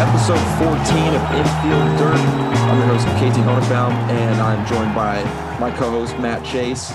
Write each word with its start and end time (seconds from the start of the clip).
episode 0.00 0.40
14 0.56 0.70
of 1.14 1.22
Infield 1.36 1.98
Dirt. 1.98 2.16
I'm 2.16 2.78
your 2.78 2.86
host, 2.86 3.06
KT 3.18 3.36
Honebaum, 3.44 3.92
and 4.08 4.40
I'm 4.40 4.66
joined 4.66 4.94
by 4.94 5.22
my 5.60 5.70
co-host 5.72 6.18
Matt 6.18 6.42
Chase 6.42 6.90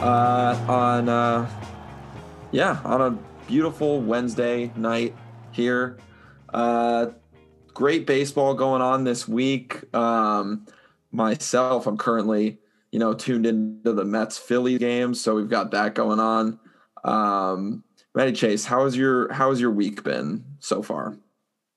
uh, 0.00 0.64
on, 0.68 1.08
uh, 1.08 1.50
yeah, 2.52 2.80
on 2.84 3.00
a 3.00 3.10
beautiful 3.48 4.00
Wednesday 4.00 4.70
night 4.76 5.16
here. 5.50 5.98
Uh, 6.52 7.06
great 7.72 8.06
baseball 8.06 8.54
going 8.54 8.82
on 8.82 9.02
this 9.02 9.26
week. 9.26 9.92
Um, 9.92 10.64
myself, 11.10 11.88
I'm 11.88 11.96
currently, 11.98 12.60
you 12.92 13.00
know, 13.00 13.14
tuned 13.14 13.46
into 13.46 13.92
the 13.92 14.04
Mets 14.04 14.38
Philly 14.38 14.78
game, 14.78 15.14
so 15.14 15.34
we've 15.34 15.50
got 15.50 15.72
that 15.72 15.96
going 15.96 16.20
on. 16.20 16.60
Um, 17.02 17.82
Matty 18.14 18.30
Chase, 18.30 18.64
how 18.64 18.84
has 18.84 18.96
your 18.96 19.32
how 19.32 19.50
has 19.50 19.60
your 19.60 19.72
week 19.72 20.04
been 20.04 20.44
so 20.60 20.82
far? 20.84 21.16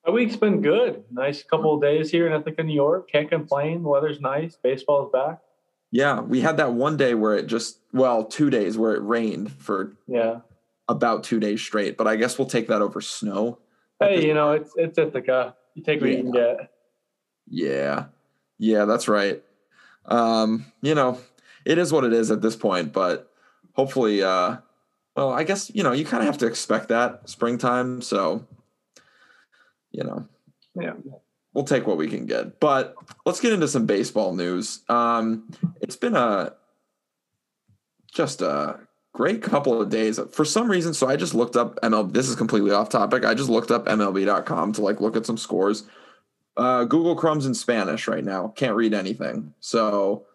My 0.08 0.14
week's 0.14 0.38
been 0.38 0.62
good. 0.62 1.04
Nice 1.12 1.44
couple 1.44 1.74
of 1.76 1.82
days 1.82 2.10
here 2.10 2.28
in 2.28 2.34
Ithaca, 2.34 2.64
New 2.64 2.74
York. 2.74 3.12
Can't 3.12 3.30
complain. 3.30 3.84
The 3.84 3.90
weather's 3.90 4.22
nice. 4.22 4.56
Baseball's 4.56 5.12
back. 5.12 5.40
Yeah, 5.92 6.22
we 6.22 6.40
had 6.40 6.56
that 6.58 6.72
one 6.74 6.96
day 6.96 7.14
where 7.14 7.36
it 7.36 7.48
just 7.48 7.80
well, 7.92 8.24
two 8.24 8.50
days 8.50 8.78
where 8.78 8.96
it 8.96 9.02
rained 9.04 9.52
for 9.52 9.98
Yeah. 10.08 10.40
about 10.88 11.26
two 11.26 11.42
days 11.42 11.62
straight. 11.62 11.98
But 11.98 12.08
I 12.08 12.16
guess 12.16 12.38
we'll 12.40 12.48
take 12.48 12.70
that 12.70 12.82
over 12.82 13.02
snow. 13.02 13.60
Hey, 14.00 14.26
you 14.26 14.34
know, 14.34 14.54
it's 14.54 14.72
it's 14.78 14.98
Ithaca. 14.98 15.56
You 15.76 15.84
take 15.84 16.00
what 16.00 16.10
you 16.10 16.18
can 16.24 16.32
get. 16.32 16.72
Yeah, 17.50 18.05
yeah, 18.58 18.86
that's 18.86 19.10
right. 19.10 19.44
Um, 20.05 20.66
you 20.82 20.96
know, 20.96 21.20
it 21.66 21.77
is 21.77 21.92
what 21.92 22.05
it 22.05 22.14
is 22.14 22.32
at 22.32 22.42
this 22.42 22.55
point. 22.55 22.94
But 22.94 23.30
hopefully, 23.74 24.24
uh, 24.24 24.58
well, 25.18 25.34
I 25.34 25.44
guess 25.44 25.70
you 25.74 25.84
know 25.84 25.92
you 25.92 26.05
kind 26.05 26.21
of 26.24 26.27
have 26.27 26.38
to 26.40 26.48
expect 26.48 26.88
that 26.90 27.27
springtime. 27.30 28.02
So, 28.02 28.46
you 29.91 30.04
know, 30.04 30.27
Yeah. 30.76 30.93
we'll 31.54 31.63
take 31.66 31.88
what 31.88 31.98
we 31.98 32.07
can 32.07 32.26
get. 32.26 32.60
But 32.60 32.96
let's 33.26 33.40
get 33.40 33.54
into 33.54 33.68
some 33.68 33.85
baseball 33.85 34.35
news. 34.35 34.84
Um, 34.90 35.49
it's 35.82 35.96
been 35.96 36.16
a 36.16 36.54
just 38.13 38.41
a 38.41 38.80
great 39.13 39.41
couple 39.41 39.82
of 39.82 39.90
days 39.90 40.20
for 40.32 40.46
some 40.46 40.70
reason. 40.70 40.93
So 40.93 41.08
I 41.08 41.15
just 41.15 41.34
looked 41.34 41.55
up 41.55 41.80
MLB. 41.82 42.13
This 42.13 42.30
is 42.30 42.35
completely 42.35 42.71
off 42.71 42.90
topic. 42.90 43.26
I 43.26 43.34
just 43.34 43.49
looked 43.49 43.71
up 43.71 43.85
MLB.com 43.85 44.74
to 44.74 44.82
like 44.82 45.02
look 45.02 45.15
at 45.15 45.26
some 45.26 45.38
scores. 45.38 45.84
Uh, 46.55 46.84
Google 46.85 47.15
Chrome's 47.15 47.46
in 47.46 47.54
Spanish 47.54 48.08
right 48.08 48.24
now. 48.24 48.49
Can't 48.55 48.76
read 48.76 48.93
anything. 48.93 49.54
So 49.60 50.26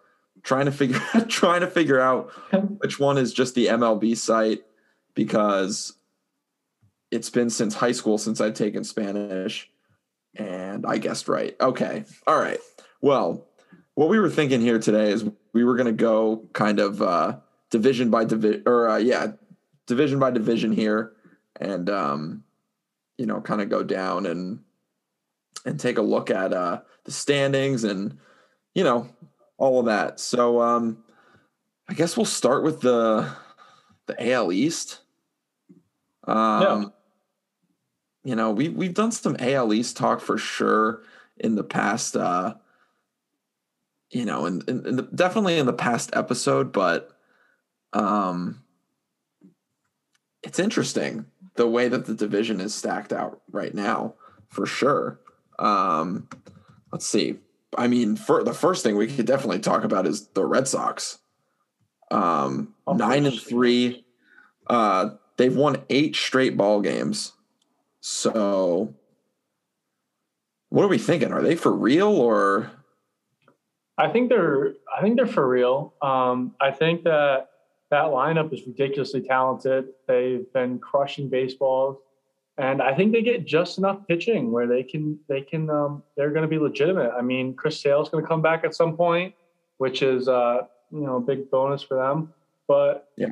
trying 0.43 0.67
to 0.67 0.73
figure 0.73 1.01
trying 1.29 1.61
to 1.61 1.67
figure 1.67 2.01
out 2.01 2.31
which 2.79 2.99
one 2.99 3.19
is 3.19 3.33
just 3.33 3.55
the 3.55 3.67
MLB 3.67 4.17
site 4.17 4.63
because 5.15 5.95
it's 7.13 7.31
been 7.31 7.51
since 7.51 7.75
high 7.75 7.93
school 7.93 8.19
since 8.19 8.41
I've 8.41 8.55
taken 8.55 8.83
Spanish 8.83 9.71
and 10.35 10.87
I 10.87 10.99
guessed 10.99 11.29
right. 11.29 11.55
Okay. 11.61 12.05
All 12.27 12.41
right. 12.41 12.59
Well, 13.01 13.47
what 13.95 14.09
we 14.09 14.19
were 14.19 14.31
thinking 14.31 14.61
here 14.61 14.79
today 14.79 15.11
is 15.11 15.25
we 15.53 15.65
were 15.65 15.77
going 15.77 15.87
to 15.87 15.93
go 15.93 16.49
kind 16.55 16.81
of 16.81 17.03
uh, 17.03 17.37
division 17.71 18.11
by 18.11 18.25
division, 18.25 18.63
or 18.65 18.89
uh, 18.89 18.97
yeah, 18.97 19.33
division 19.87 20.19
by 20.19 20.31
division 20.31 20.73
here, 20.73 21.13
and 21.61 21.91
um, 21.91 22.45
you 23.19 23.27
know, 23.27 23.41
kind 23.41 23.61
of 23.61 23.69
go 23.69 23.83
down 23.83 24.25
and 24.25 24.61
and 25.67 25.79
take 25.79 25.99
a 25.99 26.03
look 26.03 26.31
at 26.31 26.53
uh, 26.53 26.81
the 27.05 27.13
standings 27.13 27.85
and 27.85 28.19
you 28.75 28.85
know 28.85 29.09
all 29.59 29.81
of 29.81 29.87
that. 29.87 30.19
So 30.19 30.63
um, 30.63 31.05
I 31.89 31.93
guess 31.93 32.17
we'll 32.17 32.25
start 32.25 32.65
with 32.65 32.81
the 32.81 33.31
the 34.07 34.33
AL 34.33 34.53
East. 34.53 35.01
Um, 36.25 36.63
Yeah. 36.63 36.85
You 38.25 38.37
know, 38.37 38.51
we 38.51 38.69
we've 38.69 38.95
done 38.95 39.13
some 39.13 39.37
AL 39.39 39.73
East 39.73 39.97
talk 39.97 40.21
for 40.21 40.39
sure 40.39 41.03
in 41.37 41.55
the 41.55 41.65
past. 41.65 42.17
Uh, 42.17 42.55
you 44.11 44.25
know, 44.25 44.47
in, 44.47 44.63
in, 44.69 44.87
in 44.87 44.97
the, 44.97 45.03
definitely 45.03 45.59
in 45.59 45.67
the 45.67 45.73
past 45.73 46.11
episode, 46.13 46.71
but 46.71 47.17
um, 47.95 48.63
it's 50.43 50.59
interesting 50.59 51.27
the 51.55 51.67
way 51.67 51.89
that 51.89 52.07
the 52.07 52.15
division 52.15 52.61
is 52.61 52.75
stacked 52.75 53.13
out 53.13 53.41
right 53.51 53.75
now, 53.75 54.15
for 54.49 54.67
sure. 54.67 55.21
Um, 55.59 56.29
let's 56.93 57.07
see. 57.07 57.39
I 57.77 57.89
mean, 57.89 58.17
for 58.17 58.43
the 58.45 58.55
first 58.55 58.83
thing 58.83 58.97
we 58.97 59.07
could 59.07 59.27
definitely 59.27 59.61
talk 59.61 59.85
about 59.85 60.07
is 60.07 60.29
the 60.29 60.45
Red 60.45 60.69
Sox. 60.69 61.19
Um, 62.11 62.75
nine 62.87 63.25
and 63.25 63.41
three. 63.41 64.05
Uh, 64.67 65.11
they've 65.39 65.57
won 65.57 65.83
eight 65.89 66.15
straight 66.15 66.57
ball 66.57 66.81
games. 66.83 67.33
So, 68.05 68.93
what 70.71 70.85
are 70.85 70.89
we 70.89 70.99
thinking? 70.99 71.33
Are 71.33 71.41
they 71.41 71.55
for 71.55 71.73
real 71.73 72.09
or? 72.09 72.73
I 73.97 74.09
think 74.09 74.29
they're 74.29 74.73
I 74.95 75.01
think 75.01 75.17
they're 75.17 75.27
for 75.27 75.49
real. 75.49 75.95
Um, 76.03 76.57
I 76.61 76.73
think 76.73 77.05
that 77.05 77.51
that 77.91 78.07
lineup 78.07 78.53
is 78.53 78.67
ridiculously 78.67 79.21
talented. 79.21 79.87
They've 80.09 80.53
been 80.53 80.81
crushing 80.81 81.29
baseballs, 81.29 81.99
and 82.59 82.83
I 82.83 82.93
think 82.93 83.13
they 83.13 83.23
get 83.23 83.47
just 83.47 83.79
enough 83.79 84.01
pitching 84.09 84.51
where 84.51 84.67
they 84.67 84.83
can 84.83 85.17
they 85.29 85.41
can 85.41 85.71
um, 85.71 86.03
they're 86.17 86.31
going 86.31 86.43
to 86.43 86.49
be 86.49 86.59
legitimate. 86.59 87.13
I 87.17 87.23
mean, 87.23 87.55
Chris 87.55 87.81
Sale's 87.81 88.09
going 88.09 88.25
to 88.25 88.29
come 88.29 88.43
back 88.43 88.65
at 88.65 88.75
some 88.75 88.97
point, 88.97 89.33
which 89.79 90.03
is 90.03 90.27
uh, 90.27 90.63
you 90.91 91.03
know 91.03 91.19
a 91.19 91.21
big 91.21 91.49
bonus 91.53 91.85
for 91.85 91.97
them. 91.97 92.35
But 92.67 93.11
Yeah. 93.17 93.31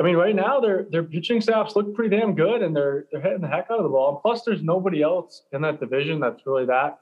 I 0.00 0.04
mean, 0.04 0.16
right 0.16 0.34
now 0.34 0.60
their 0.60 0.86
their 0.90 1.02
pitching 1.02 1.40
staffs 1.40 1.74
look 1.74 1.94
pretty 1.94 2.16
damn 2.16 2.34
good, 2.34 2.62
and 2.62 2.74
they're 2.74 3.06
they're 3.10 3.20
hitting 3.20 3.40
the 3.40 3.48
heck 3.48 3.66
out 3.70 3.78
of 3.78 3.82
the 3.82 3.88
ball. 3.88 4.10
And 4.10 4.22
plus, 4.22 4.42
there's 4.44 4.62
nobody 4.62 5.02
else 5.02 5.42
in 5.52 5.62
that 5.62 5.80
division 5.80 6.20
that's 6.20 6.46
really 6.46 6.66
that 6.66 7.00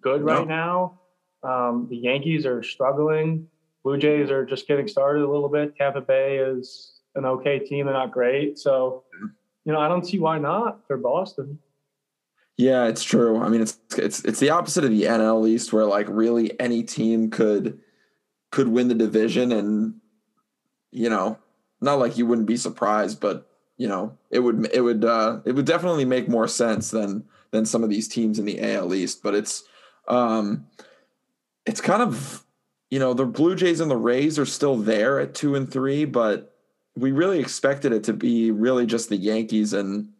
good 0.00 0.24
No. 0.24 0.38
right 0.38 0.48
now. 0.48 1.00
Um, 1.42 1.86
the 1.90 1.96
Yankees 1.96 2.46
are 2.46 2.62
struggling. 2.62 3.48
Blue 3.82 3.98
Jays 3.98 4.30
are 4.30 4.44
just 4.44 4.66
getting 4.66 4.88
started 4.88 5.22
a 5.22 5.30
little 5.30 5.48
bit. 5.48 5.76
Tampa 5.76 6.00
Bay 6.00 6.38
is 6.38 7.00
an 7.14 7.24
okay 7.24 7.58
team. 7.58 7.86
They're 7.86 7.94
not 7.94 8.10
great. 8.10 8.58
So, 8.58 9.04
you 9.64 9.72
know, 9.72 9.78
I 9.78 9.88
don't 9.88 10.04
see 10.04 10.18
why 10.18 10.38
not 10.38 10.86
for 10.86 10.96
Boston. 10.96 11.58
Yeah, 12.56 12.86
it's 12.86 13.04
true. 13.04 13.38
I 13.38 13.48
mean, 13.48 13.60
it's 13.60 13.78
it's 13.98 14.24
it's 14.24 14.40
the 14.40 14.50
opposite 14.50 14.84
of 14.84 14.90
the 14.90 15.02
NL 15.02 15.48
East, 15.48 15.72
where 15.72 15.84
like 15.84 16.06
really 16.08 16.58
any 16.60 16.82
team 16.82 17.30
could 17.30 17.80
could 18.50 18.68
win 18.68 18.88
the 18.88 18.94
division, 18.94 19.52
and 19.52 19.94
you 20.90 21.10
know, 21.10 21.38
not 21.86 21.98
like 21.98 22.18
you 22.18 22.26
wouldn't 22.26 22.46
be 22.46 22.58
surprised, 22.58 23.20
but 23.20 23.48
you 23.78 23.88
know, 23.88 24.18
it 24.30 24.40
would 24.40 24.68
it 24.72 24.82
would 24.82 25.04
uh, 25.04 25.40
it 25.46 25.52
would 25.52 25.64
definitely 25.64 26.04
make 26.04 26.28
more 26.28 26.48
sense 26.48 26.90
than 26.90 27.24
than 27.52 27.64
some 27.64 27.82
of 27.82 27.88
these 27.88 28.08
teams 28.08 28.38
in 28.38 28.44
the 28.44 28.60
AL 28.60 28.94
East. 28.94 29.22
But 29.22 29.34
it's 29.34 29.64
um, 30.08 30.66
it's 31.64 31.80
kind 31.80 32.02
of 32.02 32.44
you 32.90 32.98
know 32.98 33.14
the 33.14 33.24
Blue 33.24 33.54
Jays 33.54 33.80
and 33.80 33.90
the 33.90 33.96
Rays 33.96 34.38
are 34.38 34.46
still 34.46 34.76
there 34.76 35.18
at 35.20 35.34
two 35.34 35.54
and 35.54 35.70
three, 35.70 36.04
but 36.04 36.54
we 36.96 37.12
really 37.12 37.38
expected 37.38 37.92
it 37.92 38.04
to 38.04 38.12
be 38.12 38.50
really 38.50 38.86
just 38.86 39.08
the 39.08 39.16
Yankees 39.16 39.72
and 39.72 40.10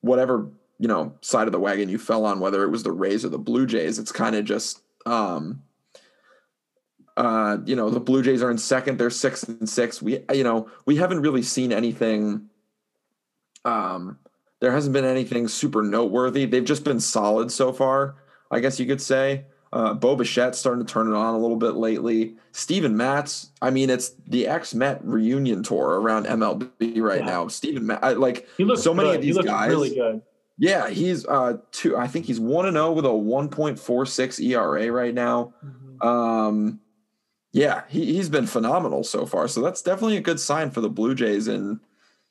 whatever 0.00 0.48
you 0.78 0.88
know 0.88 1.14
side 1.20 1.46
of 1.46 1.52
the 1.52 1.60
wagon 1.60 1.88
you 1.88 1.98
fell 1.98 2.24
on, 2.24 2.40
whether 2.40 2.62
it 2.62 2.70
was 2.70 2.82
the 2.82 2.92
Rays 2.92 3.24
or 3.24 3.28
the 3.28 3.38
Blue 3.38 3.66
Jays. 3.66 3.98
It's 3.98 4.12
kind 4.12 4.36
of 4.36 4.44
just 4.44 4.82
um, 5.06 5.62
uh, 7.16 7.58
you 7.64 7.76
know 7.76 7.90
the 7.90 8.00
Blue 8.00 8.22
Jays 8.22 8.42
are 8.42 8.50
in 8.50 8.58
second; 8.58 8.98
they're 8.98 9.10
six 9.10 9.42
and 9.44 9.68
six. 9.68 10.02
We 10.02 10.20
you 10.32 10.44
know 10.44 10.68
we 10.86 10.96
haven't 10.96 11.20
really 11.22 11.42
seen 11.42 11.72
anything. 11.72 12.48
Um, 13.64 14.18
there 14.60 14.72
hasn't 14.72 14.92
been 14.92 15.04
anything 15.04 15.48
super 15.48 15.82
noteworthy. 15.82 16.44
They've 16.46 16.64
just 16.64 16.84
been 16.84 17.00
solid 17.00 17.50
so 17.50 17.72
far, 17.72 18.16
I 18.50 18.60
guess 18.60 18.78
you 18.80 18.86
could 18.86 19.00
say. 19.00 19.44
Uh, 19.72 19.92
Bo 19.92 20.16
Bichette's 20.16 20.56
starting 20.58 20.86
to 20.86 20.92
turn 20.92 21.08
it 21.08 21.14
on 21.16 21.34
a 21.34 21.38
little 21.38 21.56
bit 21.56 21.74
lately. 21.74 22.36
Steven 22.52 22.96
Matz, 22.96 23.50
I 23.60 23.70
mean, 23.70 23.90
it's 23.90 24.10
the 24.28 24.46
ex 24.46 24.72
Met 24.72 25.04
reunion 25.04 25.64
tour 25.64 26.00
around 26.00 26.26
MLB 26.26 27.00
right 27.00 27.20
Yeah. 27.20 27.26
now. 27.26 27.48
Steven 27.48 27.84
Matz, 27.86 28.00
I, 28.04 28.12
like 28.12 28.46
He 28.56 28.64
looks 28.64 28.82
So 28.82 28.94
many 28.94 29.08
good. 29.08 29.16
of 29.16 29.22
these 29.22 29.38
guys- 29.38 29.68
really 29.70 29.94
good. 29.94 30.22
yeah, 30.58 30.88
he's 30.88 31.26
uh 31.26 31.56
two. 31.72 31.96
I 31.96 32.06
think 32.06 32.24
he's 32.26 32.38
one 32.38 32.66
and 32.66 32.76
zero 32.76 32.92
with 32.92 33.04
a 33.04 33.12
one 33.12 33.48
point 33.48 33.76
four 33.78 34.06
six 34.06 34.38
ERA 34.38 34.90
right 34.92 35.12
now. 35.14 35.52
Um, 36.00 36.78
yeah, 37.54 37.84
he 37.88 38.06
he's 38.06 38.28
been 38.28 38.48
phenomenal 38.48 39.04
so 39.04 39.26
far. 39.26 39.46
So 39.46 39.62
that's 39.62 39.80
definitely 39.80 40.16
a 40.16 40.20
good 40.20 40.40
sign 40.40 40.72
for 40.72 40.80
the 40.80 40.88
Blue 40.88 41.14
Jays. 41.14 41.46
And 41.46 41.78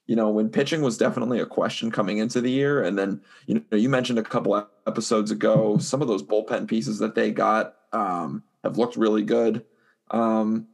you 0.06 0.18
know, 0.18 0.30
when 0.30 0.50
pitching 0.50 0.81
was 0.81 0.98
definitely 0.98 1.40
a 1.40 1.46
question 1.46 1.90
coming 1.90 2.18
into 2.18 2.42
the 2.42 2.52
year, 2.52 2.84
and 2.84 3.00
then 3.00 3.22
you 3.48 3.64
know, 3.72 3.78
you 3.78 3.88
mentioned 3.88 4.20
a 4.20 4.24
couple 4.24 4.68
episodes 4.86 5.31
ago 5.31 5.78
some 5.78 6.02
of 6.02 6.10
those 6.10 6.22
bullpen 6.22 6.68
pieces 6.68 7.00
that 7.00 7.16
they 7.16 7.31
got 7.31 7.75
um, 7.94 8.44
have 8.66 8.78
looked 8.78 8.98
really 8.98 9.24
good. 9.24 9.64
Um, 10.12 10.68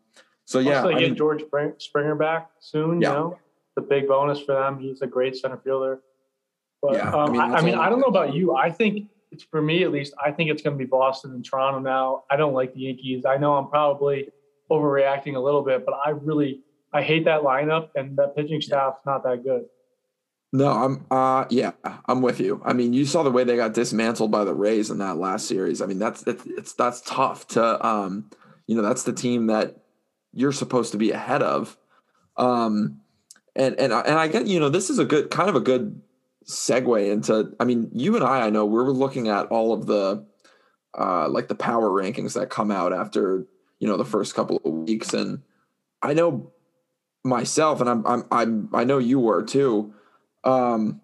so 0.45 0.57
yeah, 0.57 0.77
also, 0.77 0.89
I 0.89 0.99
get 0.99 1.09
mean, 1.09 1.15
George 1.15 1.43
Springer 1.77 2.15
back 2.15 2.49
soon. 2.59 3.01
Yeah. 3.01 3.09
You 3.09 3.13
know, 3.13 3.39
the 3.75 3.83
big 3.83 4.07
bonus 4.07 4.39
for 4.39 4.55
them. 4.55 4.79
He's 4.79 5.03
a 5.03 5.07
great 5.07 5.35
center 5.35 5.57
fielder. 5.57 6.01
But 6.81 6.93
Yeah, 6.93 7.15
I 7.15 7.25
um, 7.25 7.31
mean, 7.33 7.41
I, 7.41 7.53
I 7.53 7.61
mean, 7.61 7.75
I 7.75 7.87
don't 7.87 7.99
know 7.99 8.07
about 8.07 8.33
you. 8.33 8.55
I 8.55 8.71
think 8.71 9.09
it's 9.31 9.43
for 9.43 9.61
me 9.61 9.83
at 9.83 9.91
least. 9.91 10.15
I 10.19 10.31
think 10.31 10.49
it's 10.49 10.63
going 10.63 10.75
to 10.75 10.83
be 10.83 10.89
Boston 10.89 11.33
and 11.33 11.45
Toronto 11.45 11.77
now. 11.77 12.23
I 12.31 12.35
don't 12.35 12.53
like 12.53 12.73
the 12.73 12.79
Yankees. 12.79 13.25
I 13.25 13.37
know 13.37 13.53
I'm 13.53 13.67
probably 13.67 14.29
overreacting 14.69 15.35
a 15.35 15.39
little 15.39 15.63
bit, 15.63 15.85
but 15.85 15.95
I 16.05 16.11
really 16.11 16.61
I 16.93 17.01
hate 17.01 17.25
that 17.25 17.41
lineup 17.41 17.89
and 17.95 18.17
that 18.17 18.35
pitching 18.35 18.61
staff's 18.61 18.99
not 19.05 19.23
that 19.23 19.43
good. 19.43 19.65
No, 20.51 20.69
I'm 20.71 21.05
uh 21.11 21.45
yeah, 21.49 21.71
I'm 22.07 22.21
with 22.21 22.39
you. 22.39 22.61
I 22.65 22.73
mean, 22.73 22.93
you 22.93 23.05
saw 23.05 23.21
the 23.23 23.31
way 23.31 23.43
they 23.43 23.55
got 23.55 23.73
dismantled 23.73 24.31
by 24.31 24.43
the 24.43 24.53
Rays 24.53 24.89
in 24.89 24.97
that 24.97 25.17
last 25.17 25.47
series. 25.47 25.81
I 25.81 25.85
mean, 25.85 25.99
that's 25.99 26.23
it's, 26.25 26.43
it's 26.45 26.73
that's 26.73 27.01
tough 27.01 27.47
to 27.49 27.85
um 27.85 28.29
you 28.65 28.75
know, 28.75 28.81
that's 28.81 29.03
the 29.03 29.13
team 29.13 29.47
that 29.47 29.77
you're 30.33 30.51
supposed 30.51 30.91
to 30.91 30.97
be 30.97 31.11
ahead 31.11 31.43
of. 31.43 31.77
Um 32.37 33.01
and 33.55 33.79
and 33.79 33.93
and 33.93 34.17
I 34.17 34.27
get, 34.27 34.47
you 34.47 34.59
know, 34.59 34.69
this 34.69 34.89
is 34.89 34.97
a 34.97 35.05
good 35.05 35.29
kind 35.29 35.49
of 35.49 35.55
a 35.55 35.59
good 35.59 36.01
segue 36.45 37.11
into 37.11 37.55
I 37.59 37.65
mean, 37.65 37.91
you 37.93 38.15
and 38.15 38.23
I 38.23 38.47
I 38.47 38.49
know 38.49 38.65
we 38.65 38.79
are 38.79 38.91
looking 38.91 39.27
at 39.27 39.47
all 39.47 39.71
of 39.71 39.85
the 39.85 40.25
uh 40.97 41.29
like 41.29 41.47
the 41.47 41.55
power 41.55 41.89
rankings 41.89 42.33
that 42.33 42.49
come 42.49 42.71
out 42.71 42.91
after, 42.91 43.45
you 43.79 43.87
know, 43.87 43.97
the 43.97 44.05
first 44.05 44.35
couple 44.35 44.61
of 44.63 44.73
weeks 44.73 45.13
and 45.13 45.41
I 46.01 46.13
know 46.13 46.51
myself 47.23 47.81
and 47.81 47.89
I'm 47.89 48.05
I'm 48.05 48.23
I'm 48.31 48.69
I 48.73 48.83
know 48.83 48.97
you 48.97 49.19
were 49.19 49.43
too 49.43 49.93
um, 50.43 51.01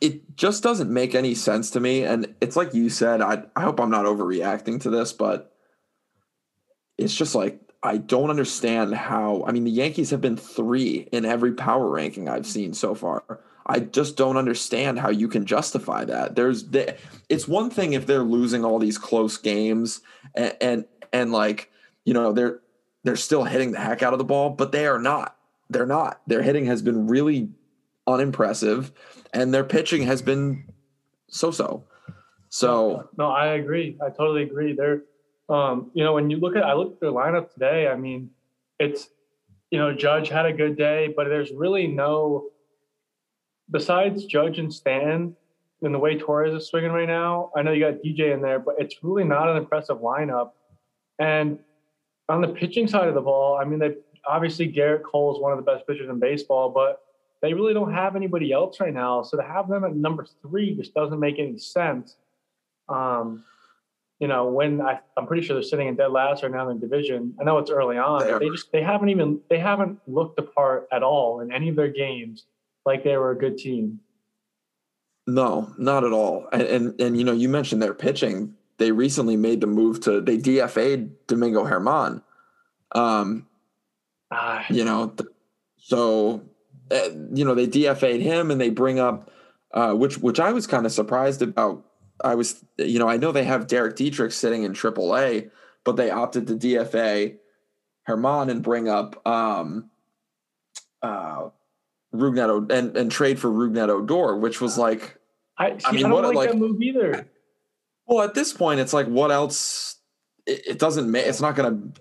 it 0.00 0.36
just 0.36 0.62
doesn't 0.62 0.92
make 0.92 1.14
any 1.14 1.34
sense 1.34 1.70
to 1.70 1.80
me. 1.80 2.04
And 2.04 2.34
it's 2.40 2.56
like 2.56 2.74
you 2.74 2.88
said, 2.88 3.20
I, 3.20 3.44
I 3.56 3.62
hope 3.62 3.80
I'm 3.80 3.90
not 3.90 4.06
overreacting 4.06 4.80
to 4.82 4.90
this, 4.90 5.12
but 5.12 5.52
it's 6.96 7.14
just 7.14 7.34
like, 7.34 7.60
I 7.82 7.96
don't 7.96 8.30
understand 8.30 8.94
how. 8.94 9.44
I 9.46 9.52
mean, 9.52 9.64
the 9.64 9.70
Yankees 9.70 10.10
have 10.10 10.20
been 10.20 10.36
three 10.36 11.08
in 11.12 11.24
every 11.24 11.52
power 11.52 11.88
ranking 11.88 12.28
I've 12.28 12.46
seen 12.46 12.74
so 12.74 12.94
far. 12.94 13.40
I 13.68 13.80
just 13.80 14.16
don't 14.16 14.36
understand 14.36 14.98
how 14.98 15.10
you 15.10 15.28
can 15.28 15.44
justify 15.44 16.04
that. 16.06 16.36
There's, 16.36 16.68
the, 16.70 16.96
it's 17.28 17.46
one 17.46 17.68
thing 17.68 17.92
if 17.92 18.06
they're 18.06 18.22
losing 18.22 18.64
all 18.64 18.78
these 18.78 18.96
close 18.96 19.36
games 19.36 20.00
and, 20.34 20.56
and 20.60 20.84
and 21.12 21.32
like 21.32 21.70
you 22.04 22.14
know 22.14 22.32
they're 22.32 22.60
they're 23.04 23.16
still 23.16 23.44
hitting 23.44 23.72
the 23.72 23.80
heck 23.80 24.02
out 24.02 24.12
of 24.12 24.18
the 24.18 24.24
ball, 24.24 24.50
but 24.50 24.72
they 24.72 24.86
are 24.86 24.98
not 24.98 25.36
they're 25.70 25.86
not. 25.86 26.20
Their 26.26 26.42
hitting 26.42 26.66
has 26.66 26.82
been 26.82 27.06
really 27.08 27.50
unimpressive, 28.06 28.92
and 29.32 29.52
their 29.52 29.64
pitching 29.64 30.02
has 30.02 30.22
been 30.22 30.64
so-so. 31.28 31.84
So 32.48 33.08
no, 33.18 33.28
I 33.28 33.48
agree. 33.48 33.98
I 34.02 34.08
totally 34.08 34.42
agree. 34.42 34.72
They're, 34.72 35.02
um, 35.48 35.90
you 35.92 36.02
know, 36.02 36.14
when 36.14 36.30
you 36.30 36.38
look 36.38 36.56
at, 36.56 36.64
I 36.64 36.72
looked 36.72 36.94
at 36.94 37.00
their 37.00 37.10
lineup 37.10 37.52
today. 37.52 37.88
I 37.88 37.96
mean, 37.96 38.30
it's, 38.78 39.08
you 39.70 39.78
know, 39.78 39.92
Judge 39.92 40.30
had 40.30 40.46
a 40.46 40.52
good 40.52 40.76
day, 40.76 41.12
but 41.14 41.28
there's 41.28 41.52
really 41.52 41.86
no, 41.86 42.46
besides 43.70 44.24
Judge 44.24 44.58
and 44.58 44.72
Stan, 44.72 45.34
and 45.82 45.94
the 45.94 45.98
way 45.98 46.18
Torres 46.18 46.54
is 46.54 46.68
swinging 46.68 46.90
right 46.90 47.06
now. 47.06 47.50
I 47.56 47.62
know 47.62 47.72
you 47.72 47.84
got 47.84 48.02
DJ 48.04 48.34
in 48.34 48.42
there, 48.42 48.58
but 48.58 48.74
it's 48.78 48.96
really 49.02 49.24
not 49.24 49.48
an 49.48 49.56
impressive 49.56 49.98
lineup. 49.98 50.50
And 51.18 51.58
on 52.28 52.40
the 52.40 52.48
pitching 52.48 52.88
side 52.88 53.08
of 53.08 53.14
the 53.14 53.20
ball, 53.20 53.58
I 53.60 53.64
mean, 53.64 53.78
they 53.78 53.94
obviously 54.26 54.70
Gerrit 54.72 55.02
Cole 55.02 55.34
is 55.34 55.40
one 55.40 55.52
of 55.52 55.58
the 55.58 55.70
best 55.70 55.86
pitchers 55.86 56.08
in 56.08 56.18
baseball, 56.18 56.70
but 56.70 57.00
they 57.40 57.54
really 57.54 57.74
don't 57.74 57.92
have 57.92 58.16
anybody 58.16 58.52
else 58.52 58.80
right 58.80 58.92
now. 58.92 59.22
So 59.22 59.36
to 59.36 59.42
have 59.42 59.68
them 59.68 59.84
at 59.84 59.94
number 59.94 60.26
three 60.42 60.74
just 60.74 60.94
doesn't 60.94 61.20
make 61.20 61.38
any 61.38 61.58
sense. 61.58 62.16
Um, 62.88 63.44
you 64.18 64.26
know, 64.26 64.46
when 64.46 64.80
I, 64.80 64.98
am 65.16 65.28
pretty 65.28 65.46
sure 65.46 65.54
they're 65.54 65.62
sitting 65.62 65.86
in 65.86 65.94
dead 65.94 66.10
last 66.10 66.42
right 66.42 66.50
now 66.50 66.68
in 66.68 66.80
the 66.80 66.86
division. 66.88 67.34
I 67.40 67.44
know 67.44 67.58
it's 67.58 67.70
early 67.70 67.98
on, 67.98 68.26
they, 68.26 68.46
they 68.46 68.50
just 68.50 68.72
they 68.72 68.82
haven't 68.82 69.10
even 69.10 69.40
they 69.48 69.60
haven't 69.60 70.00
looked 70.08 70.34
the 70.34 70.42
part 70.42 70.88
at 70.90 71.04
all 71.04 71.40
in 71.40 71.52
any 71.52 71.68
of 71.68 71.76
their 71.76 71.88
games 71.88 72.46
like 72.84 73.04
they 73.04 73.16
were 73.16 73.32
a 73.32 73.38
good 73.38 73.58
team. 73.58 74.00
No, 75.26 75.74
not 75.78 76.04
at 76.04 76.12
all. 76.12 76.48
And 76.52 76.62
and, 76.62 77.00
and 77.00 77.18
you 77.18 77.24
know, 77.24 77.32
you 77.32 77.48
mentioned 77.48 77.82
their 77.82 77.94
pitching. 77.94 78.54
They 78.78 78.92
recently 78.92 79.36
made 79.36 79.60
the 79.60 79.66
move 79.66 80.00
to 80.02 80.20
they 80.20 80.38
DFA'd 80.38 81.26
Domingo 81.26 81.64
Germán. 81.64 82.22
Um, 82.92 83.46
uh, 84.30 84.62
you 84.70 84.84
know, 84.84 85.14
so 85.76 86.42
uh, 86.90 87.08
you 87.32 87.44
know 87.44 87.54
they 87.54 87.66
DFA'd 87.66 88.20
him 88.20 88.50
and 88.50 88.60
they 88.60 88.70
bring 88.70 88.98
up 88.98 89.30
uh, 89.72 89.92
which 89.92 90.18
which 90.18 90.40
I 90.40 90.52
was 90.52 90.66
kind 90.66 90.86
of 90.86 90.92
surprised 90.92 91.42
about. 91.42 91.84
I 92.24 92.34
was 92.34 92.64
you 92.78 92.98
know 92.98 93.08
I 93.08 93.16
know 93.16 93.32
they 93.32 93.44
have 93.44 93.66
Derek 93.66 93.96
Dietrich 93.96 94.32
sitting 94.32 94.62
in 94.62 94.72
AAA, 94.72 95.50
but 95.84 95.96
they 95.96 96.10
opted 96.10 96.46
to 96.46 96.54
DFA 96.54 97.36
Germán 98.08 98.50
and 98.50 98.62
bring 98.62 98.88
up 98.88 99.26
um, 99.26 99.90
uh, 101.02 101.50
Rougned 102.14 102.72
and 102.72 102.96
and 102.96 103.10
trade 103.10 103.38
for 103.38 103.48
Rougned 103.48 103.88
Odor, 103.88 104.36
which 104.36 104.60
was 104.60 104.78
like 104.78 105.18
I, 105.58 105.76
see, 105.76 105.84
I 105.86 105.92
mean, 105.92 106.06
I 106.06 106.08
don't 106.08 106.12
what, 106.12 106.24
like, 106.24 106.36
like, 106.36 106.50
that 106.50 106.56
move 106.56 106.80
either. 106.80 107.28
Well, 108.06 108.22
at 108.22 108.34
this 108.34 108.52
point, 108.52 108.80
it's 108.80 108.92
like 108.92 109.06
what 109.06 109.30
else? 109.30 109.96
It, 110.46 110.66
it 110.66 110.78
doesn't 110.78 111.10
make. 111.10 111.26
It's 111.26 111.40
not 111.40 111.56
to 111.56 111.92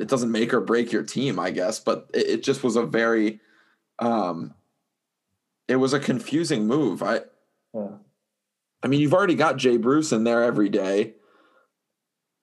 it 0.00 0.08
doesn't 0.08 0.32
make 0.32 0.52
or 0.52 0.60
break 0.60 0.92
your 0.92 1.02
team, 1.02 1.38
I 1.38 1.50
guess, 1.50 1.78
but 1.78 2.10
it, 2.12 2.26
it 2.26 2.42
just 2.42 2.62
was 2.64 2.76
a 2.76 2.84
very 2.84 3.40
um 3.98 4.54
it 5.68 5.76
was 5.76 5.92
a 5.92 6.00
confusing 6.00 6.66
move. 6.66 7.02
I 7.02 7.20
yeah. 7.72 7.88
I 8.82 8.88
mean, 8.88 9.00
you've 9.00 9.14
already 9.14 9.34
got 9.34 9.56
Jay 9.56 9.78
Bruce 9.78 10.12
in 10.12 10.24
there 10.24 10.44
every 10.44 10.68
day, 10.68 11.14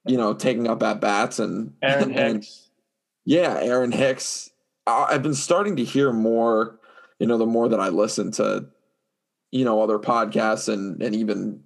you 0.05 0.17
know, 0.17 0.33
taking 0.33 0.67
up 0.67 0.83
at 0.83 0.99
bats 0.99 1.39
and 1.39 1.73
Aaron 1.81 2.09
Hicks. 2.11 2.19
And, 2.19 2.47
yeah, 3.25 3.59
Aaron 3.61 3.91
Hicks. 3.91 4.49
I've 4.85 5.23
been 5.23 5.35
starting 5.35 5.77
to 5.77 5.85
hear 5.85 6.11
more, 6.11 6.77
you 7.19 7.27
know, 7.27 7.37
the 7.37 7.45
more 7.45 7.69
that 7.69 7.79
I 7.79 7.89
listen 7.89 8.31
to, 8.33 8.65
you 9.51 9.65
know, 9.65 9.81
other 9.81 9.99
podcasts 9.99 10.71
and 10.71 11.01
and 11.01 11.15
even 11.15 11.63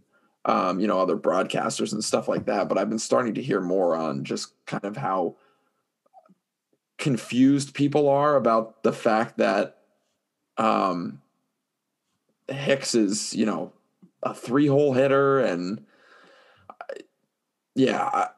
um, 0.47 0.79
you 0.79 0.87
know, 0.87 0.99
other 0.99 1.17
broadcasters 1.17 1.91
and 1.91 2.03
stuff 2.03 2.27
like 2.27 2.45
that. 2.45 2.69
But 2.69 2.77
I've 2.77 2.89
been 2.89 2.99
starting 2.99 3.33
to 3.35 3.43
hear 3.43 3.59
more 3.59 3.95
on 3.95 4.23
just 4.23 4.53
kind 4.65 4.85
of 4.85 4.95
how 4.95 5.35
confused 6.97 7.73
people 7.73 8.07
are 8.07 8.35
about 8.37 8.81
the 8.83 8.93
fact 8.93 9.37
that 9.37 9.77
um, 10.57 11.21
Hicks 12.47 12.95
is, 12.95 13.35
you 13.35 13.45
know, 13.45 13.73
a 14.23 14.33
three 14.33 14.67
hole 14.67 14.93
hitter. 14.93 15.39
And 15.39 15.85
yeah, 17.75 18.29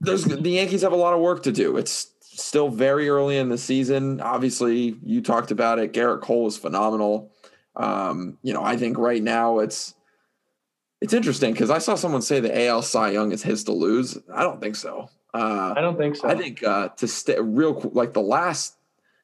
there's 0.00 0.24
the 0.24 0.50
Yankees 0.50 0.82
have 0.82 0.92
a 0.92 0.96
lot 0.96 1.14
of 1.14 1.20
work 1.20 1.42
to 1.42 1.52
do. 1.52 1.76
It's 1.76 2.10
still 2.34 2.68
very 2.68 3.08
early 3.08 3.36
in 3.36 3.48
the 3.48 3.58
season. 3.58 4.20
Obviously, 4.20 4.96
you 5.02 5.20
talked 5.20 5.50
about 5.50 5.78
it. 5.78 5.92
Gerrit 5.92 6.20
Cole 6.20 6.46
is 6.46 6.56
phenomenal. 6.56 7.32
Um, 7.76 8.38
you 8.42 8.52
know, 8.52 8.62
I 8.62 8.76
think 8.76 8.98
right 8.98 9.22
now 9.22 9.58
it's 9.58 9.94
it's 11.00 11.12
interesting 11.12 11.52
because 11.52 11.70
I 11.70 11.78
saw 11.78 11.94
someone 11.96 12.22
say 12.22 12.40
the 12.40 12.66
AL 12.66 12.82
Cy 12.82 13.10
Young 13.10 13.32
is 13.32 13.42
his 13.42 13.64
to 13.64 13.72
lose. 13.72 14.16
I 14.32 14.42
don't 14.42 14.60
think 14.60 14.76
so. 14.76 15.10
Uh, 15.34 15.74
I 15.76 15.80
don't 15.80 15.98
think 15.98 16.16
so. 16.16 16.28
I 16.28 16.34
think 16.36 16.62
uh, 16.62 16.88
to 16.88 17.08
stay 17.08 17.38
real 17.40 17.90
like 17.92 18.12
the 18.12 18.22
last, 18.22 18.76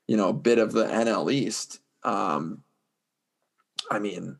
you 0.06 0.16
know, 0.16 0.32
bit 0.32 0.58
of 0.58 0.72
the 0.72 0.84
NL 0.84 1.32
East. 1.32 1.78
Um, 2.02 2.64
I 3.90 3.98
mean, 3.98 4.36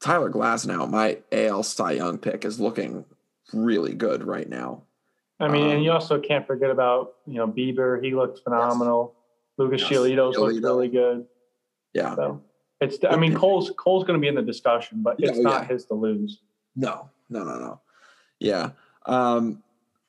Tyler 0.00 0.30
Glasnow, 0.30 0.88
my 0.88 1.18
AL 1.32 1.64
Cy 1.64 1.92
Young 1.92 2.18
pick, 2.18 2.44
is 2.44 2.60
looking 2.60 3.04
really 3.52 3.94
good 3.94 4.24
right 4.24 4.48
now. 4.48 4.84
I 5.42 5.48
mean, 5.48 5.64
um, 5.64 5.70
and 5.72 5.84
you 5.84 5.90
also 5.90 6.20
can't 6.20 6.46
forget 6.46 6.70
about 6.70 7.14
you 7.26 7.34
know 7.34 7.48
Bieber. 7.48 8.02
He 8.02 8.14
looks 8.14 8.40
phenomenal. 8.40 9.14
Yes. 9.14 9.58
Lucas 9.58 9.80
yes. 9.82 9.90
Giolito's 9.90 10.38
looked 10.38 10.62
really 10.62 10.88
good. 10.88 11.26
Yeah. 11.92 12.14
So 12.14 12.42
it's. 12.80 12.98
I 13.08 13.16
mean, 13.16 13.34
Cole's 13.34 13.72
Cole's 13.76 14.04
going 14.04 14.18
to 14.18 14.20
be 14.20 14.28
in 14.28 14.36
the 14.36 14.42
discussion, 14.42 15.02
but 15.02 15.16
it's 15.18 15.36
yeah, 15.36 15.42
not 15.42 15.62
yeah. 15.62 15.68
his 15.68 15.84
to 15.86 15.94
lose. 15.94 16.40
No, 16.76 17.10
no, 17.28 17.42
no, 17.44 17.58
no. 17.58 17.80
Yeah. 18.38 18.70
Um, 19.04 19.62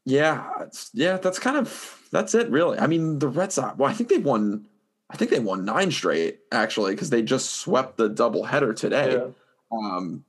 yeah, 0.05 0.65
yeah, 0.93 1.17
that's 1.17 1.39
kind 1.39 1.57
of 1.57 2.07
that's 2.11 2.35
it, 2.35 2.49
really. 2.49 2.77
I 2.77 2.87
mean, 2.87 3.19
the 3.19 3.27
Red 3.27 3.51
Sox. 3.51 3.77
Well, 3.77 3.89
I 3.89 3.93
think 3.93 4.09
they've 4.09 4.23
won. 4.23 4.67
I 5.09 5.17
think 5.17 5.31
they 5.31 5.39
won 5.39 5.65
nine 5.65 5.91
straight 5.91 6.39
actually 6.51 6.93
because 6.93 7.09
they 7.09 7.21
just 7.21 7.55
swept 7.55 7.97
the 7.97 8.09
doubleheader 8.09 8.75
today. 8.75 9.13
Yeah. 9.13 9.27
Um, 9.71 10.25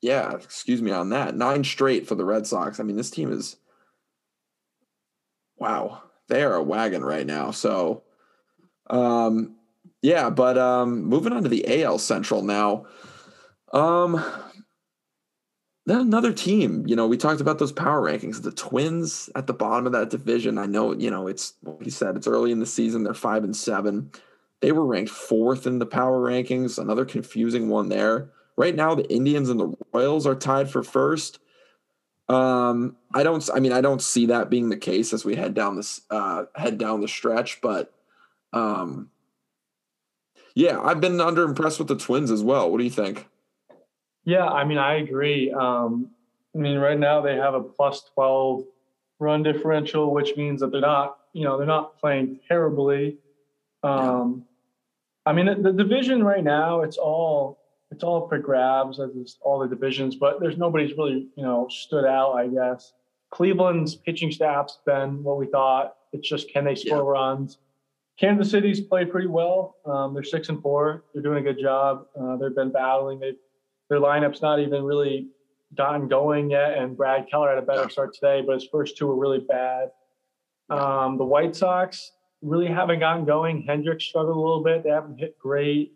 yeah, 0.00 0.34
excuse 0.34 0.80
me 0.80 0.90
on 0.90 1.10
that. 1.10 1.36
Nine 1.36 1.64
straight 1.64 2.06
for 2.06 2.14
the 2.14 2.24
Red 2.24 2.46
Sox. 2.46 2.80
I 2.80 2.84
mean, 2.84 2.96
this 2.96 3.10
team 3.10 3.32
is 3.32 3.56
wow. 5.60 6.02
They 6.28 6.42
are 6.42 6.54
a 6.54 6.62
wagon 6.62 7.04
right 7.04 7.26
now. 7.26 7.50
So, 7.50 8.02
um, 8.88 9.56
yeah, 10.02 10.30
but 10.30 10.56
um, 10.56 11.04
moving 11.04 11.32
on 11.32 11.42
to 11.42 11.48
the 11.48 11.82
AL 11.82 11.98
Central 11.98 12.42
now. 12.42 12.86
Um, 13.72 14.24
then 15.86 16.00
another 16.00 16.32
team, 16.32 16.86
you 16.86 16.94
know, 16.94 17.06
we 17.06 17.16
talked 17.16 17.40
about 17.40 17.58
those 17.58 17.72
power 17.72 18.00
rankings. 18.00 18.42
The 18.42 18.52
Twins 18.52 19.28
at 19.34 19.46
the 19.46 19.52
bottom 19.52 19.86
of 19.86 19.92
that 19.92 20.10
division. 20.10 20.58
I 20.58 20.66
know, 20.66 20.94
you 20.94 21.10
know, 21.10 21.26
it's 21.26 21.54
like 21.62 21.84
you 21.84 21.90
said, 21.90 22.16
it's 22.16 22.26
early 22.26 22.52
in 22.52 22.60
the 22.60 22.66
season. 22.66 23.02
They're 23.02 23.14
five 23.14 23.44
and 23.44 23.56
seven. 23.56 24.10
They 24.60 24.72
were 24.72 24.84
ranked 24.84 25.10
fourth 25.10 25.66
in 25.66 25.78
the 25.78 25.86
power 25.86 26.20
rankings. 26.20 26.78
Another 26.78 27.04
confusing 27.04 27.68
one 27.68 27.88
there. 27.88 28.30
Right 28.56 28.76
now, 28.76 28.94
the 28.94 29.10
Indians 29.12 29.48
and 29.48 29.58
the 29.58 29.74
Royals 29.92 30.26
are 30.26 30.34
tied 30.34 30.70
for 30.70 30.82
first. 30.82 31.38
Um, 32.30 32.96
I 33.12 33.24
don't. 33.24 33.48
I 33.52 33.58
mean, 33.58 33.72
I 33.72 33.80
don't 33.80 34.00
see 34.00 34.26
that 34.26 34.50
being 34.50 34.68
the 34.68 34.76
case 34.76 35.12
as 35.12 35.24
we 35.24 35.34
head 35.34 35.52
down 35.52 35.74
this 35.74 36.02
uh, 36.10 36.44
head 36.54 36.78
down 36.78 37.00
the 37.00 37.08
stretch. 37.08 37.60
But, 37.60 37.92
um, 38.52 39.10
yeah, 40.54 40.80
I've 40.80 41.00
been 41.00 41.20
under 41.20 41.42
impressed 41.42 41.80
with 41.80 41.88
the 41.88 41.96
Twins 41.96 42.30
as 42.30 42.42
well. 42.42 42.70
What 42.70 42.78
do 42.78 42.84
you 42.84 42.90
think? 42.90 43.26
Yeah, 44.24 44.46
I 44.46 44.64
mean, 44.64 44.78
I 44.78 44.98
agree. 44.98 45.50
Um, 45.50 46.10
I 46.54 46.58
mean, 46.58 46.78
right 46.78 46.98
now 46.98 47.20
they 47.20 47.34
have 47.34 47.54
a 47.54 47.62
plus 47.62 48.02
12 48.14 48.64
run 49.18 49.42
differential, 49.42 50.12
which 50.12 50.36
means 50.36 50.60
that 50.60 50.70
they're 50.70 50.80
not, 50.80 51.18
you 51.32 51.42
know, 51.42 51.56
they're 51.58 51.66
not 51.66 51.98
playing 51.98 52.38
terribly. 52.46 53.18
Um, 53.82 54.44
I 55.26 55.32
mean, 55.32 55.46
the, 55.46 55.54
the 55.56 55.72
division 55.72 56.22
right 56.22 56.44
now, 56.44 56.82
it's 56.82 56.96
all 56.96 57.59
it's 57.90 58.04
all 58.04 58.28
for 58.28 58.38
grabs 58.38 59.00
as 59.00 59.10
is 59.10 59.38
all 59.42 59.58
the 59.58 59.68
divisions, 59.68 60.16
but 60.16 60.40
there's 60.40 60.56
nobody's 60.56 60.96
really 60.96 61.28
you 61.36 61.42
know 61.42 61.68
stood 61.68 62.04
out. 62.04 62.32
I 62.32 62.48
guess 62.48 62.92
Cleveland's 63.30 63.94
pitching 63.94 64.30
staff's 64.32 64.78
been 64.86 65.22
what 65.22 65.38
we 65.38 65.46
thought. 65.46 65.96
It's 66.12 66.28
just 66.28 66.50
can 66.50 66.64
they 66.64 66.74
score 66.74 66.98
yeah. 66.98 67.20
runs? 67.20 67.58
Kansas 68.18 68.50
City's 68.50 68.80
played 68.80 69.10
pretty 69.10 69.28
well. 69.28 69.76
Um, 69.86 70.12
they're 70.12 70.22
six 70.22 70.50
and 70.50 70.60
four. 70.60 71.04
They're 71.12 71.22
doing 71.22 71.38
a 71.38 71.52
good 71.52 71.60
job. 71.60 72.06
Uh, 72.20 72.36
they've 72.36 72.54
been 72.54 72.70
battling. 72.70 73.20
They 73.20 73.32
their 73.88 73.98
lineup's 73.98 74.42
not 74.42 74.60
even 74.60 74.84
really 74.84 75.28
gotten 75.76 76.08
going 76.08 76.50
yet, 76.50 76.78
and 76.78 76.96
Brad 76.96 77.26
Keller 77.30 77.48
had 77.48 77.58
a 77.58 77.62
better 77.62 77.88
start 77.88 78.14
today, 78.14 78.42
but 78.44 78.54
his 78.54 78.68
first 78.70 78.96
two 78.96 79.06
were 79.06 79.16
really 79.16 79.40
bad. 79.40 79.90
Um, 80.68 81.18
the 81.18 81.24
White 81.24 81.56
Sox 81.56 82.12
really 82.42 82.68
haven't 82.68 83.00
gotten 83.00 83.24
going. 83.24 83.66
Hendriks 83.68 84.02
struggled 84.02 84.36
a 84.36 84.40
little 84.40 84.62
bit. 84.62 84.84
They 84.84 84.90
haven't 84.90 85.18
hit 85.18 85.38
great. 85.38 85.92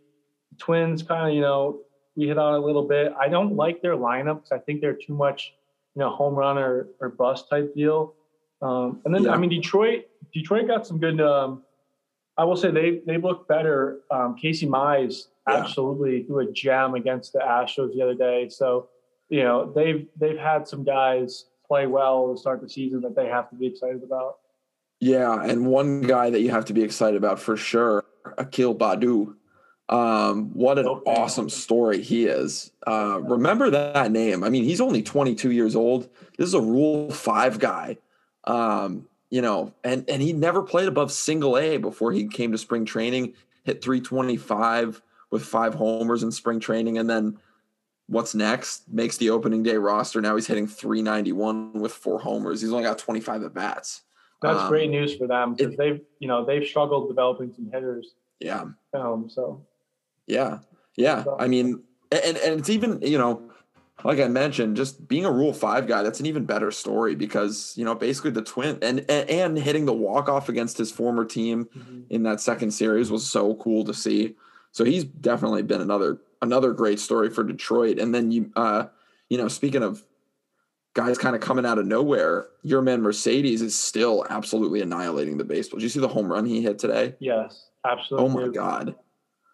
Twins 0.59 1.03
kind 1.03 1.29
of, 1.29 1.35
you 1.35 1.41
know, 1.41 1.81
we 2.17 2.29
hit 2.29 2.39
on 2.39 2.55
a 2.55 2.59
little 2.59 2.87
bit. 2.87 3.13
I 3.19 3.29
don't 3.29 3.57
like 3.57 3.83
their 3.83 3.97
lineup 3.97 4.37
because 4.37 4.53
I 4.53 4.59
think 4.59 4.81
they're 4.81 4.95
too 4.95 5.15
much, 5.15 5.55
you 5.95 6.01
know, 6.01 6.11
home 6.11 6.35
run 6.35 6.59
or, 6.59 6.89
or 7.01 7.09
bust 7.09 7.49
type 7.49 7.75
deal. 7.75 8.15
Um, 8.63 9.01
and 9.05 9.15
then, 9.15 9.25
yeah. 9.25 9.33
I 9.33 9.37
mean, 9.37 9.51
Detroit, 9.51 10.07
Detroit 10.33 10.67
got 10.67 10.87
some 10.87 10.99
good. 10.99 11.21
Um, 11.21 11.63
I 12.37 12.45
will 12.45 12.57
say 12.57 12.71
they 12.71 13.01
they 13.07 13.19
look 13.19 13.47
better. 13.47 14.01
Um, 14.11 14.37
Casey 14.37 14.67
Mize 14.67 15.29
yeah. 15.49 15.57
absolutely 15.57 16.25
threw 16.25 16.49
a 16.49 16.53
gem 16.53 16.95
against 16.95 17.33
the 17.33 17.41
Astros 17.41 17.95
the 17.95 18.03
other 18.03 18.15
day. 18.15 18.49
So, 18.49 18.89
you 19.29 19.43
know, 19.43 19.73
they've 19.73 20.07
they've 20.19 20.39
had 20.39 20.67
some 20.67 20.85
guys 20.85 21.47
play 21.67 21.87
well 21.87 22.33
to 22.33 22.41
start 22.41 22.61
the 22.61 22.69
season 22.69 23.01
that 23.03 23.15
they 23.15 23.27
have 23.27 23.49
to 23.51 23.57
be 23.57 23.67
excited 23.67 24.03
about. 24.03 24.39
Yeah, 25.01 25.43
and 25.43 25.67
one 25.67 26.03
guy 26.03 26.31
that 26.31 26.41
you 26.41 26.51
have 26.51 26.65
to 26.67 26.73
be 26.73 26.83
excited 26.83 27.17
about 27.17 27.39
for 27.39 27.57
sure, 27.57 28.05
Akil 28.39 28.75
Baddoo. 28.75 29.35
Um, 29.89 30.51
what 30.55 30.79
an 30.79 30.87
awesome 30.87 31.51
story 31.51 32.01
he 32.01 32.27
is. 32.27 32.71
Uh, 32.87 33.21
remember 33.23 33.71
that 33.71 34.11
name. 34.11 34.43
I 34.43 34.49
mean, 34.49 34.65
he's 34.65 34.81
only 34.81 35.03
22 35.03 35.51
years 35.51 35.77
old. 35.77 36.09
This 36.39 36.49
is 36.49 36.55
a 36.55 36.61
Rule 36.61 37.11
Five 37.11 37.59
guy. 37.59 37.99
Um, 38.45 39.07
you 39.31 39.43
know, 39.43 39.75
and 39.83 40.09
and 40.09 40.23
he 40.23 40.33
never 40.33 40.63
played 40.63 40.89
above 40.89 41.13
single 41.13 41.59
A 41.59 41.77
before 41.77 42.13
he 42.13 42.29
came 42.29 42.53
to 42.53 42.59
spring 42.59 42.85
training. 42.85 43.35
Hit 43.65 43.83
325 43.83 45.03
with 45.31 45.45
five 45.45 45.75
homers 45.75 46.23
in 46.23 46.31
spring 46.31 46.61
training, 46.61 46.99
and 46.99 47.09
then 47.09 47.39
what's 48.07 48.35
next? 48.35 48.89
Makes 48.91 49.17
the 49.17 49.31
opening 49.31 49.63
day 49.63 49.77
roster. 49.77 50.21
Now 50.21 50.35
he's 50.35 50.47
hitting 50.47 50.67
391 50.67 51.73
with 51.75 51.93
four 51.93 52.21
homers. 52.21 52.61
He's 52.61 52.71
only 52.71 52.85
got 52.85 52.99
25 52.99 53.43
at 53.43 53.55
bats. 53.55 54.03
That's 54.41 54.61
um, 54.61 54.69
great 54.69 54.91
news 54.91 55.17
for 55.17 55.27
them 55.27 55.55
because 55.55 55.77
they've 55.77 56.01
you 56.21 56.29
know 56.29 56.45
they've 56.45 56.67
struggled 56.67 57.09
developing 57.09 57.53
some 57.55 57.71
hitters. 57.71 58.15
Yeah. 58.41 58.65
Um. 58.95 59.29
So. 59.29 59.67
Yeah. 60.27 60.59
Yeah. 60.97 61.25
I 61.39 61.49
mean, 61.49 61.83
and 62.13 62.37
and 62.37 62.61
it's 62.61 62.71
even 62.71 63.01
you 63.03 63.19
know, 63.19 63.43
like 64.05 64.21
I 64.21 64.29
mentioned, 64.29 64.77
just 64.77 65.09
being 65.09 65.25
a 65.25 65.31
Rule 65.31 65.53
Five 65.53 65.87
guy, 65.87 66.03
that's 66.03 66.21
an 66.21 66.27
even 66.27 66.45
better 66.45 66.71
story 66.71 67.15
because 67.15 67.75
you 67.77 67.85
know 67.85 67.95
basically 67.95 68.31
the 68.31 68.43
twin 68.43 68.79
and 68.83 69.05
and, 69.09 69.31
and 69.31 69.59
hitting 69.59 69.87
the 69.87 69.93
walk 69.93 70.29
off 70.29 70.49
against 70.49 70.79
his 70.79 70.93
former 70.93 71.25
team 71.25 71.67
mm-hmm. 71.77 72.03
in 72.11 72.23
that 72.25 72.41
second 72.41 72.71
series 72.73 73.11
was 73.11 73.29
so 73.29 73.55
cool 73.57 73.85
to 73.85 73.95
see. 73.95 74.35
So 74.73 74.85
he's 74.85 75.05
definitely 75.05 75.63
been 75.63 75.81
another 75.81 76.19
another 76.43 76.73
great 76.73 77.01
story 77.01 77.31
for 77.31 77.43
Detroit. 77.43 77.99
And 77.99 78.15
then 78.15 78.31
you 78.31 78.51
uh, 78.57 78.87
you 79.29 79.39
know, 79.39 79.49
speaking 79.49 79.83
of 79.83 80.05
guys 80.95 81.19
kind 81.19 81.35
of 81.35 81.43
coming 81.43 81.67
out 81.67 81.79
of 81.79 81.87
nowhere, 81.87 82.47
your 82.63 82.83
man 82.83 83.03
Mercedes 83.03 83.63
is 83.63 83.77
still 83.77 84.25
absolutely 84.31 84.81
annihilating 84.81 85.39
the 85.39 85.45
baseball. 85.45 85.79
Did 85.79 85.85
you 85.85 85.89
see 85.89 86.01
the 86.01 86.09
home 86.09 86.31
run 86.31 86.45
he 86.45 86.63
hit 86.63 86.79
today? 86.79 87.15
Yes, 87.19 87.69
absolutely. 87.85 88.27
Oh 88.27 88.47
my 88.47 88.49
god. 88.53 88.95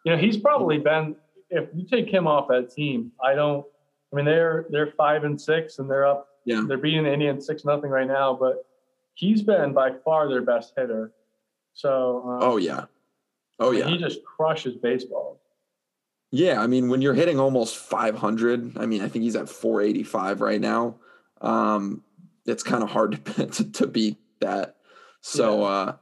You 0.04 0.12
know, 0.12 0.18
he's 0.18 0.36
probably 0.36 0.78
been 0.78 1.16
if 1.50 1.68
you 1.74 1.86
take 1.86 2.08
him 2.08 2.26
off 2.26 2.48
that 2.48 2.70
team, 2.70 3.12
I 3.22 3.34
don't 3.34 3.64
I 4.12 4.16
mean 4.16 4.24
they're 4.24 4.66
they're 4.70 4.92
five 4.96 5.24
and 5.24 5.40
six 5.40 5.78
and 5.78 5.90
they're 5.90 6.06
up 6.06 6.28
yeah. 6.44 6.64
they're 6.66 6.78
beating 6.78 7.04
the 7.04 7.12
Indians 7.12 7.46
six 7.46 7.64
nothing 7.64 7.90
right 7.90 8.08
now, 8.08 8.36
but 8.38 8.64
he's 9.14 9.42
been 9.42 9.72
by 9.72 9.92
far 10.04 10.28
their 10.28 10.42
best 10.42 10.72
hitter. 10.76 11.12
So 11.74 12.22
um, 12.26 12.38
Oh 12.42 12.56
yeah. 12.56 12.84
Oh 13.58 13.72
yeah. 13.72 13.88
He 13.88 13.98
just 13.98 14.24
crushes 14.24 14.76
baseball. 14.76 15.40
Yeah, 16.32 16.62
I 16.62 16.66
mean 16.66 16.88
when 16.88 17.02
you're 17.02 17.14
hitting 17.14 17.40
almost 17.40 17.76
500, 17.76 18.78
I 18.78 18.86
mean 18.86 19.02
I 19.02 19.08
think 19.08 19.24
he's 19.24 19.36
at 19.36 19.48
485 19.48 20.40
right 20.40 20.60
now 20.60 20.96
um, 21.40 22.02
it's 22.46 22.62
kind 22.62 22.82
of 22.82 22.90
hard 22.90 23.24
to, 23.36 23.46
to, 23.46 23.72
to 23.72 23.86
beat 23.86 24.18
that. 24.40 24.76
So, 25.20 25.60
yeah. 25.60 25.66
Uh, 25.66 25.96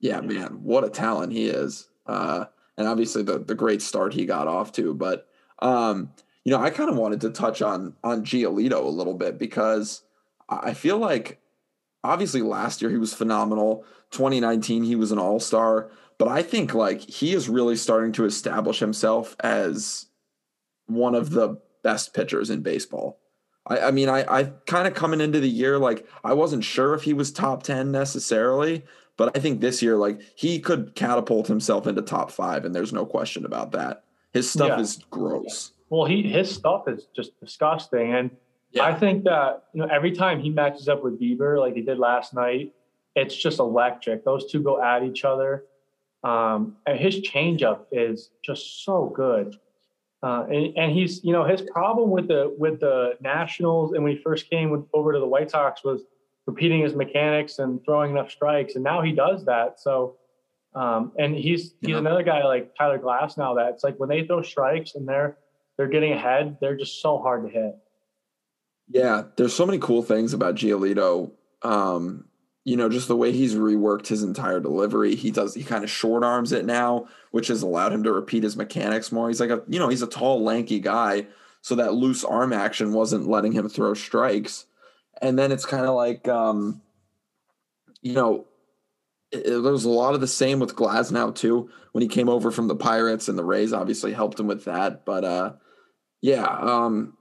yeah, 0.00 0.20
man, 0.20 0.62
what 0.62 0.84
a 0.84 0.90
talent 0.90 1.32
he 1.32 1.46
is. 1.46 1.88
Uh, 2.06 2.46
and 2.76 2.88
obviously 2.88 3.22
the, 3.22 3.38
the 3.38 3.54
great 3.54 3.82
start 3.82 4.14
he 4.14 4.26
got 4.26 4.48
off 4.48 4.72
to, 4.72 4.94
but, 4.94 5.28
um, 5.60 6.12
you 6.44 6.52
know, 6.52 6.60
I 6.60 6.70
kind 6.70 6.90
of 6.90 6.96
wanted 6.96 7.20
to 7.22 7.30
touch 7.30 7.62
on, 7.62 7.94
on 8.04 8.24
Giolito 8.24 8.84
a 8.84 8.88
little 8.88 9.14
bit 9.14 9.38
because 9.38 10.02
I 10.48 10.74
feel 10.74 10.98
like 10.98 11.40
obviously 12.02 12.42
last 12.42 12.82
year 12.82 12.90
he 12.90 12.98
was 12.98 13.14
phenomenal. 13.14 13.84
2019, 14.10 14.84
he 14.84 14.94
was 14.94 15.10
an 15.10 15.18
all-star, 15.18 15.90
but 16.18 16.28
I 16.28 16.42
think 16.42 16.74
like 16.74 17.00
he 17.00 17.32
is 17.32 17.48
really 17.48 17.76
starting 17.76 18.12
to 18.12 18.24
establish 18.24 18.78
himself 18.78 19.34
as 19.40 20.06
one 20.86 21.14
of 21.14 21.30
the 21.30 21.60
best 21.82 22.14
pitchers 22.14 22.50
in 22.50 22.60
baseball. 22.60 23.20
I, 23.66 23.78
I 23.78 23.90
mean, 23.90 24.08
I, 24.08 24.24
I 24.40 24.44
kind 24.66 24.86
of 24.86 24.94
coming 24.94 25.20
into 25.20 25.40
the 25.40 25.48
year, 25.48 25.78
like 25.78 26.06
I 26.22 26.34
wasn't 26.34 26.64
sure 26.64 26.94
if 26.94 27.02
he 27.02 27.12
was 27.12 27.32
top 27.32 27.62
10 27.62 27.90
necessarily, 27.90 28.84
but 29.16 29.36
I 29.36 29.40
think 29.40 29.60
this 29.60 29.82
year, 29.82 29.96
like 29.96 30.20
he 30.34 30.58
could 30.58 30.94
catapult 30.94 31.46
himself 31.46 31.86
into 31.86 32.02
top 32.02 32.30
five, 32.30 32.64
and 32.64 32.74
there's 32.74 32.92
no 32.92 33.06
question 33.06 33.44
about 33.44 33.72
that. 33.72 34.04
His 34.32 34.50
stuff 34.50 34.68
yeah. 34.68 34.80
is 34.80 34.98
gross. 35.10 35.72
Well, 35.90 36.04
he 36.04 36.22
his 36.22 36.52
stuff 36.52 36.88
is 36.88 37.06
just 37.14 37.38
disgusting, 37.40 38.14
and 38.14 38.30
yeah. 38.72 38.84
I 38.84 38.94
think 38.94 39.24
that 39.24 39.64
you 39.72 39.80
know 39.80 39.88
every 39.88 40.12
time 40.12 40.40
he 40.40 40.50
matches 40.50 40.88
up 40.88 41.02
with 41.02 41.20
Bieber, 41.20 41.58
like 41.58 41.74
he 41.74 41.82
did 41.82 41.98
last 41.98 42.34
night, 42.34 42.74
it's 43.14 43.36
just 43.36 43.60
electric. 43.60 44.24
Those 44.24 44.50
two 44.50 44.62
go 44.62 44.82
at 44.82 45.04
each 45.04 45.24
other, 45.24 45.64
um, 46.24 46.76
and 46.86 46.98
his 46.98 47.20
changeup 47.20 47.86
is 47.92 48.30
just 48.42 48.84
so 48.84 49.12
good. 49.14 49.56
Uh, 50.24 50.46
and, 50.48 50.78
and, 50.78 50.92
he's, 50.92 51.22
you 51.22 51.34
know, 51.34 51.44
his 51.44 51.60
problem 51.60 52.08
with 52.10 52.28
the 52.28 52.54
with 52.58 52.80
the 52.80 53.12
Nationals 53.20 53.92
and 53.92 54.02
when 54.02 54.16
he 54.16 54.22
first 54.22 54.48
came 54.48 54.70
with, 54.70 54.86
over 54.94 55.12
to 55.12 55.18
the 55.18 55.26
White 55.26 55.50
Sox 55.50 55.84
was 55.84 56.04
repeating 56.46 56.82
his 56.82 56.94
mechanics 56.94 57.58
and 57.58 57.84
throwing 57.84 58.12
enough 58.12 58.30
strikes, 58.30 58.74
and 58.74 58.84
now 58.84 59.02
he 59.02 59.12
does 59.12 59.44
that. 59.46 59.80
So, 59.80 60.16
um, 60.74 61.12
and 61.18 61.34
he's 61.34 61.74
he's 61.80 61.90
yeah. 61.90 61.98
another 61.98 62.22
guy 62.22 62.44
like 62.44 62.74
Tyler 62.76 62.98
Glasnow 62.98 63.56
that 63.56 63.74
it's 63.74 63.84
like 63.84 63.98
when 63.98 64.08
they 64.08 64.24
throw 64.26 64.42
strikes 64.42 64.94
and 64.94 65.08
they're 65.08 65.38
they're 65.76 65.88
getting 65.88 66.12
ahead, 66.12 66.58
they're 66.60 66.76
just 66.76 67.00
so 67.00 67.18
hard 67.18 67.44
to 67.44 67.50
hit. 67.50 67.76
Yeah, 68.88 69.24
there's 69.36 69.54
so 69.54 69.66
many 69.66 69.78
cool 69.78 70.02
things 70.02 70.34
about 70.34 70.56
Giolito. 70.56 71.32
Um, 71.62 72.26
you 72.64 72.76
know, 72.76 72.88
just 72.88 73.08
the 73.08 73.16
way 73.16 73.32
he's 73.32 73.54
reworked 73.54 74.06
his 74.06 74.22
entire 74.22 74.58
delivery. 74.58 75.14
He 75.14 75.30
does, 75.30 75.54
he 75.54 75.62
kind 75.62 75.84
of 75.84 75.90
short 75.90 76.24
arms 76.24 76.52
it 76.52 76.64
now, 76.64 77.08
which 77.30 77.48
has 77.48 77.62
allowed 77.62 77.92
him 77.92 78.02
to 78.04 78.12
repeat 78.12 78.42
his 78.42 78.56
mechanics 78.56 79.12
more. 79.12 79.28
He's 79.28 79.40
like 79.40 79.50
a, 79.50 79.62
you 79.68 79.78
know, 79.78 79.88
he's 79.88 80.02
a 80.02 80.06
tall, 80.06 80.42
lanky 80.42 80.80
guy. 80.80 81.26
So 81.60 81.74
that 81.76 81.94
loose 81.94 82.24
arm 82.24 82.52
action 82.52 82.92
wasn't 82.92 83.28
letting 83.28 83.52
him 83.52 83.68
throw 83.68 83.94
strikes. 83.94 84.66
And 85.20 85.38
then 85.38 85.52
it's 85.52 85.66
kind 85.66 85.86
of 85.86 85.94
like, 85.94 86.28
um, 86.28 86.82
you 88.02 88.12
know, 88.12 88.46
it, 89.30 89.46
it, 89.46 89.62
there 89.62 89.72
was 89.72 89.84
a 89.84 89.90
lot 89.90 90.14
of 90.14 90.20
the 90.20 90.26
same 90.26 90.58
with 90.58 90.76
Glasnow 90.76 91.34
too. 91.34 91.70
When 91.92 92.02
he 92.02 92.08
came 92.08 92.28
over 92.28 92.50
from 92.50 92.68
the 92.68 92.76
Pirates 92.76 93.28
and 93.28 93.38
the 93.38 93.44
Rays 93.44 93.72
obviously 93.72 94.12
helped 94.12 94.40
him 94.40 94.46
with 94.46 94.64
that. 94.64 95.04
But, 95.04 95.24
uh, 95.24 95.52
yeah, 96.20 96.44
um, 96.44 97.16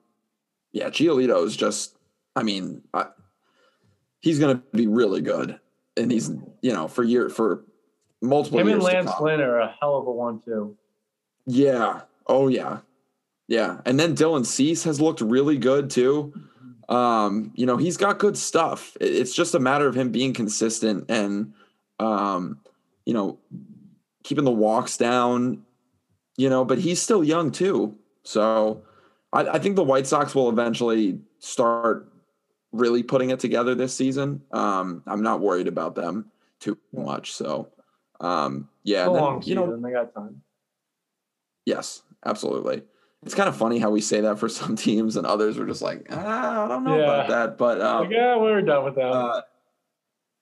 yeah, 0.72 0.90
Giolito 0.90 1.46
is 1.46 1.56
just, 1.56 1.96
I 2.36 2.44
mean, 2.44 2.82
I, 2.94 3.08
he's 4.24 4.40
going 4.40 4.58
to 4.58 4.64
be 4.76 4.88
really 4.88 5.22
good, 5.22 5.60
and 5.96 6.12
he's 6.12 6.32
you 6.62 6.74
know 6.74 6.88
for 6.88 7.04
year 7.04 7.30
for 7.30 7.64
multiple. 8.22 8.60
Him 8.60 8.70
and 8.70 8.82
Lance 8.82 9.12
Lynn 9.22 9.42
are 9.42 9.60
a 9.60 9.76
hell 9.80 9.98
of 9.98 10.08
a 10.08 10.12
one 10.12 10.40
too. 10.40 10.76
Yeah. 11.46 12.02
Oh 12.26 12.48
yeah. 12.48 12.80
Yeah. 13.48 13.82
And 13.86 14.00
then 14.00 14.16
Dylan 14.16 14.46
Cease 14.46 14.86
has 14.86 15.00
looked 15.00 15.22
really 15.22 15.58
good 15.58 15.90
too. 15.92 16.34
Um, 16.90 17.52
you 17.56 17.66
know, 17.66 17.78
he's 17.78 17.98
got 17.98 18.20
good 18.20 18.38
stuff. 18.38 18.96
It's 19.00 19.34
just 19.34 19.56
a 19.56 19.60
matter 19.60 19.88
of 19.88 19.96
him 19.96 20.12
being 20.12 20.34
consistent 20.34 21.10
and 21.10 21.54
um, 22.00 22.60
you 23.06 23.14
know, 23.14 23.40
keeping 24.24 24.46
the 24.46 24.52
walks 24.52 24.98
down, 24.98 25.64
you 26.38 26.50
know, 26.50 26.66
but 26.66 26.80
he's 26.80 27.02
still 27.02 27.24
young 27.24 27.52
too. 27.52 27.98
So 28.24 28.84
I, 29.32 29.42
I 29.42 29.60
think 29.60 29.76
the 29.76 29.84
White 29.84 30.08
Sox 30.08 30.34
will 30.34 30.50
eventually 30.50 31.20
start 31.40 32.12
really 32.72 33.04
putting 33.04 33.30
it 33.30 33.40
together 33.40 33.76
this 33.76 33.96
season. 33.96 34.42
Um, 34.52 35.04
I'm 35.06 35.22
not 35.22 35.42
worried 35.42 35.68
about 35.68 35.96
them 35.96 36.32
too 36.60 36.78
much. 36.92 37.34
So, 37.34 37.70
um, 38.20 38.70
yeah, 38.84 39.10
then, 39.10 39.42
you 39.44 39.56
know, 39.56 39.76
they 39.78 39.92
got 39.92 40.14
time. 40.14 40.42
Yes, 41.66 42.02
absolutely. 42.26 42.84
It's 43.26 43.36
kind 43.36 43.50
of 43.50 43.56
funny 43.56 43.80
how 43.80 43.90
we 43.90 44.02
say 44.02 44.22
that 44.22 44.40
for 44.40 44.50
some 44.50 44.76
teams 44.76 45.16
and 45.16 45.26
others 45.26 45.58
are 45.58 45.66
just 45.66 45.82
like, 45.82 46.08
ah, 46.12 46.66
I 46.66 46.68
don't 46.68 46.84
know 46.84 46.98
yeah. 46.98 47.04
about 47.04 47.30
that, 47.30 47.58
but 47.58 47.82
um, 47.82 48.04
like, 48.04 48.12
yeah, 48.12 48.38
we're 48.38 48.62
done 48.62 48.86
with 48.86 48.96
that. 48.96 49.02
Uh, 49.02 49.42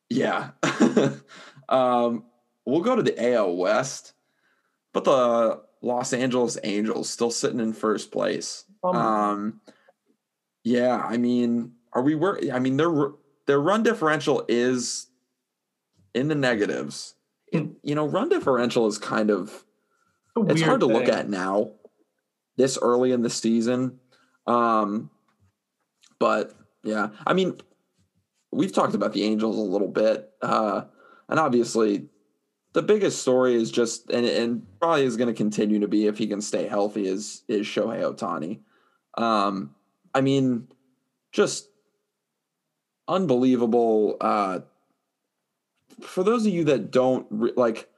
yeah. 0.09 0.49
um, 1.69 2.25
we'll 2.65 2.81
go 2.81 2.95
to 2.95 3.03
the 3.03 3.33
AL 3.33 3.55
West. 3.55 4.13
but 4.93 5.03
the 5.03 5.61
Los 5.81 6.13
Angeles 6.13 6.57
Angels 6.63 7.09
still 7.09 7.31
sitting 7.31 7.59
in 7.59 7.73
first 7.73 8.11
place. 8.11 8.65
Um, 8.83 8.95
um 8.95 9.61
yeah, 10.63 10.97
I 10.97 11.17
mean, 11.17 11.73
are 11.93 12.01
we 12.01 12.15
wor- 12.15 12.39
I 12.51 12.59
mean, 12.59 12.77
their 12.77 13.11
their 13.47 13.59
run 13.59 13.83
differential 13.83 14.45
is 14.47 15.07
in 16.13 16.27
the 16.27 16.35
negatives. 16.35 17.15
It, 17.51 17.67
you 17.83 17.95
know, 17.95 18.07
run 18.07 18.29
differential 18.29 18.87
is 18.87 18.97
kind 18.97 19.29
of 19.29 19.65
it's 20.47 20.61
hard 20.61 20.79
to 20.81 20.87
thing. 20.87 20.95
look 20.95 21.09
at 21.09 21.29
now 21.29 21.71
this 22.57 22.77
early 22.81 23.11
in 23.11 23.21
the 23.21 23.29
season. 23.29 23.99
Um 24.47 25.09
but 26.19 26.53
yeah, 26.83 27.09
I 27.25 27.33
mean, 27.33 27.59
we've 28.51 28.73
talked 28.73 28.93
about 28.93 29.13
the 29.13 29.23
Angels 29.23 29.57
a 29.57 29.61
little 29.61 29.87
bit. 29.87 30.31
Uh 30.41 30.83
and 31.29 31.39
obviously 31.39 32.09
the 32.73 32.81
biggest 32.81 33.21
story 33.21 33.55
is 33.55 33.71
just 33.71 34.09
and, 34.09 34.25
and 34.25 34.65
probably 34.79 35.03
is 35.03 35.17
going 35.17 35.27
to 35.27 35.33
continue 35.33 35.79
to 35.79 35.87
be 35.87 36.07
if 36.07 36.17
he 36.17 36.27
can 36.27 36.41
stay 36.41 36.67
healthy 36.67 37.07
is 37.07 37.43
is 37.47 37.65
Shohei 37.65 38.01
Ohtani. 38.01 38.59
Um, 39.21 39.75
I 40.13 40.21
mean, 40.21 40.67
just 41.31 41.69
unbelievable. 43.07 44.17
Uh, 44.21 44.59
for 46.01 46.23
those 46.23 46.45
of 46.45 46.53
you 46.53 46.65
that 46.65 46.91
don't 46.91 47.27
re- 47.29 47.53
like 47.55 47.89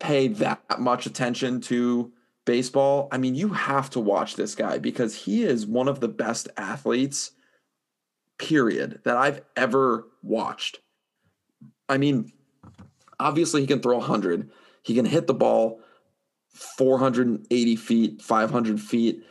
pay 0.00 0.28
that 0.28 0.78
much 0.78 1.06
attention 1.06 1.60
to 1.60 2.12
baseball, 2.48 3.08
I 3.12 3.18
mean, 3.18 3.34
you 3.34 3.50
have 3.50 3.90
to 3.90 4.00
watch 4.00 4.36
this 4.36 4.54
guy 4.54 4.78
because 4.78 5.14
he 5.14 5.42
is 5.42 5.66
one 5.66 5.86
of 5.86 6.00
the 6.00 6.08
best 6.08 6.48
athletes, 6.56 7.32
period, 8.38 9.00
that 9.04 9.18
I've 9.18 9.42
ever 9.54 10.06
watched. 10.22 10.80
I 11.90 11.98
mean, 11.98 12.32
obviously 13.20 13.60
he 13.60 13.66
can 13.66 13.80
throw 13.80 13.98
100 13.98 14.50
he 14.82 14.94
can 14.94 15.04
hit 15.04 15.26
the 15.26 15.34
ball 15.34 15.80
480 16.54 17.76
feet 17.76 18.22
500 18.22 18.80
feet. 18.80 19.22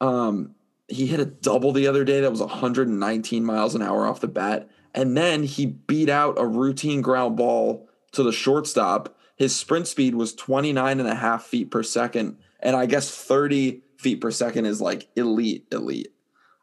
Um, 0.00 0.56
he 0.88 1.06
hit 1.06 1.20
a 1.20 1.24
double 1.24 1.70
the 1.70 1.86
other 1.86 2.04
day 2.04 2.20
that 2.20 2.32
was 2.32 2.40
119 2.40 3.44
miles 3.44 3.76
an 3.76 3.82
hour 3.82 4.08
off 4.08 4.20
the 4.20 4.26
bat. 4.26 4.68
And 4.92 5.16
then 5.16 5.44
he 5.44 5.66
beat 5.66 6.08
out 6.08 6.34
a 6.36 6.46
routine 6.46 7.00
ground 7.00 7.36
ball 7.36 7.88
to 8.10 8.24
the 8.24 8.32
shortstop 8.32 9.16
his 9.36 9.54
sprint 9.54 9.86
speed 9.86 10.14
was 10.14 10.34
29 10.34 11.00
and 11.00 11.08
a 11.08 11.14
half 11.14 11.44
feet 11.44 11.70
per 11.70 11.82
second 11.82 12.38
and 12.60 12.76
i 12.76 12.86
guess 12.86 13.10
30 13.10 13.82
feet 13.98 14.20
per 14.20 14.30
second 14.30 14.66
is 14.66 14.80
like 14.80 15.08
elite 15.16 15.66
elite 15.72 16.12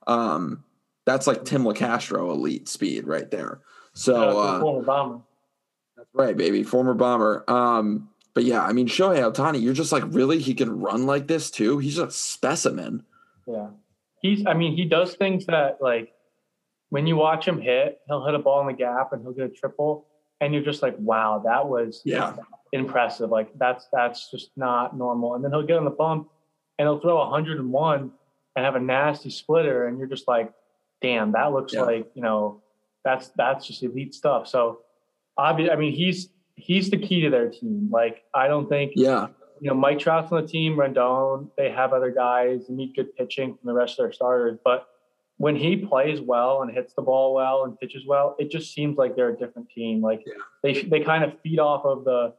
um, 0.07 0.63
that's 1.05 1.27
like 1.27 1.45
tim 1.45 1.63
locastro 1.63 2.31
elite 2.31 2.67
speed 2.67 3.05
right 3.05 3.29
there 3.31 3.61
so 3.93 4.39
uh, 4.39 5.19
that's 5.99 6.09
right, 6.13 6.37
baby. 6.37 6.63
Former 6.63 6.93
bomber. 6.93 7.43
Um, 7.49 8.09
but 8.33 8.45
yeah, 8.45 8.63
I 8.63 8.71
mean, 8.71 8.87
Shohei 8.87 9.29
Ohtani, 9.29 9.61
you're 9.61 9.73
just 9.73 9.91
like, 9.91 10.03
really? 10.07 10.39
He 10.39 10.53
can 10.53 10.79
run 10.79 11.05
like 11.05 11.27
this 11.27 11.51
too? 11.51 11.77
He's 11.77 11.97
a 11.97 12.09
specimen. 12.09 13.03
Yeah. 13.45 13.67
He's, 14.21 14.45
I 14.45 14.53
mean, 14.53 14.77
he 14.77 14.85
does 14.85 15.15
things 15.15 15.45
that, 15.47 15.79
like, 15.81 16.13
when 16.89 17.05
you 17.05 17.17
watch 17.17 17.45
him 17.45 17.59
hit, 17.59 17.99
he'll 18.07 18.25
hit 18.25 18.33
a 18.33 18.39
ball 18.39 18.61
in 18.61 18.67
the 18.67 18.73
gap 18.73 19.11
and 19.11 19.21
he'll 19.21 19.33
get 19.33 19.45
a 19.45 19.49
triple. 19.49 20.07
And 20.39 20.53
you're 20.53 20.63
just 20.63 20.81
like, 20.81 20.95
wow, 20.97 21.41
that 21.45 21.67
was 21.67 22.01
yeah 22.05 22.37
impressive. 22.71 23.29
Like, 23.29 23.49
that's, 23.57 23.87
that's 23.91 24.29
just 24.31 24.51
not 24.55 24.97
normal. 24.97 25.35
And 25.35 25.43
then 25.43 25.51
he'll 25.51 25.63
get 25.63 25.77
on 25.77 25.85
the 25.85 25.91
bump 25.91 26.29
and 26.77 26.85
he'll 26.85 26.99
throw 26.99 27.17
101 27.17 28.11
and 28.55 28.65
have 28.65 28.75
a 28.75 28.79
nasty 28.79 29.29
splitter. 29.29 29.87
And 29.87 29.97
you're 29.97 30.07
just 30.07 30.27
like, 30.27 30.51
damn, 31.01 31.31
that 31.33 31.51
looks 31.51 31.73
yeah. 31.73 31.81
like, 31.81 32.11
you 32.13 32.21
know, 32.21 32.61
that's, 33.03 33.29
that's 33.29 33.67
just 33.67 33.83
elite 33.83 34.13
stuff. 34.13 34.47
So, 34.47 34.81
obviously, 35.37 35.71
I 35.71 35.75
mean, 35.77 35.93
he's 35.93 36.29
he's 36.55 36.89
the 36.89 36.97
key 36.97 37.21
to 37.21 37.29
their 37.29 37.49
team. 37.49 37.89
Like, 37.91 38.23
I 38.33 38.47
don't 38.47 38.67
think, 38.67 38.93
yeah, 38.95 39.27
you 39.61 39.69
know, 39.69 39.75
Mike 39.75 39.99
Trout's 39.99 40.31
on 40.31 40.41
the 40.41 40.47
team, 40.47 40.75
Rendon, 40.75 41.49
they 41.57 41.71
have 41.71 41.93
other 41.93 42.11
guys, 42.11 42.69
and 42.69 42.77
need 42.77 42.95
good 42.95 43.15
pitching 43.15 43.55
from 43.55 43.67
the 43.67 43.73
rest 43.73 43.99
of 43.99 44.05
their 44.05 44.13
starters. 44.13 44.57
But 44.63 44.87
when 45.37 45.55
he 45.55 45.77
plays 45.77 46.21
well 46.21 46.61
and 46.61 46.71
hits 46.71 46.93
the 46.93 47.01
ball 47.01 47.33
well 47.33 47.63
and 47.63 47.79
pitches 47.79 48.05
well, 48.05 48.35
it 48.39 48.51
just 48.51 48.73
seems 48.73 48.97
like 48.97 49.15
they're 49.15 49.29
a 49.29 49.37
different 49.37 49.69
team. 49.69 50.01
Like 50.01 50.23
yeah. 50.25 50.33
they 50.63 50.83
they 50.83 50.99
kind 50.99 51.23
of 51.23 51.39
feed 51.41 51.59
off 51.59 51.85
of 51.85 52.03
the, 52.03 52.33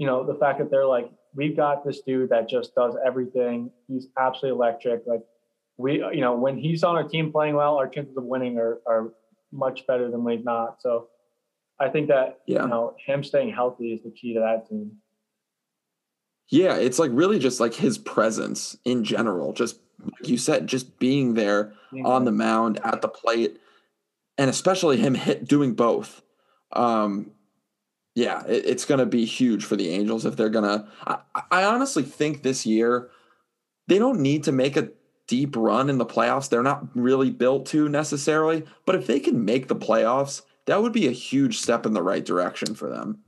you 0.00 0.06
know, 0.06 0.24
the 0.24 0.34
fact 0.34 0.58
that 0.58 0.70
they're 0.70 0.86
like, 0.86 1.10
we've 1.34 1.54
got 1.54 1.84
this 1.84 2.00
dude 2.00 2.30
that 2.30 2.48
just 2.48 2.74
does 2.74 2.96
everything. 3.06 3.70
He's 3.86 4.06
absolutely 4.18 4.56
electric. 4.56 5.02
Like 5.06 5.20
we, 5.76 5.98
you 5.98 6.22
know, 6.22 6.34
when 6.36 6.56
he's 6.56 6.82
on 6.82 6.96
our 6.96 7.06
team 7.06 7.30
playing 7.30 7.54
well, 7.54 7.76
our 7.76 7.86
chances 7.86 8.16
of 8.16 8.24
winning 8.24 8.56
are 8.56 8.80
are 8.86 9.12
much 9.52 9.86
better 9.86 10.10
than 10.10 10.24
when 10.24 10.42
not. 10.42 10.80
So 10.80 11.08
I 11.78 11.90
think 11.90 12.08
that 12.08 12.40
yeah. 12.46 12.62
you 12.62 12.68
know 12.68 12.96
him 13.04 13.22
staying 13.22 13.52
healthy 13.52 13.92
is 13.92 14.02
the 14.02 14.10
key 14.10 14.32
to 14.32 14.40
that 14.40 14.70
team. 14.70 14.92
Yeah, 16.48 16.76
it's 16.76 16.98
like 16.98 17.10
really 17.12 17.38
just 17.38 17.60
like 17.60 17.74
his 17.74 17.98
presence 17.98 18.78
in 18.86 19.04
general, 19.04 19.52
just 19.52 19.80
like 20.02 20.28
you 20.28 20.38
said, 20.38 20.66
just 20.66 20.98
being 20.98 21.34
there 21.34 21.74
being 21.92 22.06
on 22.06 22.24
the 22.24 22.32
mound 22.32 22.80
at 22.82 23.02
the 23.02 23.08
plate, 23.08 23.60
and 24.38 24.48
especially 24.48 24.96
him 24.96 25.14
hit 25.14 25.46
doing 25.46 25.74
both. 25.74 26.22
Um, 26.72 27.32
yeah, 28.14 28.44
it, 28.46 28.64
it's 28.66 28.84
going 28.84 28.98
to 28.98 29.06
be 29.06 29.24
huge 29.24 29.64
for 29.64 29.76
the 29.76 29.90
Angels 29.90 30.26
if 30.26 30.36
they're 30.36 30.48
going 30.48 30.64
to. 30.64 31.22
I 31.50 31.64
honestly 31.64 32.02
think 32.02 32.42
this 32.42 32.66
year 32.66 33.10
they 33.88 33.98
don't 33.98 34.20
need 34.20 34.44
to 34.44 34.52
make 34.52 34.76
a 34.76 34.90
deep 35.26 35.54
run 35.56 35.88
in 35.88 35.98
the 35.98 36.06
playoffs. 36.06 36.48
They're 36.48 36.62
not 36.62 36.84
really 36.94 37.30
built 37.30 37.66
to 37.66 37.88
necessarily, 37.88 38.64
but 38.84 38.94
if 38.94 39.06
they 39.06 39.20
can 39.20 39.44
make 39.44 39.68
the 39.68 39.76
playoffs 39.76 40.42
that 40.70 40.82
would 40.82 40.92
be 40.92 41.08
a 41.08 41.12
huge 41.12 41.58
step 41.58 41.86
in 41.86 41.94
the 41.94 42.02
right 42.02 42.24
direction 42.24 42.76
for 42.76 42.88
them. 42.88 43.18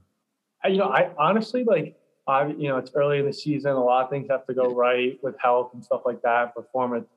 You 0.65 0.77
know, 0.77 0.91
I 0.91 1.11
honestly 1.19 1.65
like 1.65 1.99
I 2.29 2.47
you 2.47 2.69
know, 2.69 2.79
it's 2.79 2.93
early 2.95 3.19
in 3.19 3.27
the 3.27 3.33
season, 3.33 3.73
a 3.73 3.83
lot 3.83 4.05
of 4.05 4.11
things 4.11 4.29
have 4.31 4.47
to 4.47 4.55
go 4.55 4.73
right 4.73 5.19
with 5.23 5.37
health 5.41 5.71
and 5.75 5.85
stuff 5.85 6.03
like 6.05 6.23
that, 6.23 6.55
performance. 6.55 7.09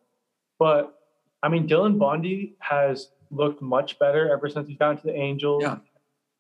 But 0.58 0.99
I 1.43 1.49
mean, 1.49 1.67
Dylan 1.67 1.99
Bundy 1.99 2.56
has 2.60 3.10
looked 3.30 3.62
much 3.62 3.99
better 3.99 4.32
ever 4.34 4.49
since 4.49 4.67
he's 4.67 4.80
gone 4.80 4.97
to 4.97 5.04
the 5.04 5.13
Angels. 5.13 5.62
Yeah. 5.62 5.78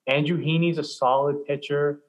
Andrew 0.07 0.37
Heaney's 0.37 0.77
a 0.77 0.83
solid 0.83 1.45
pitcher. 1.45 2.01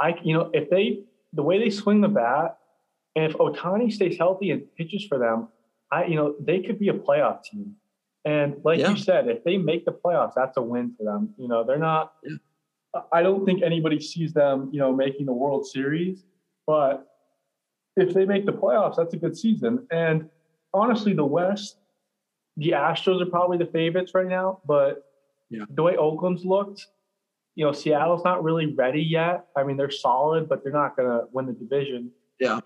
I 0.00 0.14
you 0.22 0.34
know, 0.34 0.50
if 0.52 0.70
they 0.70 1.04
the 1.32 1.42
way 1.42 1.58
they 1.58 1.70
swing 1.70 2.00
the 2.00 2.08
bat, 2.08 2.58
and 3.14 3.24
if 3.24 3.36
Ohtani 3.38 3.92
stays 3.92 4.16
healthy 4.16 4.50
and 4.50 4.62
pitches 4.76 5.04
for 5.06 5.18
them, 5.18 5.48
I 5.90 6.04
you 6.04 6.16
know, 6.16 6.34
they 6.40 6.60
could 6.60 6.78
be 6.78 6.88
a 6.88 6.94
playoff 6.94 7.42
team. 7.44 7.76
And 8.24 8.56
like 8.64 8.80
yeah. 8.80 8.90
you 8.90 8.96
said, 8.96 9.28
if 9.28 9.44
they 9.44 9.56
make 9.56 9.84
the 9.84 9.92
playoffs, 9.92 10.32
that's 10.34 10.56
a 10.56 10.62
win 10.62 10.94
for 10.98 11.04
them. 11.04 11.34
You 11.38 11.48
know, 11.48 11.64
they're 11.64 11.78
not. 11.78 12.14
Yeah. 12.24 12.36
I 13.12 13.22
don't 13.22 13.44
think 13.44 13.62
anybody 13.62 14.00
sees 14.00 14.32
them, 14.32 14.70
you 14.72 14.80
know, 14.80 14.90
making 14.90 15.26
the 15.26 15.32
World 15.32 15.66
Series, 15.66 16.24
but 16.66 17.06
if 17.96 18.14
they 18.14 18.24
make 18.24 18.46
the 18.46 18.52
playoffs, 18.52 18.96
that's 18.96 19.14
a 19.14 19.16
good 19.16 19.36
season. 19.36 19.86
And 19.90 20.28
honestly, 20.72 21.12
the 21.12 21.24
West, 21.24 21.76
the 22.56 22.70
Astros 22.70 23.20
are 23.20 23.26
probably 23.26 23.58
the 23.58 23.66
favorites 23.66 24.12
right 24.14 24.26
now, 24.26 24.60
but 24.66 25.04
yeah. 25.50 25.64
the 25.70 25.82
way 25.82 25.96
Oakland's 25.96 26.44
looked, 26.44 26.86
you 27.56 27.64
know, 27.64 27.72
Seattle's 27.72 28.22
not 28.22 28.44
really 28.44 28.66
ready 28.66 29.02
yet. 29.02 29.46
I 29.56 29.64
mean, 29.64 29.76
they're 29.76 29.90
solid, 29.90 30.48
but 30.48 30.62
they're 30.62 30.72
not 30.72 30.94
going 30.94 31.08
to 31.08 31.24
win 31.32 31.46
the 31.46 31.52
division. 31.52 32.12
Yeah. 32.38 32.60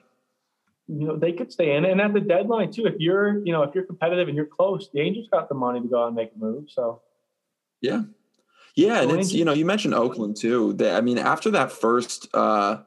You 0.89 1.07
know 1.07 1.17
they 1.17 1.31
could 1.31 1.53
stay 1.53 1.77
in 1.77 1.85
and 1.85 2.01
at 2.01 2.13
the 2.13 2.19
deadline 2.19 2.73
too 2.73 2.85
if 2.85 2.95
you're 2.99 3.47
you 3.47 3.53
know 3.53 3.63
if 3.63 3.73
you're 3.77 3.85
competitive 3.85 4.27
and 4.27 4.37
you're 4.37 4.45
close 4.45 4.91
the 4.93 5.01
angels 5.01 5.29
got 5.31 5.49
the 5.49 5.55
money 5.55 5.81
to 5.81 5.87
go 5.87 6.03
out 6.03 6.09
and 6.09 6.17
make 6.17 6.33
a 6.35 6.39
move 6.39 6.65
so. 6.67 7.01
Yeah. 7.81 8.03
Yeah 8.75 9.03
and 9.03 9.13
it's 9.13 9.33
you 9.33 9.45
know 9.45 9.53
you 9.53 9.65
mentioned 9.65 9.95
oakland 9.95 10.37
too. 10.37 10.73
They, 10.73 10.93
i 10.93 11.01
mean 11.01 11.17
after 11.17 11.49
that 11.53 11.71
first 11.71 12.27
uh 12.35 12.79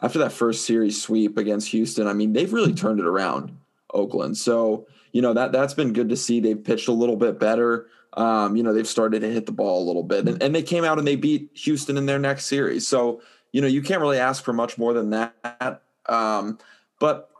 after 0.00 0.20
that 0.20 0.30
first 0.30 0.66
series 0.66 1.02
sweep 1.02 1.36
against 1.36 1.68
houston 1.72 2.06
i 2.06 2.12
mean 2.12 2.32
they've 2.32 2.52
really 2.52 2.74
turned 2.74 3.00
it 3.00 3.06
around 3.06 3.58
oakland. 3.92 4.36
So 4.36 4.86
you 5.12 5.22
know 5.22 5.34
that 5.34 5.52
that's 5.52 5.74
been 5.74 5.92
good 5.92 6.08
to 6.10 6.16
see. 6.16 6.40
They've 6.40 6.62
pitched 6.62 6.88
a 6.88 6.92
little 6.92 7.16
bit 7.16 7.38
better 7.38 7.88
um 8.14 8.56
you 8.56 8.62
know 8.62 8.72
they've 8.72 8.86
started 8.86 9.20
to 9.20 9.28
hit 9.28 9.46
the 9.46 9.52
ball 9.52 9.82
a 9.82 9.86
little 9.86 10.02
bit 10.02 10.28
and, 10.28 10.42
and 10.42 10.54
they 10.54 10.62
came 10.62 10.84
out 10.84 10.98
and 10.98 11.06
they 11.06 11.16
beat 11.16 11.50
houston 11.54 11.96
in 11.96 12.06
their 12.06 12.18
next 12.18 12.46
series 12.46 12.86
so 12.86 13.22
you 13.52 13.60
know 13.60 13.66
you 13.66 13.82
can't 13.82 14.00
really 14.00 14.18
ask 14.18 14.44
for 14.44 14.52
much 14.52 14.76
more 14.76 14.92
than 14.92 15.10
that 15.10 15.82
um 16.08 16.58
but 16.98 17.32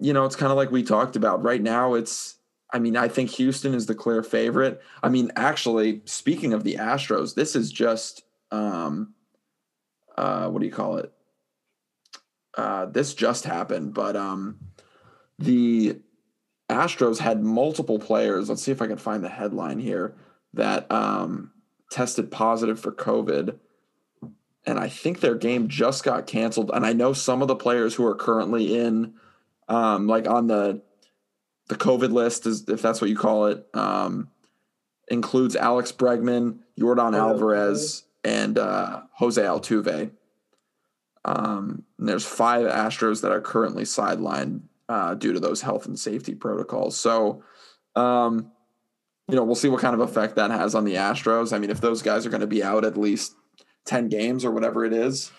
you 0.00 0.12
know, 0.12 0.24
it's 0.24 0.36
kind 0.36 0.50
of 0.50 0.56
like 0.56 0.70
we 0.70 0.82
talked 0.82 1.16
about. 1.16 1.42
Right 1.42 1.62
now, 1.62 1.94
it's, 1.94 2.36
I 2.72 2.78
mean, 2.78 2.96
I 2.96 3.08
think 3.08 3.30
Houston 3.30 3.74
is 3.74 3.86
the 3.86 3.94
clear 3.94 4.22
favorite. 4.22 4.80
I 5.02 5.08
mean, 5.08 5.32
actually, 5.36 6.02
speaking 6.04 6.52
of 6.52 6.64
the 6.64 6.74
Astros, 6.74 7.34
this 7.34 7.56
is 7.56 7.72
just, 7.72 8.22
um, 8.50 9.14
uh, 10.16 10.48
what 10.48 10.60
do 10.60 10.66
you 10.66 10.72
call 10.72 10.98
it? 10.98 11.12
Uh, 12.56 12.86
this 12.86 13.14
just 13.14 13.44
happened, 13.44 13.94
but 13.94 14.16
um, 14.16 14.58
the 15.38 16.00
Astros 16.68 17.18
had 17.18 17.42
multiple 17.42 17.98
players. 17.98 18.48
Let's 18.48 18.62
see 18.62 18.72
if 18.72 18.82
I 18.82 18.86
can 18.86 18.98
find 18.98 19.24
the 19.24 19.28
headline 19.28 19.78
here 19.78 20.14
that 20.54 20.90
um, 20.92 21.52
tested 21.90 22.30
positive 22.30 22.78
for 22.78 22.92
COVID. 22.92 23.58
And 24.66 24.78
I 24.78 24.88
think 24.88 25.20
their 25.20 25.34
game 25.34 25.68
just 25.68 26.04
got 26.04 26.26
canceled. 26.26 26.70
And 26.74 26.84
I 26.84 26.92
know 26.92 27.14
some 27.14 27.40
of 27.40 27.48
the 27.48 27.56
players 27.56 27.94
who 27.94 28.06
are 28.06 28.14
currently 28.14 28.78
in 28.78 29.14
um, 29.68 30.06
like 30.06 30.26
on 30.28 30.46
the 30.46 30.82
the 31.68 31.76
COVID 31.76 32.12
list, 32.12 32.46
is 32.46 32.66
if 32.68 32.80
that's 32.80 33.00
what 33.00 33.10
you 33.10 33.16
call 33.16 33.46
it, 33.46 33.66
um, 33.74 34.30
includes 35.08 35.54
Alex 35.54 35.92
Bregman, 35.92 36.60
Yordan 36.80 37.14
oh, 37.14 37.28
Alvarez, 37.28 38.04
and 38.24 38.58
uh, 38.58 39.02
Jose 39.16 39.42
Altuve. 39.42 40.10
Um, 41.26 41.84
there's 41.98 42.24
five 42.24 42.66
Astros 42.66 43.20
that 43.20 43.32
are 43.32 43.40
currently 43.42 43.82
sidelined 43.82 44.62
uh, 44.88 45.14
due 45.14 45.32
to 45.32 45.40
those 45.40 45.60
health 45.60 45.86
and 45.86 45.98
safety 45.98 46.34
protocols. 46.34 46.96
So, 46.96 47.42
um, 47.94 48.50
you 49.28 49.36
know, 49.36 49.44
we'll 49.44 49.54
see 49.54 49.68
what 49.68 49.80
kind 49.80 49.94
of 49.94 50.00
effect 50.00 50.36
that 50.36 50.50
has 50.50 50.74
on 50.74 50.84
the 50.84 50.94
Astros. 50.94 51.52
I 51.52 51.58
mean, 51.58 51.70
if 51.70 51.80
those 51.80 52.02
guys 52.02 52.24
are 52.24 52.30
going 52.30 52.40
to 52.40 52.46
be 52.46 52.62
out 52.62 52.84
at 52.84 52.96
least 52.96 53.34
10 53.84 54.08
games 54.08 54.44
or 54.44 54.50
whatever 54.50 54.84
it 54.84 54.92
is, 54.92 55.30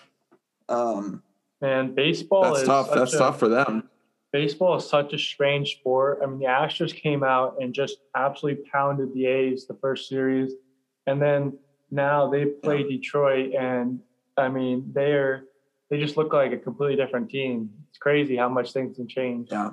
um, 0.68 1.22
and 1.60 1.94
baseball 1.94 2.54
that's 2.54 2.66
tough. 2.66 2.90
That's 2.94 3.12
a, 3.14 3.18
tough 3.18 3.38
for 3.38 3.48
them. 3.48 3.88
Baseball 4.32 4.76
is 4.76 4.88
such 4.88 5.12
a 5.12 5.18
strange 5.18 5.78
sport. 5.78 6.20
I 6.22 6.26
mean, 6.26 6.38
the 6.38 6.46
Astros 6.46 6.94
came 6.94 7.22
out 7.22 7.56
and 7.60 7.74
just 7.74 7.98
absolutely 8.14 8.64
pounded 8.70 9.12
the 9.12 9.26
A's 9.26 9.66
the 9.66 9.74
first 9.74 10.08
series. 10.08 10.52
And 11.06 11.20
then 11.20 11.58
now 11.90 12.30
they 12.30 12.46
play 12.46 12.82
yeah. 12.82 12.96
Detroit 12.96 13.54
and 13.54 14.00
I 14.36 14.48
mean, 14.48 14.90
they're 14.94 15.44
they 15.90 15.98
just 15.98 16.16
look 16.16 16.32
like 16.32 16.52
a 16.52 16.56
completely 16.56 16.96
different 16.96 17.28
team. 17.28 17.70
It's 17.90 17.98
crazy 17.98 18.36
how 18.36 18.48
much 18.48 18.72
things 18.72 18.96
can 18.96 19.08
change. 19.08 19.48
Yeah. 19.50 19.70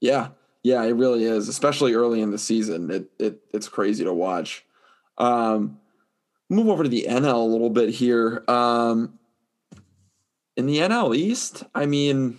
Yeah. 0.00 0.28
Yeah, 0.62 0.82
it 0.84 0.96
really 0.96 1.24
is, 1.24 1.48
especially 1.48 1.94
early 1.94 2.22
in 2.22 2.30
the 2.30 2.38
season. 2.38 2.90
It 2.90 3.10
it 3.18 3.40
it's 3.52 3.68
crazy 3.68 4.04
to 4.04 4.12
watch. 4.12 4.64
Um 5.18 5.78
move 6.48 6.68
over 6.68 6.82
to 6.82 6.88
the 6.88 7.06
NL 7.08 7.34
a 7.34 7.38
little 7.38 7.70
bit 7.70 7.90
here. 7.90 8.44
Um 8.48 9.18
in 10.56 10.66
the 10.66 10.78
NL 10.78 11.16
East, 11.16 11.64
I 11.74 11.86
mean, 11.86 12.38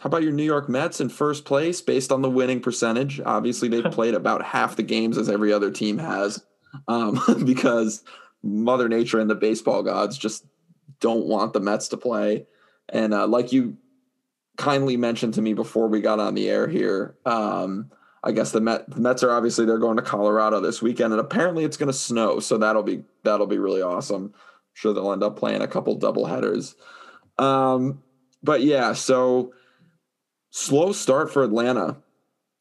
how 0.00 0.06
about 0.06 0.22
your 0.22 0.32
New 0.32 0.44
York 0.44 0.68
Mets 0.68 1.00
in 1.00 1.08
first 1.08 1.44
place 1.44 1.80
based 1.80 2.12
on 2.12 2.22
the 2.22 2.30
winning 2.30 2.60
percentage? 2.60 3.20
Obviously, 3.24 3.68
they've 3.68 3.84
played 3.92 4.14
about 4.14 4.42
half 4.42 4.76
the 4.76 4.82
games 4.82 5.18
as 5.18 5.28
every 5.28 5.52
other 5.52 5.70
team 5.70 5.98
has 5.98 6.42
um, 6.88 7.20
because 7.44 8.02
Mother 8.42 8.88
Nature 8.88 9.20
and 9.20 9.30
the 9.30 9.34
baseball 9.34 9.82
gods 9.82 10.16
just 10.16 10.46
don't 11.00 11.26
want 11.26 11.52
the 11.52 11.60
Mets 11.60 11.88
to 11.88 11.96
play. 11.96 12.46
And 12.88 13.14
uh, 13.14 13.26
like 13.26 13.52
you 13.52 13.76
kindly 14.56 14.96
mentioned 14.96 15.34
to 15.34 15.42
me 15.42 15.54
before 15.54 15.88
we 15.88 16.00
got 16.00 16.20
on 16.20 16.34
the 16.34 16.48
air 16.48 16.68
here, 16.68 17.16
um, 17.24 17.90
I 18.22 18.32
guess 18.32 18.52
the, 18.52 18.60
Met, 18.60 18.88
the 18.88 19.00
Mets 19.00 19.22
are 19.22 19.32
obviously 19.32 19.64
they're 19.64 19.78
going 19.78 19.96
to 19.96 20.02
Colorado 20.02 20.60
this 20.60 20.80
weekend, 20.80 21.12
and 21.12 21.20
apparently 21.20 21.64
it's 21.64 21.76
going 21.76 21.88
to 21.88 21.92
snow, 21.92 22.38
so 22.38 22.58
that'll 22.58 22.84
be 22.84 23.02
that'll 23.24 23.46
be 23.48 23.58
really 23.58 23.82
awesome. 23.82 24.26
I'm 24.26 24.34
sure 24.74 24.92
they'll 24.92 25.12
end 25.12 25.24
up 25.24 25.36
playing 25.36 25.62
a 25.62 25.66
couple 25.66 25.94
double 25.96 26.26
headers. 26.26 26.76
Um, 27.38 28.02
but 28.42 28.62
yeah, 28.62 28.92
so 28.92 29.52
slow 30.50 30.92
start 30.92 31.32
for 31.32 31.42
Atlanta. 31.42 31.96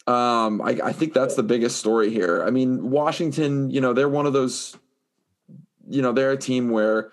Um, 0.07 0.61
I, 0.61 0.79
I 0.83 0.93
think 0.93 1.13
that's 1.13 1.35
the 1.35 1.43
biggest 1.43 1.77
story 1.77 2.09
here. 2.09 2.43
I 2.43 2.49
mean, 2.49 2.89
Washington, 2.89 3.69
you 3.69 3.81
know, 3.81 3.93
they're 3.93 4.09
one 4.09 4.25
of 4.25 4.33
those, 4.33 4.75
you 5.87 6.01
know, 6.01 6.11
they're 6.11 6.31
a 6.31 6.37
team 6.37 6.69
where, 6.69 7.11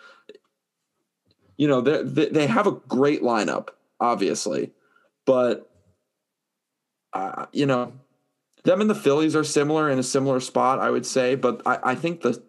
you 1.59 1.69
know, 1.69 1.83
they 1.83 2.27
they 2.27 2.47
have 2.47 2.67
a 2.67 2.73
great 2.73 3.21
lineup, 3.23 3.69
obviously, 4.01 4.73
but, 5.27 5.71
uh, 7.13 7.47
you 7.53 7.67
know, 7.67 7.93
them 8.65 8.81
and 8.81 8.89
the 8.89 8.95
Phillies 8.95 9.37
are 9.37 9.45
similar 9.45 9.91
in 9.91 9.99
a 9.99 10.03
similar 10.03 10.41
spot, 10.41 10.79
I 10.79 10.91
would 10.91 11.05
say. 11.05 11.35
But 11.35 11.61
I, 11.67 11.79
I 11.83 11.95
think 11.95 12.23
the 12.23 12.43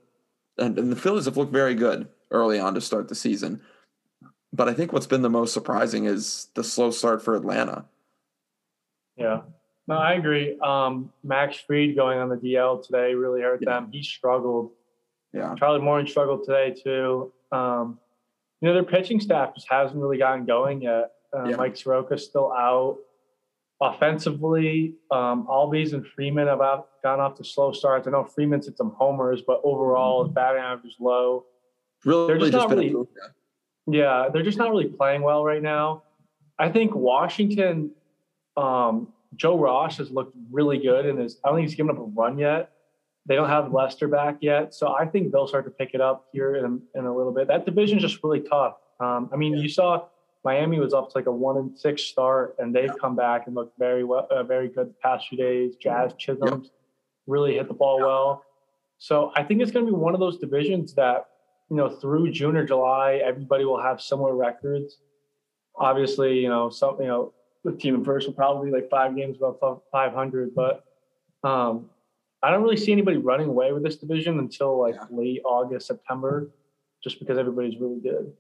and, 0.58 0.78
and 0.78 0.92
the 0.92 0.96
Phillies 0.96 1.26
have 1.26 1.38
looked 1.38 1.52
very 1.52 1.76
good 1.76 2.08
early 2.32 2.60
on 2.60 2.76
to 2.76 2.82
start 2.82 3.08
the 3.08 3.16
season. 3.16 3.62
But 4.54 4.70
I 4.70 4.74
think 4.74 4.94
what's 4.94 5.08
been 5.08 5.22
the 5.22 5.30
most 5.30 5.54
surprising 5.54 6.06
is 6.06 6.48
the 6.54 6.64
slow 6.64 6.92
start 6.92 7.24
for 7.24 7.36
Atlanta. 7.36 7.86
Yeah. 9.16 9.42
No, 9.88 9.98
I 9.98 10.14
agree. 10.14 10.58
Um, 10.60 11.12
Max 11.24 11.58
Fried 11.58 11.96
going 11.96 12.20
on 12.20 12.30
the 12.30 12.36
DL 12.36 12.86
today 12.86 13.16
really 13.16 13.42
hurt 13.42 13.62
yeah. 13.62 13.80
them. 13.80 13.90
He 13.92 14.04
struggled. 14.04 14.72
Yeah. 15.34 15.56
Charlie 15.58 15.82
Morton 15.82 16.08
struggled 16.08 16.46
today 16.46 16.76
too. 16.80 17.32
Um, 17.52 18.00
you 18.62 18.68
know, 18.68 18.74
their 18.74 18.84
pitching 18.84 19.20
staff 19.20 19.56
just 19.56 19.68
hasn't 19.70 20.00
really 20.00 20.18
gotten 20.18 20.46
going 20.46 20.82
yet. 20.82 21.12
Uh, 21.36 21.50
yeah. 21.50 21.56
Mike 21.56 21.76
Soroka's 21.76 22.26
still 22.26 22.52
out. 22.52 22.98
Offensively, 23.82 24.96
um, 25.10 25.48
Albies 25.50 25.94
and 25.94 26.06
Freeman 26.06 26.48
have 26.48 26.60
out, 26.60 26.90
gone 27.02 27.22
off 27.22 27.36
to 27.36 27.46
slow 27.46 27.72
starts. 27.72 28.08
I 28.08 28.12
know 28.12 28.26
Freeman's 28.26 28.66
hit 28.66 28.76
some 28.76 28.94
homers, 28.98 29.42
but 29.46 29.62
overall 29.64 30.26
his 30.26 30.34
batting 30.34 30.62
average 30.62 30.92
is 30.92 30.98
low. 31.00 31.46
Really, 32.04 32.28
they're 32.28 32.38
just, 32.40 32.52
just 32.52 32.68
not 32.68 32.78
really. 32.78 32.94
Yeah, 33.88 34.28
they're 34.34 34.44
just 34.44 34.58
not 34.58 34.70
really 34.70 34.88
playing 34.88 35.22
well 35.22 35.46
right 35.46 35.62
now. 35.62 36.04
I 36.58 36.68
think 36.68 36.94
Washington, 36.94 37.92
um, 38.58 39.14
Joe 39.38 39.58
Ross 39.58 39.98
has 39.98 40.12
looked 40.12 40.36
really 40.52 40.80
good 40.80 41.06
and 41.06 41.22
is 41.22 41.40
I 41.46 41.48
don't 41.48 41.60
think 41.60 41.70
he's 41.70 41.78
given 41.78 41.96
up 41.96 42.00
a 42.00 42.04
run 42.04 42.38
yet. 42.38 42.72
They 43.30 43.36
don't 43.36 43.48
have 43.48 43.72
Lester 43.72 44.10
back 44.10 44.40
yet, 44.42 44.74
so 44.74 44.94
I 44.94 45.06
think 45.06 45.32
they'll 45.32 45.48
start 45.48 45.64
to 45.66 45.72
pick 45.72 45.92
it 45.94 46.02
up 46.02 46.26
here 46.34 46.56
in, 46.56 46.82
in 46.96 47.06
a 47.06 47.16
little 47.16 47.32
bit. 47.32 47.48
That 47.48 47.66
division 47.66 47.98
is 48.00 48.04
just 48.04 48.24
really 48.24 48.42
tough. 48.42 48.76
Um, 49.00 49.30
I 49.32 49.38
mean, 49.38 49.54
you 49.54 49.70
saw 49.70 50.08
Miami 50.44 50.80
was 50.80 50.94
up 50.94 51.12
to 51.12 51.18
like 51.18 51.28
a 51.28 51.32
one 51.32 51.58
and 51.58 51.78
six 51.78 52.02
start, 52.02 52.56
and 52.60 52.76
they've 52.76 52.92
come 53.00 53.16
back 53.16 53.48
and 53.48 53.56
looked 53.56 53.78
very 53.80 54.04
well, 54.04 54.28
uh, 54.32 54.44
very 54.44 54.68
good 54.68 54.90
the 54.90 54.96
past 55.02 55.28
few 55.30 55.38
days. 55.38 55.76
Jazz 55.82 56.12
Chisholm 56.18 56.64
yep. 56.64 56.72
really 57.28 57.54
hit 57.54 57.70
the 57.70 57.74
ball 57.74 58.00
well. 58.00 58.44
So 58.98 59.32
I 59.36 59.44
think 59.44 59.62
it's 59.62 59.72
going 59.72 59.86
to 59.86 59.92
be 59.92 59.96
one 59.96 60.14
of 60.14 60.20
those 60.20 60.40
divisions 60.40 60.94
that 60.96 61.28
you 61.70 61.78
know, 61.78 61.90
through 61.90 62.32
June 62.32 62.58
or 62.58 62.66
July, 62.66 63.22
everybody 63.24 63.64
will 63.64 63.82
have 63.82 64.02
similar 64.02 64.36
records. 64.36 64.98
Obviously, 65.76 66.40
you 66.40 66.50
know, 66.50 66.70
some, 66.70 66.98
you 67.00 67.08
know, 67.08 67.34
the 67.64 67.72
team 67.74 67.96
in 67.96 68.04
first 68.04 68.28
will 68.28 68.34
probably 68.34 68.72
like 68.72 68.90
five 68.90 69.16
games 69.16 69.38
above 69.38 69.82
500, 69.92 70.56
but 70.56 70.84
um, 71.44 71.90
I 72.42 72.52
don't 72.52 72.64
really 72.64 72.78
see 72.78 72.92
anybody 72.92 73.18
running 73.18 73.48
away 73.48 73.72
with 73.74 73.84
this 73.84 73.98
division 73.98 74.40
until 74.40 74.80
like 74.80 74.96
yeah. 74.96 75.06
late 75.12 75.42
August, 75.46 75.88
September, 75.88 76.52
just 77.04 77.20
because 77.20 77.38
everybody's 77.38 77.80
really 77.80 78.00
good. 78.00 78.34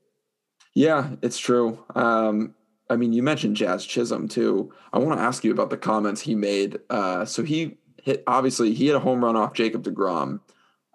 Yeah, 0.73 1.15
it's 1.21 1.38
true. 1.38 1.83
Um, 1.95 2.55
I 2.89 2.95
mean, 2.95 3.13
you 3.13 3.21
mentioned 3.21 3.55
Jazz 3.55 3.85
Chisholm 3.85 4.27
too. 4.27 4.71
I 4.93 4.99
want 4.99 5.19
to 5.19 5.23
ask 5.23 5.43
you 5.43 5.51
about 5.51 5.69
the 5.69 5.77
comments 5.77 6.21
he 6.21 6.35
made. 6.35 6.79
Uh, 6.89 7.25
so 7.25 7.43
he 7.43 7.77
hit, 8.01 8.23
obviously, 8.25 8.73
he 8.73 8.88
had 8.88 8.95
a 8.95 8.99
home 8.99 9.23
run 9.23 9.35
off 9.35 9.53
Jacob 9.53 9.83
DeGrom 9.83 10.39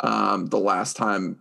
um, 0.01 0.47
the 0.47 0.59
last 0.59 0.97
time 0.97 1.41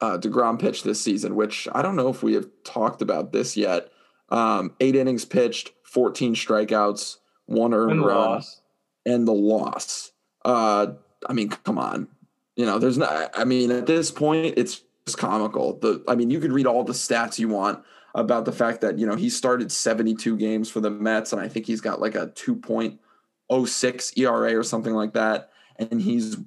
uh, 0.00 0.18
DeGrom 0.18 0.58
pitched 0.58 0.84
this 0.84 1.00
season, 1.00 1.34
which 1.34 1.66
I 1.72 1.82
don't 1.82 1.96
know 1.96 2.08
if 2.08 2.22
we 2.22 2.34
have 2.34 2.48
talked 2.64 3.02
about 3.02 3.32
this 3.32 3.56
yet. 3.56 3.90
Um, 4.30 4.74
eight 4.80 4.94
innings 4.94 5.24
pitched, 5.24 5.72
14 5.84 6.34
strikeouts, 6.34 7.16
one 7.46 7.72
earned 7.72 7.92
and 7.92 8.04
run, 8.04 8.16
loss. 8.16 8.60
and 9.06 9.26
the 9.26 9.32
loss. 9.32 10.12
Uh, 10.48 10.94
I 11.28 11.34
mean, 11.34 11.50
come 11.50 11.78
on. 11.78 12.08
You 12.56 12.64
know, 12.64 12.78
there's 12.78 12.96
not, 12.96 13.30
I 13.36 13.44
mean, 13.44 13.70
at 13.70 13.86
this 13.86 14.10
point, 14.10 14.54
it's 14.56 14.82
just 15.06 15.18
comical. 15.18 15.78
The, 15.78 16.02
I 16.08 16.14
mean, 16.14 16.30
you 16.30 16.40
could 16.40 16.52
read 16.52 16.66
all 16.66 16.84
the 16.84 16.94
stats 16.94 17.38
you 17.38 17.48
want 17.48 17.84
about 18.14 18.46
the 18.46 18.52
fact 18.52 18.80
that, 18.80 18.98
you 18.98 19.06
know, 19.06 19.14
he 19.14 19.28
started 19.28 19.70
72 19.70 20.38
games 20.38 20.70
for 20.70 20.80
the 20.80 20.90
Mets, 20.90 21.34
and 21.34 21.42
I 21.42 21.48
think 21.48 21.66
he's 21.66 21.82
got 21.82 22.00
like 22.00 22.14
a 22.14 22.28
2.06 22.28 24.18
ERA 24.18 24.58
or 24.58 24.62
something 24.62 24.94
like 24.94 25.12
that. 25.12 25.50
And 25.76 26.00
he's 26.00 26.38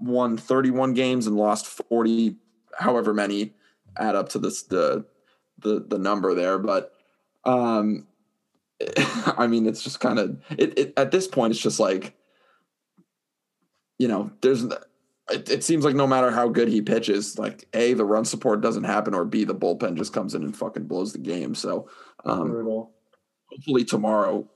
won 0.00 0.38
31 0.38 0.94
games 0.94 1.26
and 1.26 1.36
lost 1.36 1.66
40 1.66 2.36
however 2.78 3.12
many 3.12 3.52
add 3.98 4.14
up 4.16 4.30
to 4.30 4.38
this 4.38 4.62
the 4.62 5.04
the 5.58 5.84
the 5.86 5.98
number 5.98 6.34
there 6.34 6.56
but 6.58 6.94
um 7.44 8.06
i 9.36 9.46
mean 9.46 9.66
it's 9.66 9.82
just 9.82 10.00
kind 10.00 10.18
of 10.18 10.42
it, 10.56 10.78
it 10.78 10.94
at 10.96 11.10
this 11.10 11.28
point 11.28 11.50
it's 11.50 11.60
just 11.60 11.78
like 11.78 12.16
you 14.02 14.08
know 14.08 14.32
there's 14.40 14.64
it, 15.30 15.48
it, 15.48 15.62
seems 15.62 15.84
like 15.84 15.94
no 15.94 16.08
matter 16.08 16.32
how 16.32 16.48
good 16.48 16.66
he 16.66 16.82
pitches 16.82 17.38
like 17.38 17.68
a 17.72 17.94
the 17.94 18.04
run 18.04 18.24
support 18.24 18.60
doesn't 18.60 18.82
happen 18.82 19.14
or 19.14 19.24
b 19.24 19.44
the 19.44 19.54
bullpen 19.54 19.96
just 19.96 20.12
comes 20.12 20.34
in 20.34 20.42
and 20.42 20.56
fucking 20.56 20.88
blows 20.88 21.12
the 21.12 21.20
game 21.20 21.54
so 21.54 21.88
um 22.24 22.50
Brutal. 22.50 22.90
hopefully 23.48 23.84
tomorrow 23.84 24.48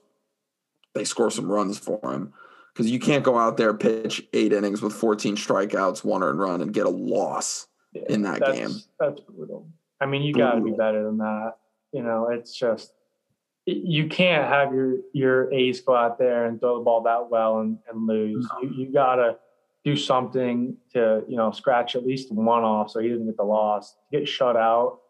they 0.95 1.05
score 1.05 1.31
some 1.31 1.47
runs 1.47 1.79
for 1.79 2.01
him 2.13 2.33
because 2.75 2.91
you 2.91 2.99
can't 2.99 3.23
go 3.23 3.39
out 3.39 3.57
there 3.57 3.73
pitch 3.73 4.27
eight 4.33 4.53
innings 4.53 4.83
with 4.83 4.93
14 4.93 5.37
strikeouts 5.37 6.03
one 6.03 6.25
earned 6.25 6.41
run 6.41 6.61
and 6.61 6.75
get 6.75 6.87
a 6.87 6.91
loss 6.91 7.69
yeah, 7.93 8.03
in 8.09 8.23
that 8.23 8.41
that's, 8.41 8.59
game. 8.59 8.71
That's 8.99 9.21
brutal. 9.21 9.69
I 10.01 10.07
mean, 10.07 10.23
you 10.23 10.35
got 10.35 10.57
to 10.57 10.61
be 10.61 10.73
better 10.73 11.05
than 11.05 11.19
that. 11.19 11.53
You 11.93 12.03
know, 12.03 12.29
it's 12.31 12.55
just 12.55 12.93
you 13.67 14.07
can't 14.07 14.47
have 14.47 14.73
your 14.73 14.99
your 15.13 15.53
ace 15.53 15.81
go 15.81 15.95
out 15.95 16.19
there 16.19 16.47
and 16.47 16.61
throw 16.61 16.79
the 16.79 16.85
ball 16.85 17.03
that 17.03 17.29
well 17.31 17.59
and, 17.59 17.79
and 17.91 18.07
lose. 18.07 18.49
No. 18.53 18.69
You 18.69 18.87
you 18.87 18.93
got 18.93 19.17
to 19.17 19.37
do 19.85 19.97
something 19.97 20.77
to 20.93 21.25
you 21.29 21.37
know 21.37 21.51
scratch 21.51 21.97
at 21.97 22.07
least 22.07 22.33
one 22.33 22.63
off 22.63 22.91
so 22.91 23.01
he 23.01 23.09
doesn't 23.09 23.27
get 23.27 23.37
the 23.37 23.43
loss. 23.43 23.97
Get 24.13 24.29
shut 24.29 24.57
out. 24.57 25.01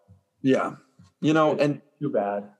Yeah, 0.42 0.76
you 1.20 1.34
know, 1.34 1.56
and 1.56 1.82
too 2.00 2.10
bad. 2.10 2.50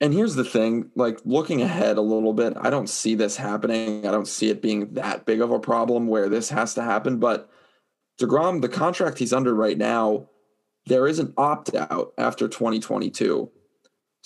And 0.00 0.12
here's 0.12 0.34
the 0.34 0.44
thing, 0.44 0.90
like 0.94 1.20
looking 1.24 1.62
ahead 1.62 1.96
a 1.96 2.02
little 2.02 2.34
bit, 2.34 2.52
I 2.60 2.68
don't 2.68 2.88
see 2.88 3.14
this 3.14 3.36
happening. 3.36 4.06
I 4.06 4.10
don't 4.10 4.28
see 4.28 4.50
it 4.50 4.60
being 4.60 4.92
that 4.94 5.24
big 5.24 5.40
of 5.40 5.50
a 5.50 5.58
problem 5.58 6.06
where 6.06 6.28
this 6.28 6.50
has 6.50 6.74
to 6.74 6.82
happen, 6.82 7.18
but 7.18 7.48
DeGrom, 8.20 8.60
the 8.60 8.68
contract 8.68 9.18
he's 9.18 9.32
under 9.32 9.54
right 9.54 9.78
now, 9.78 10.28
there 10.84 11.06
is 11.06 11.18
an 11.18 11.32
opt 11.38 11.74
out 11.74 12.12
after 12.18 12.46
2022. 12.46 13.50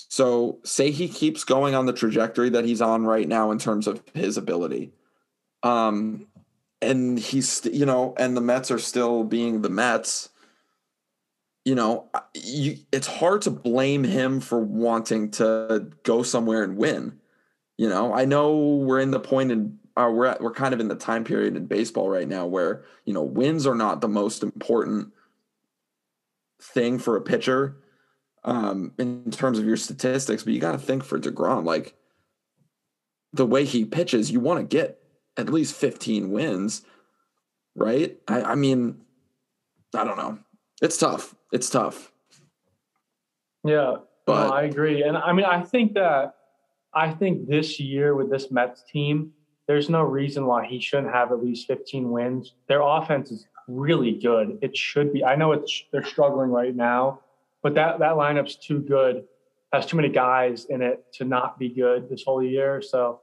So, 0.08 0.58
say 0.64 0.90
he 0.90 1.08
keeps 1.08 1.44
going 1.44 1.74
on 1.74 1.86
the 1.86 1.92
trajectory 1.92 2.50
that 2.50 2.64
he's 2.64 2.80
on 2.80 3.04
right 3.04 3.28
now 3.28 3.50
in 3.50 3.58
terms 3.58 3.86
of 3.86 4.02
his 4.14 4.36
ability. 4.36 4.92
Um, 5.62 6.26
and 6.82 7.18
he's, 7.18 7.66
you 7.70 7.84
know, 7.84 8.14
and 8.18 8.36
the 8.36 8.40
Mets 8.40 8.70
are 8.70 8.78
still 8.78 9.24
being 9.24 9.62
the 9.62 9.68
Mets. 9.68 10.30
you 11.64 11.74
know, 11.74 12.08
you, 12.34 12.78
it's 12.90 13.06
hard 13.06 13.42
to 13.42 13.50
blame 13.50 14.04
him 14.04 14.40
for 14.40 14.60
wanting 14.60 15.30
to 15.32 15.90
go 16.02 16.22
somewhere 16.22 16.62
and 16.62 16.76
win. 16.76 17.20
You 17.76 17.88
know, 17.88 18.12
I 18.14 18.24
know 18.24 18.76
we're 18.76 19.00
in 19.00 19.10
the 19.10 19.20
point 19.20 19.50
in 19.50 19.78
uh, 19.96 20.10
we're 20.12 20.26
at, 20.26 20.40
we're 20.40 20.52
kind 20.52 20.72
of 20.72 20.80
in 20.80 20.88
the 20.88 20.94
time 20.94 21.24
period 21.24 21.56
in 21.56 21.66
baseball 21.66 22.08
right 22.08 22.28
now 22.28 22.46
where 22.46 22.84
you 23.04 23.12
know 23.12 23.22
wins 23.22 23.66
are 23.66 23.74
not 23.74 24.00
the 24.00 24.08
most 24.08 24.42
important 24.42 25.12
thing 26.62 26.98
for 26.98 27.16
a 27.16 27.20
pitcher 27.20 27.76
um, 28.44 28.92
in 28.98 29.30
terms 29.30 29.58
of 29.58 29.66
your 29.66 29.76
statistics, 29.76 30.42
but 30.42 30.52
you 30.52 30.60
got 30.60 30.72
to 30.72 30.78
think 30.78 31.04
for 31.04 31.18
Degrom 31.18 31.64
like 31.64 31.94
the 33.32 33.46
way 33.46 33.64
he 33.64 33.84
pitches, 33.84 34.30
you 34.30 34.40
want 34.40 34.60
to 34.60 34.76
get 34.76 34.98
at 35.36 35.50
least 35.50 35.74
15 35.74 36.30
wins, 36.30 36.82
right? 37.76 38.18
I, 38.26 38.42
I 38.42 38.54
mean, 38.54 39.00
I 39.94 40.04
don't 40.04 40.16
know. 40.16 40.38
It's 40.82 40.96
tough. 40.96 41.34
It's 41.52 41.70
tough. 41.70 42.12
Yeah, 43.64 43.96
but 44.26 44.48
no, 44.48 44.54
I 44.54 44.62
agree, 44.62 45.02
and 45.02 45.16
I 45.16 45.32
mean, 45.32 45.44
I 45.44 45.60
think 45.62 45.92
that 45.94 46.34
I 46.94 47.10
think 47.10 47.46
this 47.46 47.78
year 47.78 48.14
with 48.14 48.30
this 48.30 48.50
Mets 48.50 48.82
team, 48.90 49.32
there's 49.66 49.90
no 49.90 50.02
reason 50.02 50.46
why 50.46 50.66
he 50.66 50.80
shouldn't 50.80 51.12
have 51.12 51.30
at 51.30 51.42
least 51.44 51.66
15 51.66 52.10
wins. 52.10 52.54
Their 52.68 52.80
offense 52.80 53.30
is 53.30 53.46
really 53.68 54.12
good. 54.12 54.58
It 54.62 54.76
should 54.76 55.12
be. 55.12 55.24
I 55.24 55.36
know 55.36 55.52
it's 55.52 55.84
they're 55.92 56.04
struggling 56.04 56.50
right 56.50 56.74
now, 56.74 57.20
but 57.62 57.74
that 57.74 57.98
that 57.98 58.14
lineup's 58.14 58.56
too 58.56 58.80
good. 58.80 59.24
Has 59.72 59.86
too 59.86 59.96
many 59.96 60.08
guys 60.08 60.64
in 60.64 60.82
it 60.82 61.04
to 61.14 61.24
not 61.24 61.58
be 61.58 61.68
good 61.68 62.08
this 62.08 62.24
whole 62.24 62.42
year. 62.42 62.82
So, 62.82 63.20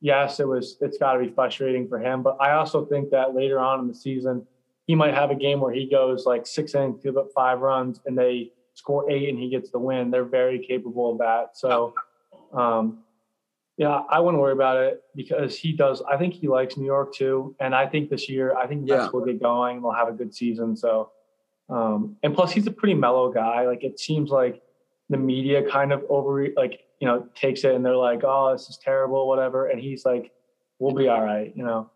yes, 0.00 0.38
it 0.38 0.46
was. 0.46 0.76
It's 0.80 0.96
got 0.96 1.14
to 1.14 1.18
be 1.18 1.28
frustrating 1.28 1.88
for 1.88 1.98
him. 1.98 2.22
But 2.22 2.36
I 2.40 2.52
also 2.52 2.84
think 2.84 3.10
that 3.10 3.34
later 3.34 3.58
on 3.58 3.80
in 3.80 3.88
the 3.88 3.94
season, 3.94 4.46
he 4.86 4.94
might 4.94 5.14
have 5.14 5.30
a 5.30 5.34
game 5.34 5.60
where 5.60 5.72
he 5.72 5.90
goes 5.90 6.24
like 6.24 6.46
six 6.46 6.74
innings, 6.74 7.00
give 7.02 7.16
up 7.16 7.28
five 7.34 7.60
runs, 7.60 8.00
and 8.06 8.16
they 8.16 8.52
score 8.74 9.10
eight, 9.10 9.28
and 9.28 9.38
he 9.38 9.50
gets 9.50 9.70
the 9.70 9.78
win. 9.78 10.10
They're 10.12 10.24
very 10.24 10.64
capable 10.64 11.10
of 11.10 11.18
that. 11.18 11.56
So, 11.56 11.94
um, 12.52 13.00
yeah, 13.76 14.02
I 14.08 14.20
wouldn't 14.20 14.40
worry 14.40 14.52
about 14.52 14.76
it 14.76 15.02
because 15.16 15.56
he 15.56 15.72
does. 15.72 16.00
I 16.02 16.16
think 16.16 16.34
he 16.34 16.46
likes 16.46 16.76
New 16.76 16.86
York 16.86 17.12
too, 17.12 17.56
and 17.58 17.74
I 17.74 17.86
think 17.86 18.08
this 18.08 18.28
year, 18.28 18.56
I 18.56 18.68
think 18.68 18.82
Mets 18.82 19.04
yeah. 19.04 19.08
will 19.12 19.24
get 19.24 19.42
going. 19.42 19.82
They'll 19.82 19.90
have 19.92 20.08
a 20.08 20.12
good 20.12 20.32
season. 20.32 20.76
So, 20.76 21.10
um, 21.68 22.16
and 22.22 22.34
plus, 22.34 22.52
he's 22.52 22.66
a 22.66 22.70
pretty 22.70 22.94
mellow 22.94 23.32
guy. 23.32 23.66
Like 23.66 23.84
it 23.84 24.00
seems 24.00 24.30
like 24.30 24.62
the 25.10 25.16
media 25.16 25.68
kind 25.68 25.92
of 25.92 26.02
over, 26.08 26.46
like 26.56 26.80
you 27.00 27.06
know, 27.06 27.28
takes 27.34 27.64
it 27.64 27.74
and 27.74 27.84
they're 27.84 27.96
like, 27.96 28.22
"Oh, 28.24 28.52
this 28.52 28.68
is 28.68 28.78
terrible," 28.78 29.28
whatever, 29.28 29.66
and 29.66 29.80
he's 29.80 30.04
like, 30.04 30.32
"We'll 30.78 30.94
be 30.94 31.08
all 31.08 31.22
right," 31.22 31.52
you 31.54 31.64
know. 31.64 31.90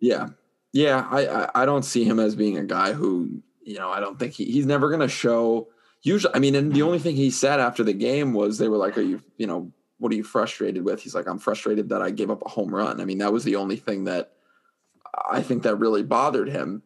Yeah, 0.00 0.30
yeah. 0.72 1.06
I 1.10 1.62
I 1.62 1.66
don't 1.66 1.84
see 1.84 2.04
him 2.04 2.18
as 2.18 2.34
being 2.34 2.58
a 2.58 2.64
guy 2.64 2.92
who 2.92 3.42
you 3.62 3.78
know. 3.78 3.90
I 3.90 4.00
don't 4.00 4.18
think 4.18 4.32
he 4.32 4.44
he's 4.46 4.66
never 4.66 4.96
to 4.98 5.08
show. 5.08 5.68
Usually, 6.02 6.34
I 6.34 6.40
mean, 6.40 6.56
and 6.56 6.72
the 6.72 6.82
only 6.82 6.98
thing 6.98 7.14
he 7.14 7.30
said 7.30 7.60
after 7.60 7.84
the 7.84 7.92
game 7.92 8.32
was 8.32 8.58
they 8.58 8.68
were 8.68 8.76
like, 8.76 8.98
"Are 8.98 9.02
you 9.02 9.22
you 9.36 9.46
know?" 9.46 9.72
what 9.98 10.10
are 10.10 10.16
you 10.16 10.24
frustrated 10.24 10.84
with? 10.84 11.00
He's 11.00 11.14
like, 11.14 11.28
I'm 11.28 11.38
frustrated 11.38 11.90
that 11.90 12.02
I 12.02 12.10
gave 12.10 12.28
up 12.28 12.42
a 12.44 12.48
home 12.48 12.74
run. 12.74 13.00
I 13.00 13.04
mean, 13.04 13.18
that 13.18 13.32
was 13.32 13.44
the 13.44 13.54
only 13.54 13.76
thing 13.76 14.02
that 14.04 14.32
I 15.30 15.42
think 15.42 15.62
that 15.62 15.76
really 15.76 16.02
bothered 16.02 16.48
him. 16.48 16.82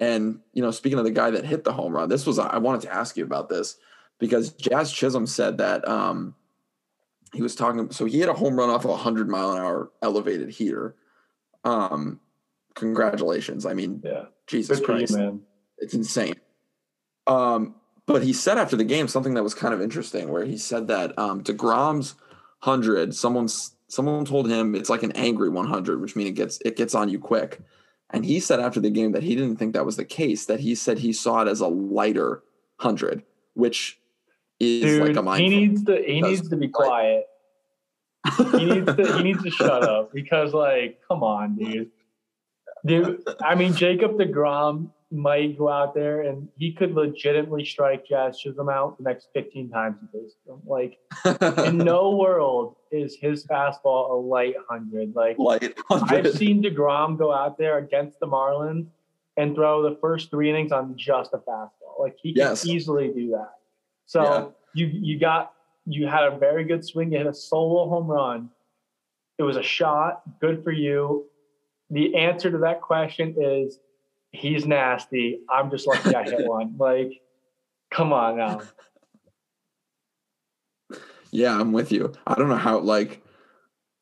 And, 0.00 0.40
you 0.52 0.62
know, 0.62 0.70
speaking 0.70 0.98
of 0.98 1.04
the 1.04 1.10
guy 1.10 1.30
that 1.30 1.44
hit 1.44 1.64
the 1.64 1.72
home 1.72 1.92
run, 1.92 2.08
this 2.08 2.26
was, 2.26 2.38
I 2.38 2.58
wanted 2.58 2.82
to 2.82 2.94
ask 2.94 3.16
you 3.16 3.24
about 3.24 3.48
this 3.48 3.76
because 4.18 4.52
Jazz 4.52 4.92
Chisholm 4.92 5.26
said 5.26 5.58
that 5.58 5.86
um, 5.88 6.34
he 7.32 7.42
was 7.42 7.54
talking, 7.54 7.90
so 7.90 8.04
he 8.04 8.20
hit 8.20 8.28
a 8.28 8.34
home 8.34 8.56
run 8.56 8.70
off 8.70 8.84
of 8.84 8.90
a 8.90 8.94
100 8.94 9.28
mile 9.28 9.52
an 9.52 9.58
hour 9.58 9.90
elevated 10.02 10.50
heater. 10.50 10.94
Um, 11.64 12.20
congratulations. 12.74 13.66
I 13.66 13.74
mean, 13.74 14.02
yeah. 14.04 14.26
Jesus 14.46 14.78
Good 14.78 14.86
Christ. 14.86 15.12
You, 15.12 15.18
man. 15.18 15.40
It's 15.78 15.94
insane. 15.94 16.36
Um, 17.26 17.74
but 18.06 18.22
he 18.22 18.32
said 18.32 18.56
after 18.56 18.76
the 18.76 18.84
game 18.84 19.06
something 19.06 19.34
that 19.34 19.42
was 19.42 19.54
kind 19.54 19.74
of 19.74 19.82
interesting, 19.82 20.30
where 20.30 20.44
he 20.44 20.56
said 20.56 20.88
that 20.88 21.16
um, 21.18 21.42
Degrom's 21.42 22.14
hundred, 22.60 23.14
someone's 23.14 23.74
someone 23.88 24.24
told 24.24 24.48
him 24.48 24.74
it's 24.74 24.90
like 24.90 25.02
an 25.02 25.12
angry 25.12 25.48
100, 25.48 26.00
which 26.00 26.16
means 26.16 26.30
it 26.30 26.34
gets 26.34 26.58
it 26.64 26.76
gets 26.76 26.94
on 26.94 27.08
you 27.08 27.18
quick. 27.18 27.60
And 28.10 28.24
he 28.24 28.40
said 28.40 28.60
after 28.60 28.80
the 28.80 28.90
game 28.90 29.12
that 29.12 29.22
he 29.22 29.34
didn't 29.34 29.56
think 29.56 29.74
that 29.74 29.84
was 29.84 29.96
the 29.96 30.04
case. 30.04 30.46
That 30.46 30.60
he 30.60 30.74
said 30.74 30.98
he 30.98 31.12
saw 31.12 31.42
it 31.42 31.48
as 31.48 31.60
a 31.60 31.68
lighter 31.68 32.42
hundred, 32.78 33.22
which 33.54 33.98
is 34.58 34.82
Dude, 34.82 35.08
like 35.08 35.16
a 35.16 35.22
mind. 35.22 35.42
He 35.42 35.48
needs 35.48 35.84
to 35.84 36.02
he 36.02 36.20
needs 36.22 36.48
to 36.48 36.56
be 36.56 36.68
quiet. 36.68 37.26
he 38.52 38.64
needs 38.64 38.94
to 38.94 39.16
he 39.16 39.22
needs 39.22 39.42
to 39.42 39.50
shut 39.50 39.82
up 39.84 40.12
because 40.12 40.54
like, 40.54 41.00
come 41.06 41.22
on, 41.22 41.56
dude. 41.56 41.90
Dude, 42.86 43.22
I 43.42 43.54
mean 43.54 43.74
Jacob 43.74 44.12
DeGrom 44.12 44.90
might 45.10 45.56
go 45.56 45.68
out 45.68 45.94
there 45.94 46.22
and 46.22 46.48
he 46.58 46.72
could 46.72 46.92
legitimately 46.94 47.64
strike 47.64 48.06
Jazz 48.06 48.38
Chisholm 48.38 48.68
out 48.68 48.98
the 48.98 49.04
next 49.04 49.28
15 49.32 49.70
times 49.70 49.96
he 50.00 50.18
faces 50.18 50.36
him. 50.46 50.60
Like, 50.66 50.98
in 51.66 51.78
no 51.78 52.16
world 52.16 52.76
is 52.90 53.16
his 53.18 53.46
fastball 53.46 54.10
a 54.10 54.14
light 54.14 54.54
100. 54.68 55.14
Like, 55.14 55.38
light 55.38 55.78
100. 55.88 56.26
I've 56.26 56.34
seen 56.34 56.62
DeGrom 56.62 57.16
go 57.16 57.32
out 57.32 57.56
there 57.56 57.78
against 57.78 58.20
the 58.20 58.26
Marlins 58.26 58.86
and 59.38 59.54
throw 59.54 59.82
the 59.82 59.96
first 60.00 60.30
three 60.30 60.50
innings 60.50 60.72
on 60.72 60.94
just 60.96 61.32
a 61.32 61.38
fastball. 61.38 61.98
Like, 61.98 62.16
he 62.22 62.34
yes. 62.36 62.62
can 62.62 62.70
easily 62.72 63.08
do 63.08 63.30
that. 63.30 63.52
So, 64.04 64.22
yeah. 64.22 64.46
you, 64.74 64.86
you 64.92 65.18
got, 65.18 65.52
you 65.86 66.06
had 66.06 66.24
a 66.24 66.36
very 66.36 66.64
good 66.64 66.84
swing. 66.84 67.12
You 67.12 67.18
hit 67.18 67.26
a 67.26 67.34
solo 67.34 67.88
home 67.88 68.08
run. 68.08 68.50
It 69.38 69.42
was 69.42 69.56
a 69.56 69.62
shot. 69.62 70.22
Good 70.40 70.62
for 70.64 70.72
you. 70.72 71.24
The 71.90 72.14
answer 72.16 72.50
to 72.50 72.58
that 72.58 72.82
question 72.82 73.36
is 73.38 73.78
he's 74.32 74.66
nasty. 74.66 75.40
I'm 75.50 75.70
just 75.70 75.86
lucky 75.86 76.14
I 76.14 76.24
hit 76.24 76.46
one. 76.46 76.74
Like, 76.78 77.20
come 77.90 78.12
on 78.12 78.38
now. 78.38 78.60
Yeah, 81.30 81.58
I'm 81.58 81.72
with 81.72 81.92
you. 81.92 82.12
I 82.26 82.34
don't 82.34 82.48
know 82.48 82.56
how 82.56 82.78
like. 82.78 83.22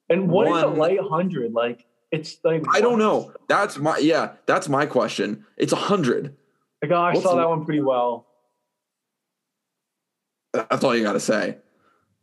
And 0.08 0.28
what 0.28 0.46
one, 0.46 0.58
is 0.58 0.64
a 0.64 0.68
light 0.68 1.00
hundred? 1.00 1.52
Like, 1.52 1.86
it's 2.12 2.38
like 2.44 2.64
I 2.72 2.80
don't 2.80 2.98
know. 2.98 3.32
That's 3.48 3.78
my 3.78 3.98
yeah. 3.98 4.32
That's 4.46 4.68
my 4.68 4.86
question. 4.86 5.44
It's 5.56 5.72
a 5.72 5.76
hundred. 5.76 6.36
Like, 6.82 6.92
oh, 6.92 6.96
I 6.96 7.12
What's 7.12 7.22
saw 7.22 7.36
that 7.36 7.48
one 7.48 7.64
pretty 7.64 7.82
well. 7.82 8.26
That's 10.52 10.84
all 10.84 10.94
you 10.94 11.02
got 11.02 11.14
to 11.14 11.20
say. 11.20 11.58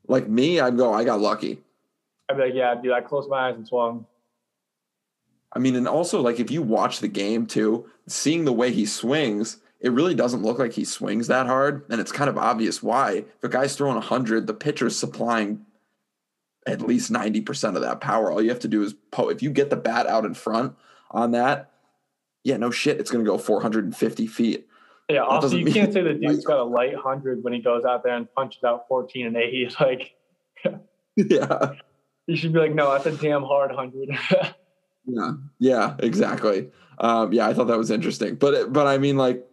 Like 0.08 0.28
me, 0.28 0.60
I'd 0.60 0.78
go. 0.78 0.94
I 0.94 1.04
got 1.04 1.20
lucky. 1.20 1.62
I'd 2.30 2.38
be 2.38 2.44
like, 2.44 2.54
yeah, 2.54 2.76
dude. 2.76 2.94
I 2.94 3.02
closed 3.02 3.30
my 3.30 3.50
eyes 3.50 3.56
and 3.56 3.68
swung. 3.68 4.06
I 5.54 5.60
mean, 5.60 5.76
and 5.76 5.88
also 5.88 6.22
like 6.22 6.40
if 6.40 6.52
you 6.52 6.62
watch 6.62 7.00
the 7.00 7.08
game 7.08 7.46
too, 7.46 7.90
seeing 8.08 8.46
the 8.46 8.54
way 8.54 8.72
he 8.72 8.86
swings, 8.86 9.58
it 9.80 9.92
really 9.92 10.16
doesn't 10.16 10.42
look 10.42 10.60
like 10.60 10.74
he 10.74 10.86
swings 10.86 11.28
that 11.28 11.46
hard, 11.46 11.86
and 11.90 12.02
it's 12.02 12.12
kind 12.12 12.30
of 12.30 12.38
obvious 12.38 12.82
why. 12.82 13.26
If 13.38 13.44
a 13.44 13.50
guy's 13.50 13.76
throwing 13.76 14.02
hundred, 14.02 14.48
the 14.48 14.54
pitcher's 14.54 14.98
supplying 14.98 15.66
at 16.66 16.82
least 16.82 17.12
ninety 17.12 17.42
percent 17.42 17.76
of 17.76 17.84
that 17.84 18.02
power. 18.02 18.32
All 18.32 18.42
you 18.42 18.50
have 18.50 18.60
to 18.60 18.68
do 18.68 18.82
is 18.82 18.96
po- 19.12 19.30
if 19.30 19.44
you 19.44 19.52
get 19.52 19.70
the 19.70 19.76
bat 19.76 20.08
out 20.08 20.26
in 20.26 20.34
front 20.34 20.76
on 21.12 21.32
that, 21.32 21.72
yeah, 22.44 22.58
no 22.58 22.72
shit, 22.72 23.00
it's 23.00 23.12
going 23.12 23.24
to 23.24 23.30
go 23.30 23.38
four 23.38 23.62
hundred 23.62 23.84
and 23.84 23.96
fifty 23.96 24.26
feet. 24.26 24.68
Yeah. 25.10 25.20
Also, 25.20 25.56
you 25.56 25.72
can't 25.72 25.94
say 25.94 26.02
the 26.02 26.14
dude's 26.22 26.46
got 26.46 26.60
a 26.60 26.64
light 26.64 26.96
hundred 26.96 27.44
when 27.44 27.54
he 27.54 27.60
goes 27.60 27.84
out 27.84 28.04
there 28.04 28.16
and 28.16 28.34
punches 28.34 28.64
out 28.64 28.88
fourteen 28.88 29.28
and 29.28 29.36
eight. 29.36 29.54
He's 29.54 29.78
like, 29.80 30.16
yeah. 31.16 31.74
You 32.26 32.38
should 32.38 32.54
be 32.54 32.60
like, 32.60 32.74
no, 32.74 32.92
that's 32.92 33.06
a 33.06 33.12
damn 33.12 33.44
hard 33.44 33.72
hundred. 33.72 34.18
Yeah, 35.06 35.34
yeah, 35.60 35.96
exactly. 36.00 36.70
Um, 37.00 37.34
yeah, 37.34 37.48
I 37.48 37.54
thought 37.54 37.68
that 37.68 37.78
was 37.78 37.92
interesting, 37.92 38.36
but 38.36 38.72
but 38.72 38.88
I 38.88 38.98
mean, 38.98 39.18
like, 39.18 39.46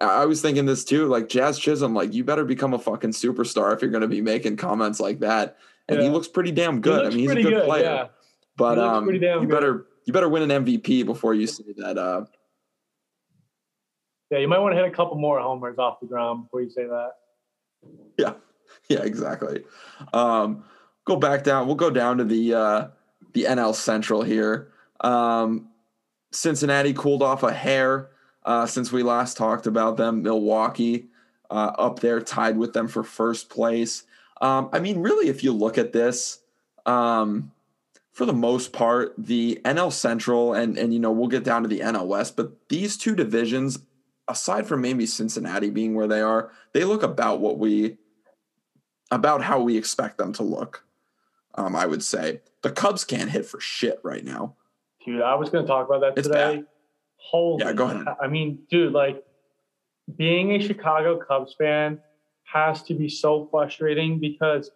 I 0.00 0.26
was 0.26 0.40
thinking 0.40 0.66
this 0.66 0.84
too. 0.84 1.06
Like 1.06 1.28
Jazz 1.28 1.58
Chisholm, 1.58 1.94
like 1.94 2.12
you 2.12 2.24
better 2.24 2.44
become 2.44 2.74
a 2.74 2.78
fucking 2.78 3.10
superstar 3.10 3.74
if 3.74 3.82
you're 3.82 3.90
going 3.90 4.02
to 4.02 4.08
be 4.08 4.20
making 4.20 4.56
comments 4.56 5.00
like 5.00 5.20
that. 5.20 5.56
And 5.88 5.98
yeah. 5.98 6.04
he 6.04 6.10
looks 6.10 6.28
pretty 6.28 6.52
damn 6.52 6.80
good. 6.80 7.04
I 7.04 7.08
mean, 7.10 7.18
he's 7.18 7.30
a 7.30 7.34
good, 7.34 7.44
good 7.44 7.64
player. 7.64 7.84
Yeah. 7.84 8.06
But 8.56 8.78
um, 8.78 9.08
you 9.08 9.18
good. 9.20 9.48
better 9.48 9.86
you 10.04 10.12
better 10.12 10.28
win 10.28 10.50
an 10.50 10.64
MVP 10.64 11.06
before 11.06 11.34
you 11.34 11.46
say 11.46 11.64
that. 11.76 11.98
Uh, 11.98 12.26
yeah, 14.30 14.38
you 14.38 14.48
might 14.48 14.58
want 14.58 14.72
to 14.72 14.76
hit 14.76 14.90
a 14.90 14.94
couple 14.94 15.16
more 15.16 15.40
homers 15.40 15.78
off 15.78 16.00
the 16.00 16.06
ground 16.06 16.44
before 16.44 16.62
you 16.62 16.70
say 16.70 16.86
that. 16.86 17.12
Yeah, 18.18 18.34
yeah, 18.88 19.02
exactly. 19.02 19.64
Um, 20.12 20.64
go 21.04 21.16
back 21.16 21.44
down. 21.44 21.66
We'll 21.66 21.76
go 21.76 21.90
down 21.90 22.18
to 22.18 22.24
the 22.24 22.54
uh, 22.54 22.88
the 23.32 23.44
NL 23.44 23.74
Central 23.74 24.22
here. 24.22 24.71
Um, 25.02 25.68
Cincinnati 26.30 26.94
cooled 26.94 27.22
off 27.22 27.42
a 27.42 27.52
hair 27.52 28.08
uh, 28.44 28.66
since 28.66 28.90
we 28.90 29.02
last 29.02 29.36
talked 29.36 29.66
about 29.66 29.96
them. 29.96 30.22
Milwaukee 30.22 31.06
uh, 31.50 31.72
up 31.78 32.00
there, 32.00 32.20
tied 32.20 32.56
with 32.56 32.72
them 32.72 32.88
for 32.88 33.02
first 33.04 33.50
place. 33.50 34.04
Um, 34.40 34.70
I 34.72 34.80
mean, 34.80 35.00
really, 35.00 35.28
if 35.28 35.44
you 35.44 35.52
look 35.52 35.78
at 35.78 35.92
this, 35.92 36.40
um, 36.86 37.52
for 38.12 38.26
the 38.26 38.32
most 38.32 38.72
part, 38.72 39.14
the 39.16 39.60
NL 39.64 39.92
Central 39.92 40.54
and 40.54 40.76
and 40.76 40.92
you 40.92 41.00
know 41.00 41.12
we'll 41.12 41.28
get 41.28 41.44
down 41.44 41.62
to 41.62 41.68
the 41.68 41.80
NL 41.80 42.06
West, 42.06 42.36
but 42.36 42.68
these 42.68 42.96
two 42.96 43.14
divisions, 43.14 43.78
aside 44.28 44.66
from 44.66 44.80
maybe 44.80 45.06
Cincinnati 45.06 45.70
being 45.70 45.94
where 45.94 46.08
they 46.08 46.20
are, 46.20 46.50
they 46.72 46.84
look 46.84 47.02
about 47.02 47.40
what 47.40 47.58
we 47.58 47.98
about 49.10 49.42
how 49.42 49.60
we 49.60 49.76
expect 49.76 50.18
them 50.18 50.32
to 50.32 50.42
look. 50.42 50.84
Um, 51.54 51.76
I 51.76 51.86
would 51.86 52.02
say 52.02 52.40
the 52.62 52.70
Cubs 52.70 53.04
can't 53.04 53.30
hit 53.30 53.46
for 53.46 53.60
shit 53.60 54.00
right 54.02 54.24
now. 54.24 54.56
Dude, 55.04 55.22
I 55.22 55.34
was 55.34 55.50
going 55.50 55.64
to 55.64 55.68
talk 55.68 55.86
about 55.88 56.00
that 56.00 56.18
it's 56.18 56.28
today. 56.28 56.56
Bad. 56.56 56.66
Holy, 57.16 57.64
yeah, 57.64 57.72
go 57.72 57.86
ahead. 57.86 58.06
I 58.20 58.26
mean, 58.26 58.58
dude, 58.70 58.92
like 58.92 59.22
being 60.16 60.52
a 60.52 60.60
Chicago 60.60 61.18
Cubs 61.18 61.54
fan 61.56 62.00
has 62.44 62.82
to 62.84 62.94
be 62.94 63.08
so 63.08 63.48
frustrating 63.50 64.18
because, 64.18 64.70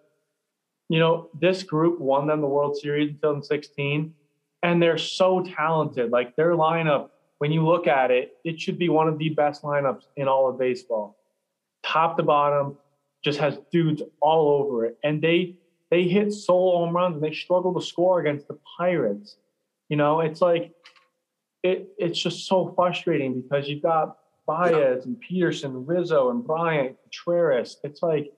you 0.89 0.99
know, 0.99 1.29
this 1.39 1.63
group 1.63 2.01
won 2.01 2.27
them 2.27 2.41
the 2.41 2.47
World 2.47 2.77
Series 2.77 3.11
in 3.11 3.15
2016, 3.17 4.15
and 4.63 4.83
they're 4.83 4.99
so 4.99 5.43
talented. 5.43 6.11
Like 6.11 6.37
their 6.37 6.53
lineup, 6.53 7.11
when 7.39 7.53
you 7.53 7.67
look 7.67 7.87
at 7.87 8.11
it, 8.11 8.37
it 8.45 8.61
should 8.61 8.79
be 8.79 8.89
one 8.89 9.09
of 9.09 9.19
the 9.19 9.31
best 9.31 9.63
lineups 9.63 10.05
in 10.17 10.29
all 10.29 10.49
of 10.49 10.59
baseball. 10.59 11.19
Top 11.85 12.17
to 12.17 12.23
bottom, 12.23 12.77
just 13.23 13.39
has 13.39 13.59
dudes 13.73 14.03
all 14.21 14.63
over 14.63 14.87
it. 14.87 14.99
And 15.03 15.21
they 15.21 15.57
they 15.91 16.05
hit 16.05 16.33
solo 16.33 16.79
home 16.79 16.95
runs 16.95 17.17
and 17.17 17.25
they 17.25 17.35
struggle 17.35 17.75
to 17.75 17.85
score 17.85 18.21
against 18.21 18.49
the 18.49 18.59
Pirates. 18.79 19.37
You 19.89 19.97
know, 19.97 20.21
it's 20.21 20.41
like 20.41 20.73
it 21.63 21.89
it's 21.99 22.21
just 22.21 22.47
so 22.47 22.73
frustrating 22.75 23.41
because 23.41 23.69
you've 23.69 23.83
got 23.83 24.17
Baez 24.47 24.73
yeah. 24.73 25.03
and 25.05 25.23
Pederson, 25.23 25.85
Rizzo 25.87 26.31
and 26.31 26.45
Bryant, 26.45 26.97
Contreras. 27.03 27.79
It's 27.85 28.03
like 28.03 28.33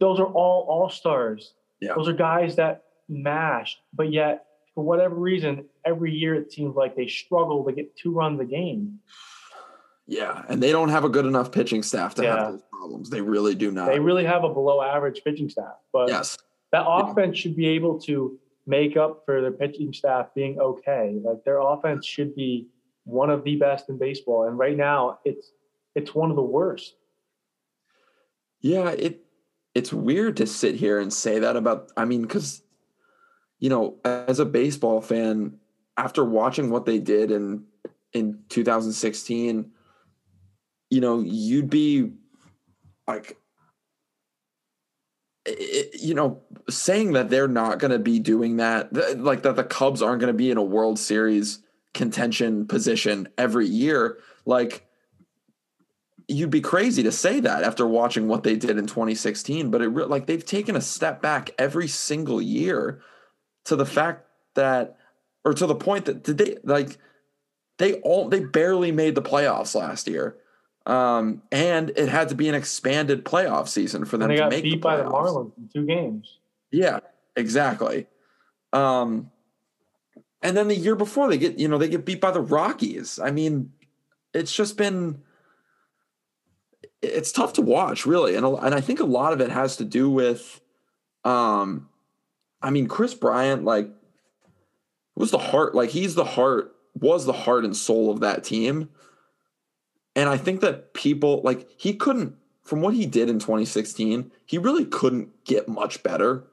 those 0.00 0.20
are 0.20 0.26
all 0.26 0.66
all 0.68 0.88
stars. 0.88 1.54
Yeah. 1.80 1.92
Those 1.96 2.08
are 2.08 2.12
guys 2.12 2.56
that 2.56 2.84
mashed, 3.08 3.80
but 3.92 4.12
yet 4.12 4.46
for 4.74 4.84
whatever 4.84 5.14
reason, 5.14 5.64
every 5.84 6.12
year 6.12 6.34
it 6.34 6.52
seems 6.52 6.76
like 6.76 6.96
they 6.96 7.06
struggle 7.06 7.64
to 7.64 7.72
get 7.72 7.96
two 7.96 8.12
runs 8.12 8.40
a 8.40 8.44
game. 8.44 9.00
Yeah, 10.06 10.44
and 10.48 10.62
they 10.62 10.70
don't 10.70 10.90
have 10.90 11.04
a 11.04 11.08
good 11.08 11.26
enough 11.26 11.50
pitching 11.50 11.82
staff 11.82 12.14
to 12.16 12.22
yeah. 12.22 12.36
have 12.36 12.52
those 12.52 12.62
problems. 12.70 13.10
They 13.10 13.20
really 13.20 13.54
do 13.54 13.72
not. 13.72 13.88
They 13.88 13.98
really 13.98 14.24
have 14.24 14.44
a 14.44 14.48
below 14.52 14.80
average 14.80 15.22
pitching 15.24 15.48
staff. 15.48 15.74
But 15.92 16.08
yes. 16.08 16.38
that 16.70 16.84
offense 16.86 17.36
yeah. 17.36 17.42
should 17.42 17.56
be 17.56 17.68
able 17.68 17.98
to 18.02 18.38
make 18.66 18.96
up 18.96 19.22
for 19.24 19.40
their 19.40 19.52
pitching 19.52 19.92
staff 19.92 20.28
being 20.34 20.58
okay. 20.60 21.18
Like 21.22 21.44
their 21.44 21.60
offense 21.60 22.06
should 22.06 22.34
be 22.34 22.68
one 23.04 23.30
of 23.30 23.44
the 23.44 23.56
best 23.56 23.88
in 23.88 23.98
baseball, 23.98 24.48
and 24.48 24.58
right 24.58 24.76
now 24.76 25.20
it's 25.24 25.52
it's 25.94 26.14
one 26.14 26.30
of 26.30 26.36
the 26.36 26.42
worst. 26.42 26.96
Yeah, 28.60 28.90
it 28.90 29.24
it's 29.74 29.92
weird 29.92 30.36
to 30.38 30.46
sit 30.46 30.74
here 30.74 30.98
and 30.98 31.12
say 31.12 31.38
that 31.38 31.56
about. 31.56 31.92
I 31.96 32.04
mean, 32.04 32.22
because 32.22 32.62
you 33.58 33.70
know, 33.70 33.96
as 34.04 34.38
a 34.38 34.44
baseball 34.44 35.00
fan, 35.00 35.58
after 35.96 36.24
watching 36.24 36.70
what 36.70 36.84
they 36.84 36.98
did 36.98 37.30
in 37.30 37.64
in 38.12 38.40
2016, 38.48 39.70
you 40.90 41.00
know, 41.00 41.20
you'd 41.20 41.70
be 41.70 42.12
like 43.06 43.36
it, 45.46 46.00
you 46.00 46.14
know, 46.14 46.42
saying 46.68 47.12
that 47.12 47.30
they're 47.30 47.48
not 47.48 47.78
going 47.78 47.92
to 47.92 47.98
be 47.98 48.18
doing 48.18 48.56
that, 48.56 48.92
like 49.18 49.42
that 49.42 49.56
the 49.56 49.64
Cubs 49.64 50.02
aren't 50.02 50.20
going 50.20 50.32
to 50.32 50.36
be 50.36 50.50
in 50.50 50.56
a 50.56 50.62
World 50.62 50.98
Series 50.98 51.60
contention 51.94 52.66
position 52.66 53.28
every 53.38 53.66
year, 53.66 54.18
like 54.44 54.86
you'd 56.28 56.50
be 56.50 56.60
crazy 56.60 57.02
to 57.04 57.12
say 57.12 57.40
that 57.40 57.62
after 57.62 57.86
watching 57.86 58.28
what 58.28 58.42
they 58.42 58.56
did 58.56 58.78
in 58.78 58.86
2016. 58.86 59.70
But 59.70 59.82
it 59.82 59.88
like 59.90 60.26
they've 60.26 60.44
taken 60.44 60.76
a 60.76 60.80
step 60.80 61.22
back 61.22 61.50
every 61.58 61.88
single 61.88 62.42
year 62.42 63.00
to 63.64 63.76
the 63.76 63.86
fact 63.86 64.26
that, 64.54 64.96
or 65.44 65.54
to 65.54 65.66
the 65.66 65.74
point 65.74 66.04
that 66.06 66.22
did 66.22 66.38
they 66.38 66.56
like 66.64 66.98
they 67.78 67.94
all 68.00 68.28
they 68.28 68.40
barely 68.40 68.92
made 68.92 69.14
the 69.14 69.22
playoffs 69.22 69.74
last 69.74 70.08
year. 70.08 70.36
Um, 70.86 71.42
and 71.50 71.90
it 71.96 72.08
had 72.08 72.28
to 72.28 72.36
be 72.36 72.48
an 72.48 72.54
expanded 72.54 73.24
playoff 73.24 73.66
season 73.66 74.04
for 74.04 74.16
them 74.16 74.28
to 74.28 74.48
make 74.48 74.62
beat 74.62 74.70
the 74.70 74.76
by 74.76 74.96
the 74.96 75.04
Marlins 75.04 75.52
in 75.58 75.68
two 75.68 75.84
games. 75.84 76.38
Yeah, 76.70 77.00
exactly. 77.34 78.06
Um, 78.72 79.30
and 80.42 80.56
then 80.56 80.68
the 80.68 80.76
year 80.76 80.94
before 80.94 81.28
they 81.28 81.38
get, 81.38 81.58
you 81.58 81.66
know, 81.66 81.76
they 81.76 81.88
get 81.88 82.04
beat 82.04 82.20
by 82.20 82.30
the 82.30 82.40
Rockies. 82.40 83.18
I 83.18 83.32
mean, 83.32 83.72
it's 84.32 84.54
just 84.54 84.76
been 84.76 85.22
it's 87.02 87.32
tough 87.32 87.54
to 87.54 87.62
watch, 87.62 88.06
really, 88.06 88.36
and 88.36 88.46
and 88.46 88.74
I 88.74 88.80
think 88.80 89.00
a 89.00 89.04
lot 89.04 89.32
of 89.32 89.40
it 89.40 89.50
has 89.50 89.76
to 89.78 89.84
do 89.84 90.10
with, 90.10 90.60
um, 91.24 91.88
I 92.62 92.70
mean, 92.70 92.88
Kris 92.88 93.14
Bryant, 93.14 93.64
like, 93.64 93.90
was 95.14 95.30
the 95.30 95.38
heart, 95.38 95.74
like 95.74 95.90
he's 95.90 96.14
the 96.14 96.24
heart, 96.24 96.74
was 96.94 97.26
the 97.26 97.32
heart 97.32 97.64
and 97.64 97.76
soul 97.76 98.10
of 98.10 98.20
that 98.20 98.44
team, 98.44 98.88
and 100.16 100.30
I 100.30 100.38
think 100.38 100.62
that 100.62 100.94
people 100.94 101.42
like 101.44 101.68
he 101.76 101.94
couldn't 101.94 102.34
from 102.64 102.80
what 102.80 102.94
he 102.94 103.06
did 103.06 103.30
in 103.30 103.38
2016, 103.38 104.32
he 104.44 104.58
really 104.58 104.86
couldn't 104.86 105.44
get 105.44 105.68
much 105.68 106.02
better. 106.02 106.44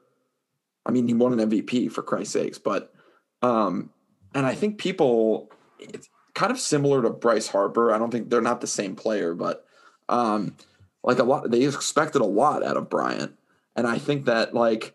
I 0.86 0.92
mean, 0.92 1.08
he 1.08 1.14
won 1.14 1.38
an 1.38 1.50
MVP 1.50 1.90
for 1.90 2.02
Christ's 2.02 2.34
sakes, 2.34 2.58
but 2.58 2.94
um, 3.42 3.90
and 4.34 4.46
I 4.46 4.54
think 4.54 4.78
people 4.78 5.50
it's 5.80 6.08
kind 6.34 6.52
of 6.52 6.60
similar 6.60 7.02
to 7.02 7.10
Bryce 7.10 7.48
Harper. 7.48 7.92
I 7.92 7.98
don't 7.98 8.10
think 8.10 8.28
they're 8.28 8.42
not 8.42 8.60
the 8.60 8.66
same 8.66 8.94
player, 8.94 9.34
but 9.34 9.64
um, 10.10 10.56
like 11.02 11.18
a 11.18 11.24
lot 11.24 11.50
they 11.50 11.64
expected 11.64 12.20
a 12.20 12.26
lot 12.26 12.62
out 12.62 12.76
of 12.76 12.90
Bryant. 12.90 13.32
And 13.74 13.86
I 13.86 13.98
think 13.98 14.26
that 14.26 14.54
like 14.54 14.94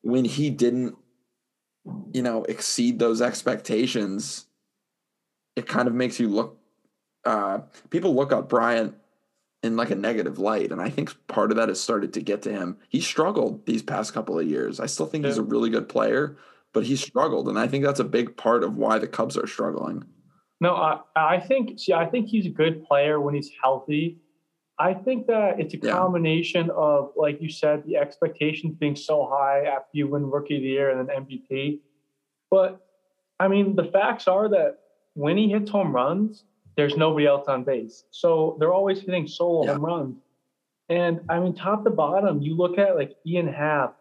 when 0.00 0.24
he 0.24 0.48
didn't, 0.48 0.96
you 2.12 2.22
know, 2.22 2.44
exceed 2.44 2.98
those 2.98 3.20
expectations, 3.20 4.46
it 5.54 5.68
kind 5.68 5.86
of 5.86 5.94
makes 5.94 6.18
you 6.18 6.28
look 6.28 6.58
uh, 7.26 7.60
people 7.90 8.14
look 8.14 8.32
at 8.32 8.48
Bryant 8.48 8.94
in 9.62 9.76
like 9.76 9.90
a 9.90 9.96
negative 9.96 10.38
light. 10.38 10.70
And 10.70 10.80
I 10.80 10.88
think 10.88 11.14
part 11.26 11.50
of 11.50 11.56
that 11.56 11.68
has 11.68 11.80
started 11.80 12.12
to 12.14 12.20
get 12.20 12.42
to 12.42 12.52
him. 12.52 12.78
He 12.88 13.00
struggled 13.00 13.66
these 13.66 13.82
past 13.82 14.14
couple 14.14 14.38
of 14.38 14.46
years. 14.46 14.80
I 14.80 14.86
still 14.86 15.06
think 15.06 15.24
yeah. 15.24 15.30
he's 15.30 15.38
a 15.38 15.42
really 15.42 15.68
good 15.68 15.88
player, 15.88 16.36
but 16.72 16.86
he 16.86 16.96
struggled. 16.96 17.48
And 17.48 17.58
I 17.58 17.66
think 17.66 17.84
that's 17.84 18.00
a 18.00 18.04
big 18.04 18.36
part 18.36 18.62
of 18.62 18.76
why 18.76 18.98
the 18.98 19.08
Cubs 19.08 19.36
are 19.36 19.46
struggling. 19.46 20.04
No, 20.60 20.74
I, 20.74 21.00
I 21.14 21.40
think, 21.40 21.78
see, 21.78 21.92
I 21.92 22.06
think 22.06 22.28
he's 22.28 22.46
a 22.46 22.50
good 22.50 22.84
player 22.84 23.20
when 23.20 23.34
he's 23.34 23.50
healthy. 23.62 24.18
I 24.78 24.94
think 24.94 25.26
that 25.26 25.58
it's 25.58 25.74
a 25.74 25.78
combination 25.78 26.66
yeah. 26.66 26.74
of, 26.74 27.12
like 27.16 27.40
you 27.40 27.50
said, 27.50 27.84
the 27.86 27.96
expectations 27.96 28.76
being 28.78 28.96
so 28.96 29.26
high 29.30 29.64
after 29.64 29.88
you 29.92 30.06
win 30.06 30.30
Rookie 30.30 30.56
of 30.56 30.62
the 30.62 30.68
Year 30.68 30.90
and 30.90 31.08
then 31.08 31.24
MVP. 31.24 31.80
But 32.50 32.80
I 33.40 33.48
mean, 33.48 33.74
the 33.74 33.84
facts 33.84 34.28
are 34.28 34.48
that 34.50 34.78
when 35.14 35.36
he 35.36 35.48
hits 35.48 35.70
home 35.70 35.94
runs, 35.94 36.44
there's 36.76 36.96
nobody 36.96 37.26
else 37.26 37.48
on 37.48 37.64
base. 37.64 38.04
So 38.10 38.56
they're 38.58 38.72
always 38.72 39.00
hitting 39.00 39.26
solo 39.26 39.64
yeah. 39.64 39.72
home 39.72 39.84
runs. 39.84 40.16
And 40.88 41.20
I 41.28 41.40
mean, 41.40 41.54
top 41.54 41.84
to 41.84 41.90
bottom, 41.90 42.40
you 42.42 42.54
look 42.54 42.78
at 42.78 42.96
like 42.96 43.16
Ian 43.26 43.48
Happ, 43.48 43.96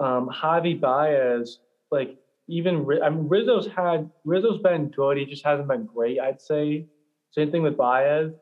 um, 0.00 0.28
Javi 0.28 0.78
Baez, 0.78 1.58
like 1.90 2.18
even 2.48 2.86
I 3.02 3.08
mean 3.08 3.28
Rizzo's 3.28 3.66
had 3.66 4.10
Rizzo's 4.24 4.60
been 4.60 4.88
good. 4.88 5.16
He 5.16 5.24
just 5.24 5.44
hasn't 5.44 5.68
been 5.68 5.86
great, 5.86 6.20
I'd 6.20 6.40
say. 6.40 6.86
Same 7.30 7.50
thing 7.50 7.62
with 7.62 7.76
Baez. 7.76 8.32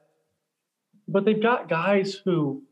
But 1.07 1.25
they've 1.25 1.43
got 1.43 1.69
guys 1.69 2.15
who, 2.15 2.63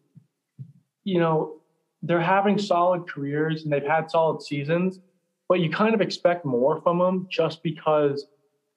you 1.05 1.21
know, 1.21 1.61
they're 2.03 2.21
having 2.21 2.59
solid 2.59 3.09
careers 3.09 3.63
and 3.63 3.73
they've 3.73 3.85
had 3.85 4.11
solid 4.11 4.43
seasons, 4.43 5.01
but 5.49 5.61
you 5.61 5.71
kind 5.71 5.95
of 5.95 6.01
expect 6.01 6.45
more 6.45 6.81
from 6.81 6.99
them 6.99 7.27
just 7.31 7.63
because 7.63 8.27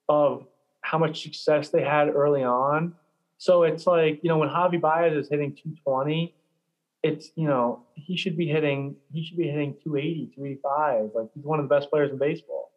of 0.10 0.46
how 0.92 0.98
much 0.98 1.24
success 1.24 1.70
they 1.70 1.82
had 1.82 2.10
early 2.10 2.44
on. 2.44 2.94
So 3.38 3.64
it's 3.64 3.88
like, 3.88 4.20
you 4.24 4.30
know, 4.30 4.38
when 4.38 4.50
Javi 4.50 4.80
Baez 4.80 5.14
is 5.14 5.30
hitting 5.30 5.56
220, 5.56 6.36
it's, 7.02 7.32
you 7.36 7.48
know, 7.48 7.84
he 7.94 8.18
should 8.18 8.36
be 8.36 8.46
hitting, 8.46 8.98
he 9.14 9.24
should 9.24 9.38
be 9.38 9.48
hitting 9.48 9.78
280, 9.86 10.34
285. 10.36 11.12
Like 11.16 11.30
he's 11.34 11.46
one 11.46 11.60
of 11.60 11.70
the 11.70 11.74
best 11.74 11.90
players 11.90 12.12
in 12.12 12.18
baseball. 12.18 12.74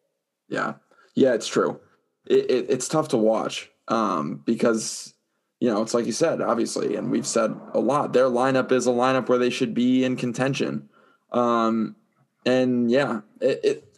Yeah. 0.47 0.75
Yeah, 1.13 1.33
it's 1.33 1.47
true. 1.47 1.81
It, 2.25 2.49
it, 2.49 2.65
it's 2.69 2.87
tough 2.87 3.09
to 3.09 3.17
watch 3.17 3.69
um, 3.89 4.41
because, 4.45 5.13
you 5.59 5.69
know, 5.69 5.81
it's 5.81 5.93
like 5.93 6.05
you 6.05 6.13
said, 6.13 6.39
obviously, 6.39 6.95
and 6.95 7.11
we've 7.11 7.27
said 7.27 7.53
a 7.73 7.79
lot. 7.81 8.13
Their 8.13 8.29
lineup 8.29 8.71
is 8.71 8.87
a 8.87 8.91
lineup 8.91 9.27
where 9.27 9.39
they 9.39 9.49
should 9.49 9.73
be 9.73 10.05
in 10.05 10.15
contention. 10.15 10.87
Um, 11.33 11.97
and 12.45 12.89
yeah, 12.89 13.21
it, 13.41 13.59
it 13.63 13.94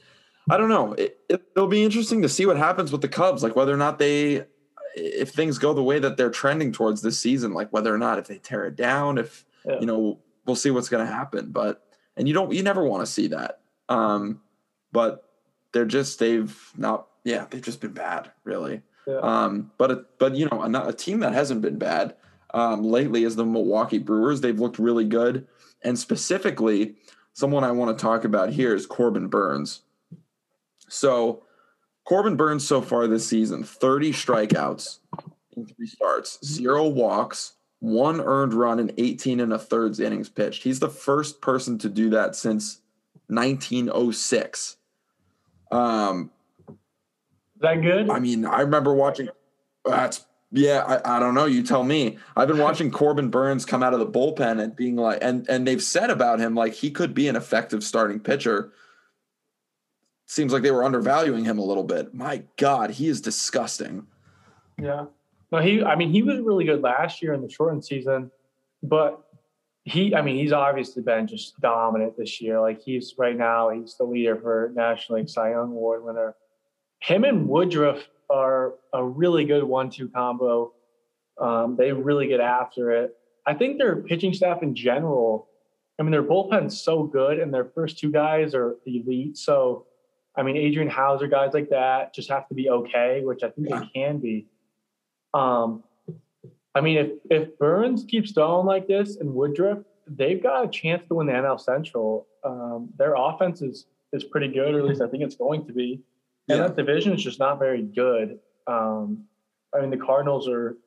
I 0.50 0.58
don't 0.58 0.70
know. 0.70 0.94
It, 0.94 1.20
it, 1.30 1.44
will 1.56 1.68
be 1.68 1.84
interesting 1.84 2.22
to 2.22 2.30
see 2.30 2.46
what 2.46 2.58
happens 2.58 2.92
with 2.92 3.02
the 3.02 3.08
Cubs, 3.08 3.44
like 3.44 3.56
whether 3.56 3.74
or 3.74 3.78
not 3.78 4.00
they, 4.00 4.46
if 4.96 5.30
things 5.30 5.58
go 5.58 5.74
the 5.74 5.84
way 5.84 6.00
that 6.00 6.18
they're 6.18 6.30
trending 6.30 6.72
towards 6.72 7.02
this 7.02 7.20
season, 7.20 7.54
like 7.54 7.72
whether 7.74 7.94
or 7.94 7.98
not 7.98 8.18
if 8.18 8.28
they 8.28 8.38
tear 8.38 8.66
it 8.66 8.76
down, 8.76 9.18
if 9.18 9.46
yeah. 9.66 9.80
you 9.80 9.86
know, 9.86 10.20
we'll 10.46 10.56
see 10.56 10.72
what's 10.72 10.90
going 10.90 11.06
to 11.06 11.12
happen. 11.12 11.52
But 11.52 11.84
and 12.16 12.28
you 12.28 12.34
don't, 12.34 12.52
you 12.54 12.64
never 12.64 12.84
want 12.84 13.06
to 13.06 13.12
see 13.12 13.28
that. 13.28 13.60
Um, 13.90 14.42
but 14.92 15.30
they're 15.74 15.86
just 15.86 16.20
they've 16.20 16.72
not, 16.78 17.08
yeah, 17.24 17.46
they've 17.50 17.62
just 17.62 17.82
been 17.82 17.94
bad, 17.94 18.32
really. 18.44 18.82
Yeah. 19.06 19.20
Um, 19.20 19.72
but 19.78 20.18
but 20.18 20.36
you 20.36 20.48
know, 20.52 20.62
a, 20.62 20.88
a 20.88 20.94
team 20.94 21.20
that 21.20 21.34
hasn't 21.34 21.62
been 21.62 21.78
bad 21.78 22.16
um, 22.54 22.84
lately 22.84 23.24
is 23.24 23.36
the 23.36 23.46
Milwaukee 23.46 24.00
Brewers. 24.00 24.42
They've 24.42 24.60
looked 24.60 24.80
really 24.80 25.06
good, 25.06 25.48
and 25.84 26.00
specifically, 26.00 26.96
someone 27.34 27.64
I 27.64 27.72
want 27.72 27.98
to 27.98 28.02
talk 28.02 28.24
about 28.24 28.52
here 28.52 28.74
is 28.74 28.86
Corbin 28.86 29.28
Burnes. 29.28 29.82
So 30.90 31.44
Corbin 32.06 32.36
Burnes 32.36 32.68
so 32.68 32.82
far 32.82 33.08
this 33.08 33.28
season 33.28 33.64
30 33.64 34.12
strikeouts 34.14 35.00
in 35.56 35.66
three 35.66 35.88
starts, 35.88 36.40
zero 36.46 36.88
walks, 36.88 37.54
one 37.80 38.22
earned 38.22 38.54
run, 38.54 38.80
and 38.80 38.94
18 38.98 39.40
and 39.40 39.54
a 39.54 39.60
thirds 39.60 40.00
innings 40.00 40.30
pitched. 40.30 40.64
He's 40.64 40.80
the 40.80 40.90
first 40.90 41.42
person 41.42 41.78
to 41.80 41.90
do 41.90 42.10
that 42.12 42.36
since 42.36 42.82
1906. 43.28 44.78
Um, 45.72 46.32
Is 46.70 46.76
that 47.60 47.82
good? 47.82 48.10
I 48.10 48.20
mean, 48.20 48.46
I 48.46 48.62
remember 48.62 48.94
watching. 48.94 49.30
That's 49.84 50.26
Yeah, 50.52 50.84
I, 50.88 51.18
I 51.18 51.20
don't 51.20 51.34
know. 51.34 51.46
You 51.46 51.62
tell 51.62 51.84
me. 51.84 52.18
I've 52.36 52.48
been 52.48 52.58
watching 52.58 52.90
Corbin 52.90 53.30
Burnes 53.30 53.66
come 53.66 53.84
out 53.84 53.94
of 53.94 54.00
the 54.00 54.08
bullpen 54.08 54.62
and 54.62 54.76
being 54.76 54.96
like, 54.96 55.20
and 55.22 55.48
and 55.50 55.68
they've 55.68 55.84
said 55.84 56.10
about 56.10 56.40
him 56.40 56.56
like 56.56 56.74
he 56.74 56.90
could 56.90 57.14
be 57.14 57.28
an 57.28 57.36
effective 57.36 57.84
starting 57.84 58.20
pitcher. 58.20 58.72
Seems 60.28 60.52
like 60.52 60.62
they 60.62 60.72
were 60.72 60.84
undervaluing 60.84 61.46
him 61.46 61.58
a 61.58 61.64
little 61.64 61.86
bit. 61.86 62.14
My 62.14 62.44
God, 62.58 62.92
he 62.92 63.08
is 63.08 63.22
disgusting. 63.22 64.06
Yeah. 64.78 65.06
No, 65.52 65.60
he. 65.60 65.82
I 65.82 65.96
mean, 65.96 66.12
he 66.12 66.22
was 66.22 66.40
really 66.40 66.66
good 66.66 66.82
last 66.82 67.22
year 67.22 67.34
in 67.34 67.42
the 67.42 67.50
shortened 67.50 67.86
season, 67.86 68.30
but 68.84 69.24
he. 69.86 70.14
I 70.14 70.22
mean, 70.22 70.36
he's 70.36 70.52
obviously 70.52 71.02
been 71.02 71.28
just 71.28 71.60
dominant 71.62 72.18
this 72.18 72.42
year. 72.42 72.60
Like 72.60 72.82
he's 72.82 73.16
right 73.18 73.38
now, 73.38 73.70
he's 73.70 73.96
the 73.96 74.04
leader 74.04 74.36
for 74.36 74.74
National 74.76 75.20
League 75.20 75.30
Cy 75.30 75.52
Young 75.52 75.72
Award 75.72 76.04
winner. 76.04 76.36
Him 77.00 77.24
and 77.24 77.48
Woodruff 77.48 78.06
are 78.30 78.74
a 78.94 79.02
really 79.04 79.46
good 79.46 79.64
one-two 79.64 80.10
combo. 80.10 80.74
Um, 81.40 81.78
they 81.78 81.94
really 81.94 82.28
get 82.28 82.42
after 82.42 82.92
it. 82.92 83.16
I 83.46 83.54
think 83.54 83.78
their 83.78 83.96
pitching 83.96 84.34
staff 84.34 84.62
in 84.62 84.76
general. 84.76 85.48
I 85.98 86.04
mean, 86.04 86.12
their 86.12 86.24
bullpen's 86.24 86.82
so 86.82 87.04
good, 87.04 87.40
and 87.40 87.54
their 87.54 87.66
first 87.66 87.98
two 87.98 88.12
guys 88.12 88.54
are 88.54 88.76
elite. 88.86 89.38
So, 89.38 89.86
I 90.38 90.44
mean, 90.44 90.56
Adrian 90.56 90.90
Houser, 90.90 91.28
guys 91.28 91.54
like 91.54 91.70
that, 91.70 92.14
just 92.14 92.30
have 92.30 92.48
to 92.50 92.54
be 92.54 92.70
okay, 92.70 93.22
which 93.24 93.44
I 93.44 93.50
think 93.50 93.70
yeah. 93.70 93.80
they 93.80 93.86
can 93.88 94.20
be. 94.20 94.46
Um, 95.34 95.84
I 96.76 96.82
mean, 96.82 96.98
if 96.98 97.12
if 97.32 97.58
Burnes 97.58 98.06
keeps 98.08 98.32
going 98.32 98.68
like 98.68 98.88
this 98.88 99.18
and 99.18 99.34
Woodruff, 99.34 99.80
they've 100.08 100.42
got 100.42 100.66
a 100.66 100.68
chance 100.68 101.04
to 101.08 101.16
win 101.16 101.28
the 101.28 101.34
NL 101.34 101.60
Central. 101.60 102.28
Um, 102.44 102.90
their 102.98 103.16
offense 103.18 103.62
is 103.62 103.88
is 104.14 104.24
pretty 104.24 104.48
good, 104.48 104.76
or 104.76 104.80
at 104.80 104.86
least 104.86 105.02
I 105.02 105.08
think 105.08 105.24
it's 105.24 105.36
going 105.36 105.66
to 105.66 105.74
be. 105.74 106.02
And 106.50 106.60
yeah. 106.60 106.68
that 106.68 106.78
division 106.78 107.14
is 107.14 107.24
just 107.24 107.40
not 107.40 107.60
very 107.60 107.82
good. 107.82 108.40
Um, 108.68 109.26
I 109.76 109.82
mean, 109.82 109.90
the 109.90 109.98
Cardinals 109.98 110.48
are 110.48 110.78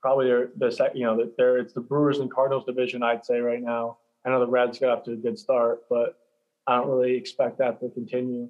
probably 0.00 0.26
their 0.26 0.48
the 0.56 0.70
second. 0.70 0.98
You 0.98 1.06
know, 1.06 1.30
they're 1.36 1.58
it's 1.58 1.74
the 1.74 1.80
Brewers 1.80 2.18
and 2.18 2.30
Cardinals 2.30 2.64
division. 2.64 3.02
I'd 3.02 3.26
say 3.26 3.40
right 3.40 3.62
now. 3.62 3.98
I 4.24 4.30
know 4.30 4.40
the 4.40 4.46
Reds 4.46 4.78
got 4.78 4.88
off 4.88 5.04
to 5.04 5.12
a 5.12 5.16
good 5.16 5.38
start, 5.38 5.82
but 5.90 6.18
I 6.66 6.76
don't 6.76 6.88
really 6.88 7.16
expect 7.16 7.58
that 7.58 7.80
to 7.80 7.90
continue. 7.90 8.48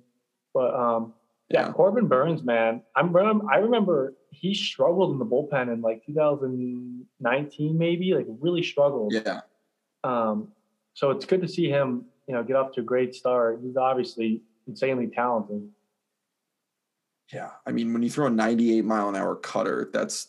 But 0.52 0.74
um, 0.74 1.14
yeah, 1.50 1.72
Corbin 1.72 2.06
Burnes, 2.06 2.42
man, 2.42 2.82
I'm 2.96 3.14
I 3.50 3.56
remember 3.56 4.14
he 4.30 4.54
struggled 4.54 5.12
in 5.12 5.18
the 5.18 5.26
bullpen 5.26 5.72
in 5.72 5.80
like 5.80 6.04
2019, 6.06 7.78
maybe 7.78 8.14
like 8.14 8.26
really 8.40 8.62
struggled. 8.62 9.12
Yeah. 9.12 9.40
Um, 10.04 10.48
so 10.94 11.10
it's 11.10 11.24
good 11.24 11.42
to 11.42 11.48
see 11.48 11.68
him, 11.68 12.06
you 12.28 12.34
know, 12.34 12.42
get 12.42 12.56
off 12.56 12.72
to 12.72 12.80
a 12.80 12.84
great 12.84 13.14
start. 13.14 13.60
He's 13.62 13.76
obviously 13.76 14.42
insanely 14.66 15.08
talented. 15.08 15.68
Yeah, 17.32 17.50
I 17.66 17.72
mean, 17.72 17.92
when 17.92 18.02
you 18.02 18.10
throw 18.10 18.26
a 18.26 18.30
98 18.30 18.84
mile 18.84 19.08
an 19.08 19.16
hour 19.16 19.34
cutter, 19.34 19.90
that's 19.92 20.28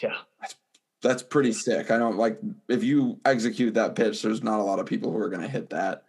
yeah, 0.00 0.16
that's, 0.40 0.54
that's 1.02 1.22
pretty 1.22 1.52
sick. 1.52 1.90
I 1.90 1.98
don't 1.98 2.16
like 2.16 2.38
if 2.68 2.82
you 2.82 3.18
execute 3.24 3.74
that 3.74 3.96
pitch. 3.96 4.22
There's 4.22 4.42
not 4.42 4.60
a 4.60 4.62
lot 4.62 4.78
of 4.78 4.86
people 4.86 5.10
who 5.10 5.18
are 5.18 5.28
going 5.28 5.42
to 5.42 5.48
hit 5.48 5.70
that. 5.70 6.04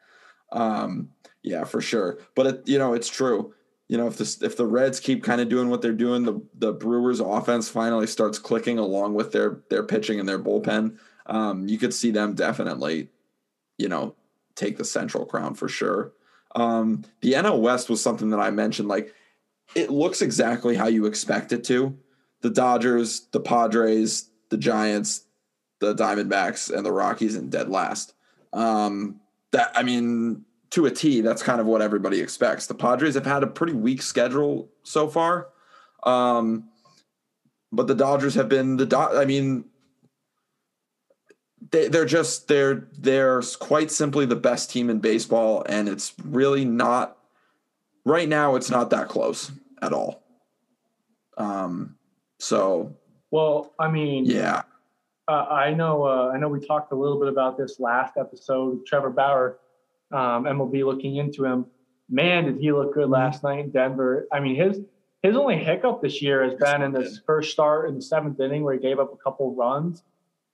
Um, 0.53 1.09
yeah, 1.41 1.65
for 1.65 1.81
sure. 1.81 2.19
But 2.35 2.47
it, 2.47 2.61
you 2.65 2.79
know, 2.79 2.93
it's 2.93 3.09
true 3.09 3.53
you 3.93 3.97
know, 3.97 4.07
if 4.07 4.17
the 4.17 4.45
if 4.45 4.57
the 4.57 4.65
Reds 4.65 4.99
keep 4.99 5.23
kind 5.23 5.41
of 5.41 5.49
doing 5.49 5.69
what 5.69 5.81
they're 5.81 5.93
doing, 5.93 6.23
the 6.23 6.41
the 6.55 6.73
Brewers 6.73 7.19
offense 7.19 7.69
finally 7.69 8.07
starts 8.07 8.39
clicking 8.39 8.79
along 8.79 9.13
with 9.13 9.31
their 9.31 9.61
their 9.69 9.83
pitching 9.83 10.19
and 10.19 10.27
their 10.27 10.39
bullpen. 10.39 10.97
Um, 11.25 11.67
you 11.67 11.77
could 11.77 11.93
see 11.93 12.09
them 12.09 12.33
definitely, 12.33 13.09
you 13.77 13.87
know, 13.87 14.15
take 14.55 14.77
the 14.77 14.83
Central 14.83 15.25
crown 15.25 15.53
for 15.53 15.67
sure. 15.67 16.13
Um, 16.55 17.03
the 17.21 17.33
NL 17.33 17.59
West 17.59 17.89
was 17.89 18.01
something 18.01 18.29
that 18.29 18.39
I 18.39 18.51
mentioned. 18.51 18.87
Like, 18.87 19.13
it 19.75 19.89
looks 19.89 20.21
exactly 20.21 20.75
how 20.75 20.87
you 20.87 21.05
expect 21.05 21.51
it 21.51 21.63
to. 21.65 21.97
The 22.41 22.49
Dodgers, 22.49 23.27
the 23.31 23.39
Padres, 23.39 24.29
the 24.49 24.57
Giants, 24.57 25.25
the 25.79 25.93
Diamondbacks, 25.95 26.75
and 26.75 26.85
the 26.85 26.91
Rockies 26.91 27.35
in 27.35 27.49
dead 27.49 27.69
last. 27.69 28.13
Um, 28.51 29.19
that 29.53 29.71
I 29.75 29.83
mean, 29.83 30.43
to 30.71 30.85
a 30.85 30.91
T, 30.91 31.21
that's 31.21 31.41
kind 31.41 31.61
of 31.61 31.65
what 31.65 31.81
everybody 31.81 32.19
expects. 32.19 32.67
The 32.67 32.75
Padres 32.75 33.15
have 33.15 33.25
had 33.25 33.43
a 33.43 33.47
pretty 33.47 33.73
weak 33.73 34.01
schedule 34.01 34.69
so 34.83 35.07
far. 35.07 35.47
Um, 36.03 36.69
but 37.71 37.87
the 37.87 37.95
Dodgers 37.95 38.35
have 38.35 38.49
been 38.49 38.77
the 38.77 38.85
Do- 38.85 38.97
I 38.97 39.25
mean 39.25 39.65
they 41.71 41.87
they're 41.87 42.05
just 42.05 42.47
they're 42.47 42.87
they're 42.99 43.41
quite 43.59 43.89
simply 43.89 44.25
the 44.25 44.35
best 44.35 44.69
team 44.69 44.89
in 44.89 44.99
baseball 44.99 45.63
and 45.67 45.87
it's 45.89 46.13
really 46.23 46.65
not 46.65 47.17
right 48.05 48.27
now 48.29 48.55
it's 48.55 48.69
not 48.69 48.89
that 48.89 49.07
close 49.07 49.51
at 49.81 49.93
all. 49.93 50.23
Um 51.37 51.95
so 52.39 52.95
well, 53.31 53.73
I 53.79 53.89
mean, 53.89 54.25
yeah. 54.25 54.62
Uh, 55.28 55.45
I 55.49 55.74
know 55.74 56.03
uh, 56.03 56.32
I 56.34 56.38
know 56.38 56.49
we 56.49 56.59
talked 56.59 56.91
a 56.91 56.95
little 56.95 57.19
bit 57.19 57.30
about 57.30 57.57
this 57.57 57.80
last 57.80 58.17
episode. 58.17 58.86
Trevor 58.86 59.09
Bauer 59.09 59.59
um, 60.11 60.43
MLB 60.43 60.86
looking 60.86 61.15
into 61.15 61.45
him. 61.45 61.65
Man, 62.09 62.45
did 62.45 62.57
he 62.57 62.71
look 62.71 62.93
good 62.93 63.09
last 63.09 63.43
night 63.43 63.59
in 63.59 63.71
Denver? 63.71 64.28
I 64.32 64.39
mean, 64.39 64.55
his 64.55 64.82
his 65.21 65.38
only 65.38 65.57
hiccup 65.57 66.01
this 66.01 66.21
year 66.21 66.43
has 66.43 66.55
been 66.55 66.82
in 66.82 66.93
his 66.93 67.21
first 67.26 67.51
start 67.51 67.88
in 67.88 67.95
the 67.95 68.01
seventh 68.01 68.39
inning 68.41 68.63
where 68.63 68.74
he 68.74 68.80
gave 68.80 68.99
up 68.99 69.13
a 69.13 69.17
couple 69.17 69.55
runs. 69.55 70.03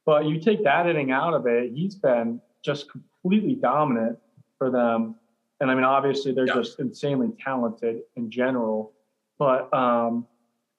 But 0.06 0.26
you 0.26 0.40
take 0.40 0.64
that 0.64 0.88
inning 0.88 1.12
out 1.12 1.34
of 1.34 1.48
it, 1.48 1.72
he's 1.74 1.96
been 1.96 2.40
just 2.64 2.92
completely 2.92 3.56
dominant 3.56 4.20
for 4.60 4.70
them. 4.70 5.16
And 5.60 5.72
I 5.72 5.76
mean, 5.76 5.84
obviously, 5.84 6.32
they're 6.32 6.48
yeah. 6.48 6.54
just 6.54 6.80
insanely 6.80 7.30
talented 7.44 8.02
in 8.16 8.30
general. 8.30 8.94
But 9.40 9.74
um, 9.74 10.28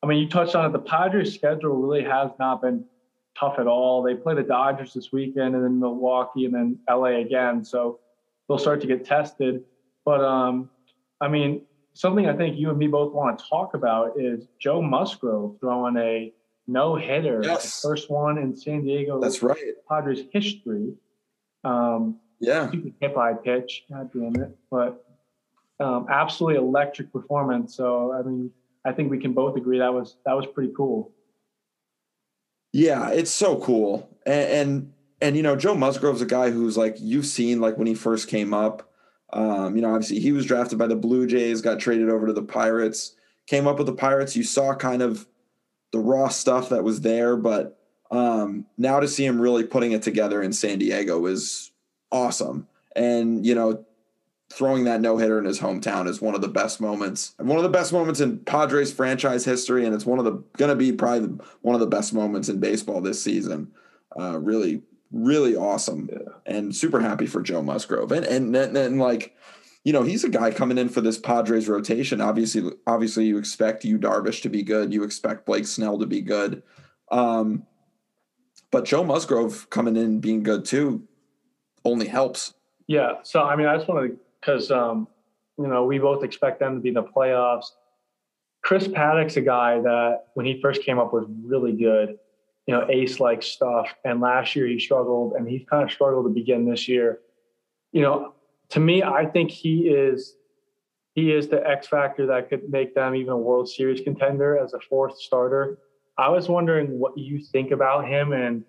I 0.03 0.07
mean, 0.07 0.20
you 0.20 0.28
touched 0.28 0.55
on 0.55 0.66
it. 0.66 0.72
The 0.72 0.78
Padres' 0.78 1.34
schedule 1.34 1.76
really 1.76 2.05
has 2.05 2.30
not 2.38 2.62
been 2.62 2.84
tough 3.39 3.59
at 3.59 3.66
all. 3.66 4.03
They 4.03 4.14
play 4.14 4.35
the 4.35 4.43
Dodgers 4.43 4.93
this 4.95 5.12
weekend, 5.12 5.55
and 5.55 5.64
then 5.64 5.81
Milwaukee, 5.81 6.45
and 6.45 6.55
then 6.55 6.78
LA 6.89 7.20
again. 7.20 7.64
So 7.64 8.01
they'll 8.49 8.59
start 8.59 8.81
to 8.83 8.87
get 8.87 9.05
tested. 9.05 9.64
But 10.05 10.22
um, 10.22 10.70
I 11.20 11.28
mean, 11.28 11.62
something 11.95 12.28
I 12.28 12.37
think 12.37 12.59
you 12.59 12.70
and 12.70 12.78
me 12.78 12.87
both 12.87 13.12
want 13.12 13.39
to 13.39 13.45
talk 13.49 13.74
about 13.74 14.18
is 14.18 14.49
Joe 14.59 14.83
Musgrove 14.83 15.57
throwing 15.61 15.97
a 15.97 16.33
no 16.66 16.95
hitter, 16.95 17.41
yes. 17.45 17.81
first 17.83 18.11
one 18.11 18.39
in 18.39 18.57
San 18.57 18.85
Diego. 18.85 19.20
That's 19.20 19.43
right. 19.43 19.59
Padres 19.89 20.20
history. 20.33 20.95
Um, 21.64 22.18
yeah, 22.39 22.68
stupid 22.68 22.95
hit 23.01 23.14
by 23.14 23.35
pitch. 23.35 23.85
God 23.91 24.11
damn 24.12 24.43
it! 24.43 24.57
But 24.70 25.05
um, 25.78 26.07
absolutely 26.11 26.59
electric 26.59 27.12
performance. 27.12 27.76
So 27.76 28.12
I 28.12 28.22
mean, 28.22 28.51
I 28.85 28.93
think 28.93 29.11
we 29.11 29.18
can 29.18 29.33
both 29.33 29.57
agree 29.57 29.78
that 29.78 29.93
was 29.93 30.16
that 30.24 30.35
was 30.35 30.47
pretty 30.47 30.72
cool. 30.76 31.12
Yeah, 32.72 33.10
it's 33.10 33.30
so 33.30 33.60
cool, 33.60 34.08
and, 34.24 34.48
and 34.50 34.92
and 35.20 35.36
you 35.36 35.42
know 35.42 35.56
Joe 35.56 35.74
Musgrove's 35.74 36.22
a 36.22 36.26
guy 36.26 36.50
who's 36.50 36.76
like 36.76 36.96
you've 36.98 37.26
seen 37.26 37.60
like 37.60 37.76
when 37.76 37.86
he 37.86 37.94
first 37.94 38.28
came 38.28 38.54
up. 38.54 38.88
Um, 39.32 39.76
you 39.76 39.82
know, 39.82 39.92
obviously 39.92 40.20
he 40.20 40.32
was 40.32 40.46
drafted 40.46 40.78
by 40.78 40.86
the 40.86 40.96
Blue 40.96 41.26
Jays, 41.26 41.60
got 41.60 41.78
traded 41.78 42.08
over 42.08 42.26
to 42.26 42.32
the 42.32 42.42
Pirates, 42.42 43.14
came 43.46 43.66
up 43.66 43.78
with 43.78 43.86
the 43.86 43.94
Pirates. 43.94 44.36
You 44.36 44.42
saw 44.42 44.74
kind 44.74 45.02
of 45.02 45.26
the 45.92 46.00
raw 46.00 46.28
stuff 46.28 46.68
that 46.70 46.84
was 46.84 47.00
there, 47.02 47.36
but 47.36 47.78
um, 48.10 48.66
now 48.76 49.00
to 49.00 49.08
see 49.08 49.24
him 49.24 49.40
really 49.40 49.64
putting 49.64 49.92
it 49.92 50.02
together 50.02 50.42
in 50.42 50.52
San 50.52 50.78
Diego 50.78 51.26
is 51.26 51.70
awesome. 52.10 52.66
And 52.96 53.46
you 53.46 53.54
know, 53.54 53.84
throwing 54.51 54.84
that 54.84 55.01
no 55.01 55.16
hitter 55.16 55.38
in 55.38 55.44
his 55.44 55.61
hometown 55.61 56.09
is 56.09 56.20
one 56.20 56.34
of 56.34 56.40
the 56.40 56.48
best 56.48 56.80
moments, 56.80 57.34
one 57.38 57.57
of 57.57 57.62
the 57.62 57.68
best 57.68 57.92
moments 57.92 58.20
in 58.20 58.38
Padres 58.40 58.92
franchise 58.92 59.44
history, 59.44 59.86
and 59.86 59.94
it's 59.94 60.05
one 60.05 60.18
of 60.18 60.24
the 60.24 60.32
going 60.57 60.70
to 60.70 60.76
be 60.76 60.92
probably 60.92 61.38
one 61.62 61.74
of 61.74 61.80
the 61.80 61.86
best 61.86 62.12
moments 62.12 62.48
in 62.48 62.59
baseball 62.59 63.01
this 63.01 63.22
season. 63.22 63.70
Uh, 64.18 64.38
really, 64.38 64.82
really 65.12 65.55
awesome 65.55 66.09
yeah. 66.12 66.32
and 66.46 66.74
super 66.74 67.01
happy 67.01 67.26
for 67.26 67.40
Joe 67.40 67.62
Musgrove. 67.62 68.11
And, 68.11 68.26
and 68.26 68.55
and 68.57 68.76
and 68.76 68.98
like, 68.98 69.36
you 69.84 69.92
know, 69.92 70.03
he's 70.03 70.24
a 70.24 70.28
guy 70.28 70.51
coming 70.51 70.78
in 70.78 70.88
for 70.88 71.01
this 71.01 71.16
Padres 71.16 71.68
rotation. 71.68 72.20
Obviously, 72.20 72.72
obviously, 72.88 73.26
you 73.26 73.38
expect 73.38 73.84
Yu 73.84 73.98
Darvish 73.98 74.42
to 74.42 74.48
be 74.48 74.64
good. 74.64 74.92
You 74.92 75.05
expect 75.05 75.46
Blake 75.46 75.66
Snell 75.66 75.98
to 76.01 76.07
be 76.07 76.22
good. 76.22 76.64
Um, 77.12 77.66
but 78.72 78.84
Joe 78.84 79.05
Musgrove 79.05 79.70
coming 79.70 79.96
in 79.96 80.20
being 80.20 80.42
good 80.42 80.64
too 80.64 81.07
only 81.84 82.09
helps. 82.09 82.55
Yeah. 82.88 83.14
So 83.22 83.42
I 83.42 83.55
mean, 83.55 83.68
I 83.68 83.76
just 83.76 83.88
want 83.88 84.11
to 84.11 84.18
because 84.41 84.70
um, 84.70 85.09
you 85.59 85.66
know 85.66 85.84
we 85.84 85.99
both 85.99 86.24
expect 86.24 86.61
them 86.61 86.76
to 86.76 86.80
be 86.80 86.88
in 86.88 86.95
the 86.95 87.03
playoffs. 87.03 87.66
Chris 88.62 88.86
Paddack's 88.88 89.36
a 89.36 89.41
guy 89.41 89.80
that 89.80 90.26
when 90.34 90.45
he 90.45 90.61
first 90.61 90.82
came 90.82 90.99
up 90.99 91.12
was 91.12 91.24
really 91.45 91.72
good 91.72 92.18
you 92.70 92.76
know, 92.76 92.86
ace 92.88 93.18
like 93.18 93.43
stuff. 93.43 93.88
And 94.05 94.20
last 94.20 94.55
year 94.55 94.66
he 94.68 94.78
struggled 94.78 95.32
and 95.32 95.49
he's 95.49 95.62
kind 95.68 95.82
of 95.82 95.91
struggled 95.91 96.26
to 96.26 96.30
begin 96.30 96.70
this 96.70 96.86
year. 96.86 97.18
You 97.91 98.03
know, 98.03 98.34
to 98.68 98.78
me, 98.78 99.03
I 99.03 99.26
think 99.26 99.51
he 99.51 99.88
is 99.88 100.36
he 101.16 101.32
is 101.32 101.49
the 101.49 101.66
X 101.68 101.88
factor 101.88 102.26
that 102.26 102.49
could 102.49 102.70
make 102.70 102.95
them 102.95 103.16
even 103.16 103.32
a 103.32 103.36
World 103.36 103.68
Series 103.68 104.01
contender 104.03 104.57
as 104.57 104.72
a 104.72 104.78
fourth 104.88 105.18
starter. 105.18 105.78
I 106.16 106.28
was 106.28 106.49
wondering 106.49 106.99
what 106.99 107.18
you 107.18 107.43
think 107.43 107.72
about 107.72 108.07
him 108.07 108.32
and 108.32 108.64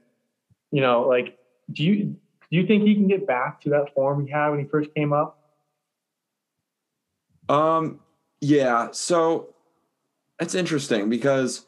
you 0.71 0.81
know, 0.81 1.07
like 1.07 1.37
do 1.71 1.83
you 1.83 2.05
do 2.05 2.17
you 2.57 2.65
think 2.65 2.81
he 2.81 2.95
can 2.95 3.07
get 3.07 3.27
back 3.27 3.61
to 3.61 3.69
that 3.69 3.93
form 3.93 4.25
he 4.25 4.31
had 4.31 4.49
when 4.49 4.59
he 4.59 4.65
first 4.65 4.91
came 4.95 5.13
up? 5.13 5.37
Um 7.49 7.99
yeah, 8.41 8.89
so 8.91 9.53
it's 10.39 10.55
interesting 10.55 11.09
because 11.09 11.65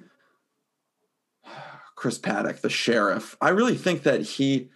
Chris 1.96 2.18
Paddack, 2.18 2.62
the 2.62 2.70
sheriff. 2.70 3.38
I 3.40 3.50
really 3.50 3.76
think 3.76 4.04
that 4.04 4.22
he. 4.22 4.70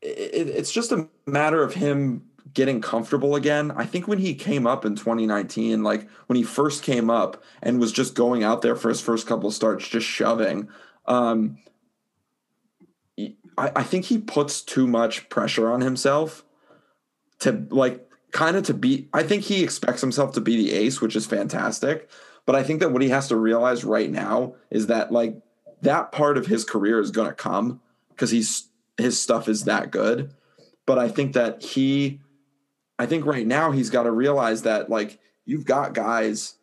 It, 0.00 0.48
it's 0.48 0.70
just 0.70 0.92
a 0.92 1.08
matter 1.26 1.62
of 1.62 1.74
him 1.74 2.22
getting 2.54 2.80
comfortable 2.80 3.34
again. 3.34 3.72
I 3.72 3.84
think 3.84 4.08
when 4.08 4.18
he 4.18 4.34
came 4.34 4.66
up 4.66 4.84
in 4.84 4.94
2019, 4.94 5.82
like 5.82 6.08
when 6.28 6.36
he 6.36 6.44
first 6.44 6.82
came 6.82 7.10
up 7.10 7.42
and 7.60 7.80
was 7.80 7.92
just 7.92 8.14
going 8.14 8.44
out 8.44 8.62
there 8.62 8.76
for 8.76 8.88
his 8.88 9.00
first 9.00 9.26
couple 9.26 9.50
starts, 9.50 9.88
just 9.88 10.06
shoving. 10.06 10.68
Um, 11.06 11.58
I, 13.18 13.32
I 13.56 13.82
think 13.82 14.06
he 14.06 14.18
puts 14.18 14.62
too 14.62 14.86
much 14.86 15.28
pressure 15.28 15.70
on 15.70 15.80
himself 15.80 16.44
to 17.40 17.66
like 17.70 18.07
kind 18.38 18.56
of 18.56 18.62
to 18.62 18.72
be. 18.74 19.08
I 19.12 19.24
think 19.24 19.42
he 19.42 19.64
expects 19.64 20.00
himself 20.00 20.32
to 20.34 20.40
be 20.40 20.56
the 20.56 20.72
ace, 20.72 21.00
which 21.00 21.16
is 21.16 21.26
fantastic. 21.26 22.08
But 22.46 22.54
I 22.54 22.62
think 22.62 22.78
that 22.78 22.92
what 22.92 23.02
he 23.02 23.08
has 23.08 23.26
to 23.28 23.36
realize 23.36 23.82
right 23.82 24.08
now 24.08 24.54
is 24.70 24.86
that 24.86 25.10
like 25.10 25.36
that 25.82 26.12
part 26.12 26.38
of 26.38 26.46
his 26.46 26.64
career 26.64 27.00
is 27.00 27.10
going 27.10 27.26
to 27.26 27.34
come 27.34 27.80
because 28.10 28.30
he's 28.30 28.68
his 28.96 29.20
stuff 29.20 29.48
is 29.48 29.64
that 29.64 29.90
good. 29.90 30.32
But 30.86 31.00
I 31.00 31.08
think 31.08 31.32
that 31.32 31.62
he, 31.64 32.20
I 32.96 33.06
think 33.06 33.26
right 33.26 33.46
now 33.46 33.72
he's 33.72 33.90
got 33.90 34.04
to 34.04 34.12
realize 34.12 34.62
that 34.62 34.88
like 34.88 35.18
you've 35.44 35.64
got 35.64 35.92
guys, 35.92 36.54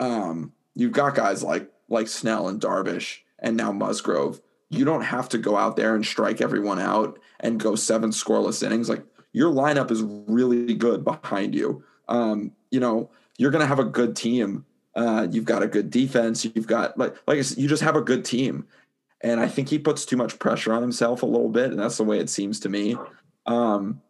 um, 0.00 0.52
you've 0.74 0.90
got 0.90 1.14
guys 1.14 1.44
like 1.44 1.70
like 1.88 2.08
Snell 2.08 2.48
and 2.48 2.60
Darvish 2.60 3.18
and 3.38 3.56
now 3.56 3.70
Musgrove. 3.70 4.40
You 4.70 4.84
don't 4.84 5.02
have 5.02 5.28
to 5.28 5.38
go 5.38 5.56
out 5.56 5.76
there 5.76 5.94
and 5.94 6.04
strike 6.04 6.40
everyone 6.40 6.80
out 6.80 7.20
and 7.38 7.60
go 7.60 7.76
seven 7.76 8.10
scoreless 8.10 8.66
innings. 8.66 8.88
Like 8.88 9.04
your 9.32 9.52
lineup 9.52 9.90
is 9.90 10.02
really 10.02 10.74
good 10.74 11.04
behind 11.04 11.54
you. 11.54 11.84
Um, 12.08 12.52
you 12.70 12.80
know, 12.80 13.10
you're 13.38 13.50
going 13.50 13.60
to 13.60 13.66
have 13.66 13.78
a 13.78 13.84
good 13.84 14.14
team. 14.14 14.64
Uh, 14.94 15.26
you've 15.30 15.44
got 15.44 15.62
a 15.62 15.66
good 15.66 15.90
defense. 15.90 16.44
You've 16.44 16.66
got 16.66 16.98
like 16.98 17.16
like 17.26 17.38
I 17.38 17.42
said, 17.42 17.58
you 17.58 17.68
just 17.68 17.82
have 17.82 17.96
a 17.96 18.02
good 18.02 18.24
team. 18.24 18.66
And 19.22 19.40
I 19.40 19.48
think 19.48 19.68
he 19.68 19.78
puts 19.78 20.04
too 20.04 20.16
much 20.16 20.38
pressure 20.38 20.72
on 20.72 20.82
himself 20.82 21.22
a 21.22 21.26
little 21.26 21.48
bit, 21.48 21.70
and 21.70 21.78
that's 21.78 21.96
the 21.96 22.04
way 22.04 22.18
it 22.18 22.28
seems 22.28 22.58
to 22.60 22.68
me. 22.68 22.96
Um, 23.46 24.02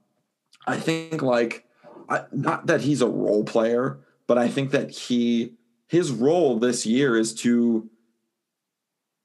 I 0.67 0.77
think 0.79 1.23
like 1.23 1.67
I, 2.09 2.25
not 2.33 2.67
that 2.67 2.81
he's 2.81 3.03
a 3.03 3.09
role 3.09 3.45
player, 3.45 3.99
but 4.27 4.39
I 4.39 4.49
think 4.49 4.71
that 4.71 4.91
he 4.91 5.53
his 5.87 6.11
role 6.11 6.59
this 6.59 6.87
year 6.87 7.17
is 7.17 7.35
to 7.35 7.89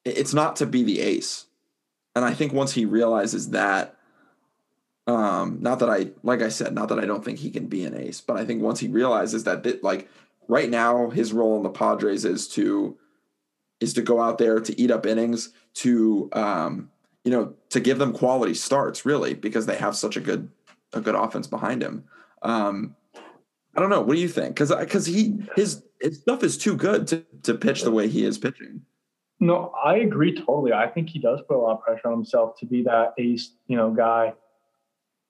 it's 0.06 0.34
not 0.34 0.56
to 0.58 0.66
be 0.66 0.84
the 0.84 1.00
ace. 1.00 1.45
And 2.16 2.26
I 2.26 2.34
think 2.34 2.54
once 2.54 2.74
he 2.74 2.86
realizes 2.86 3.52
that, 3.52 3.97
um, 5.08 5.60
not 5.62 5.80
that 5.80 5.89
I 5.89 6.12
like 6.22 6.41
I 6.41 6.49
said, 6.49 6.76
not 6.76 6.89
that 6.89 6.99
I 6.99 7.05
don't 7.05 7.24
think 7.24 7.39
he 7.39 7.49
can 7.49 7.68
be 7.68 7.86
an 7.86 7.97
ace, 7.97 8.22
but 8.22 8.38
I 8.38 8.45
think 8.45 8.62
once 8.62 8.80
he 8.80 8.89
realizes 8.89 9.45
that 9.45 9.64
that 9.64 9.84
like 9.84 10.10
right 10.47 10.70
now 10.70 11.10
his 11.10 11.34
role 11.34 11.55
in 11.55 11.64
the 11.64 11.70
Padres 11.70 12.26
is 12.26 12.47
to 12.49 12.97
is 13.80 13.93
to 13.93 14.01
go 14.01 14.22
out 14.22 14.38
there 14.38 14.60
to 14.60 14.80
eat 14.80 14.91
up 14.91 15.05
innings, 15.05 15.53
to 15.76 16.30
um, 16.34 16.89
you 17.24 17.32
know, 17.32 17.53
to 17.70 17.80
give 17.80 17.99
them 17.99 18.12
quality 18.12 18.53
starts, 18.53 19.05
really, 19.05 19.34
because 19.34 19.66
they 19.66 19.78
have 19.78 19.95
such 19.95 20.18
a 20.18 20.22
good 20.22 20.49
a 20.93 20.99
good 20.99 21.16
offense 21.16 21.47
behind 21.47 21.82
him. 21.82 22.03
Um, 22.41 22.95
I 23.76 23.80
don't 23.80 23.89
know. 23.89 24.01
What 24.01 24.16
do 24.16 24.22
you 24.22 24.28
think? 24.28 24.55
Because 24.55 24.76
because 24.76 25.05
he 25.05 25.36
his 25.55 25.84
his 26.01 26.20
stuff 26.20 26.43
is 26.43 26.58
too 26.58 26.76
good 26.76 27.08
to 27.08 27.26
to 27.43 27.53
pitch 27.53 27.84
the 27.84 27.91
way 27.91 28.10
he 28.10 28.26
is 28.26 28.38
pitching. 28.38 28.82
No, 29.39 29.72
I 29.82 29.97
agree 29.97 30.36
totally. 30.36 30.74
I 30.74 30.88
think 30.88 31.10
he 31.10 31.20
does 31.20 31.39
put 31.47 31.55
a 31.55 31.62
lot 31.62 31.78
of 31.78 31.84
pressure 31.84 32.08
on 32.08 32.14
himself 32.14 32.58
to 32.60 32.66
be 32.66 32.84
that 32.84 33.14
ace, 33.18 33.51
you 33.68 33.78
know, 33.78 33.91
guy. 33.91 34.34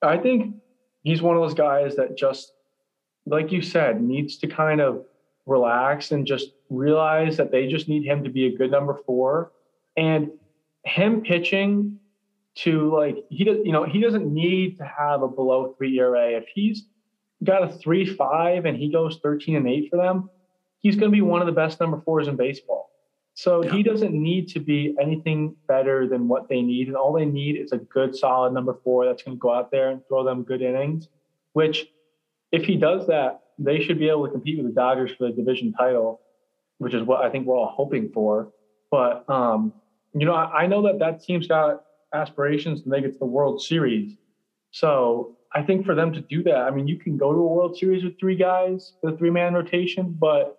I 0.02 0.18
think 0.18 0.56
he's 1.04 1.22
one 1.22 1.36
of 1.36 1.42
those 1.42 1.54
guys 1.54 1.96
that 1.96 2.18
just, 2.18 2.54
like 3.26 3.52
you 3.52 3.62
said, 3.62 4.02
needs 4.02 4.38
to 4.38 4.48
kind 4.48 4.82
of 4.82 5.06
relax 5.46 6.12
and 6.12 6.26
just 6.26 6.52
realize 6.70 7.38
that 7.38 7.52
they 7.52 7.68
just 7.68 7.88
need 7.88 8.04
him 8.04 8.24
to 8.24 8.30
be 8.30 8.48
a 8.48 8.58
good 8.58 8.72
number 8.72 9.00
four. 9.06 9.52
And 9.96 10.32
him 10.84 11.22
pitching 11.22 12.00
to 12.56 12.94
like 12.96 13.18
he 13.30 13.44
does, 13.44 13.58
you 13.64 13.72
know, 13.72 13.84
he 13.84 14.02
doesn't 14.02 14.32
need 14.32 14.78
to 14.78 14.84
have 14.86 15.22
a 15.22 15.28
below 15.28 15.76
three 15.78 15.98
ERA. 16.00 16.32
If 16.32 16.46
he's 16.54 16.86
got 17.44 17.64
a 17.64 17.70
three 17.70 18.06
five 18.06 18.66
and 18.66 18.78
he 18.78 18.92
goes 18.92 19.20
13 19.22 19.56
and 19.56 19.68
eight 19.68 19.90
for 19.90 19.98
them, 19.98 20.30
he's 20.80 20.96
going 20.96 21.12
to 21.12 21.16
be 21.16 21.22
one 21.22 21.42
of 21.42 21.48
the 21.48 21.54
best 21.54 21.80
number 21.80 22.02
fours 22.02 22.28
in 22.28 22.36
baseball. 22.36 22.90
So 23.38 23.64
yeah. 23.64 23.72
he 23.72 23.84
doesn't 23.84 24.16
need 24.16 24.48
to 24.50 24.60
be 24.60 24.96
anything 25.00 25.56
better 25.68 26.08
than 26.08 26.28
what 26.28 26.50
they 26.50 26.64
need. 26.64 26.88
And 26.88 26.98
all 26.98 27.14
they 27.14 27.26
need 27.26 27.56
is 27.56 27.72
a 27.72 27.78
good, 27.78 28.16
solid 28.16 28.52
number 28.52 28.80
four 28.84 29.06
that's 29.06 29.22
going 29.22 29.38
to 29.38 29.40
go 29.40 29.54
out 29.54 29.70
there 29.70 29.92
and 29.92 30.02
throw 30.08 30.24
them 30.24 30.42
good 30.42 30.64
innings, 30.64 31.08
which, 31.54 31.86
if 32.52 32.64
he 32.64 32.76
does 32.76 33.06
that, 33.06 33.42
they 33.60 33.80
should 33.80 34.00
be 34.00 34.10
able 34.10 34.26
to 34.26 34.32
compete 34.32 34.58
with 34.58 34.66
the 34.66 34.74
Dodgers 34.74 35.12
for 35.16 35.28
the 35.28 35.34
division 35.34 35.72
title, 35.72 36.20
which 36.80 36.96
is 36.96 37.04
what 37.04 37.24
I 37.24 37.30
think 37.30 37.46
we're 37.46 37.56
all 37.56 37.72
hoping 37.76 38.10
for. 38.12 38.52
But, 38.90 39.24
um, 39.30 39.72
you 40.16 40.26
know, 40.26 40.34
I, 40.34 40.64
I 40.64 40.66
know 40.66 40.82
that 40.88 40.98
that 40.98 41.24
team's 41.24 41.46
got 41.46 41.84
aspirations 42.16 42.82
to 42.82 42.90
make 42.90 43.06
it 43.06 43.12
to 43.12 43.20
the 43.20 43.26
World 43.26 43.62
Series. 43.62 44.18
So 44.72 45.38
I 45.54 45.62
think 45.62 45.86
for 45.86 45.94
them 45.94 46.12
to 46.14 46.22
do 46.22 46.42
that, 46.42 46.62
I 46.62 46.72
mean, 46.72 46.88
you 46.88 46.98
can 46.98 47.18
go 47.18 47.34
to 47.34 47.38
a 47.38 47.54
World 47.54 47.78
Series 47.78 48.04
with 48.04 48.20
three 48.20 48.36
guys, 48.36 48.94
the 49.04 49.12
three 49.12 49.30
man 49.30 49.54
rotation, 49.54 50.18
but 50.20 50.58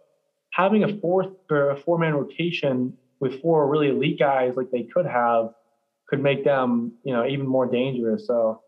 having 0.52 0.84
a 0.84 0.98
fourth 1.00 1.28
or 1.50 1.70
a 1.70 1.76
four 1.76 1.98
man 1.98 2.14
rotation 2.14 2.94
with 3.20 3.40
four 3.40 3.68
really 3.68 3.88
elite 3.88 4.18
guys 4.18 4.54
like 4.56 4.70
they 4.70 4.84
could 4.84 5.06
have 5.06 5.50
could 6.08 6.22
make 6.22 6.44
them, 6.44 6.92
you 7.04 7.12
know, 7.12 7.26
even 7.26 7.46
more 7.46 7.66
dangerous. 7.66 8.26
So, 8.26 8.62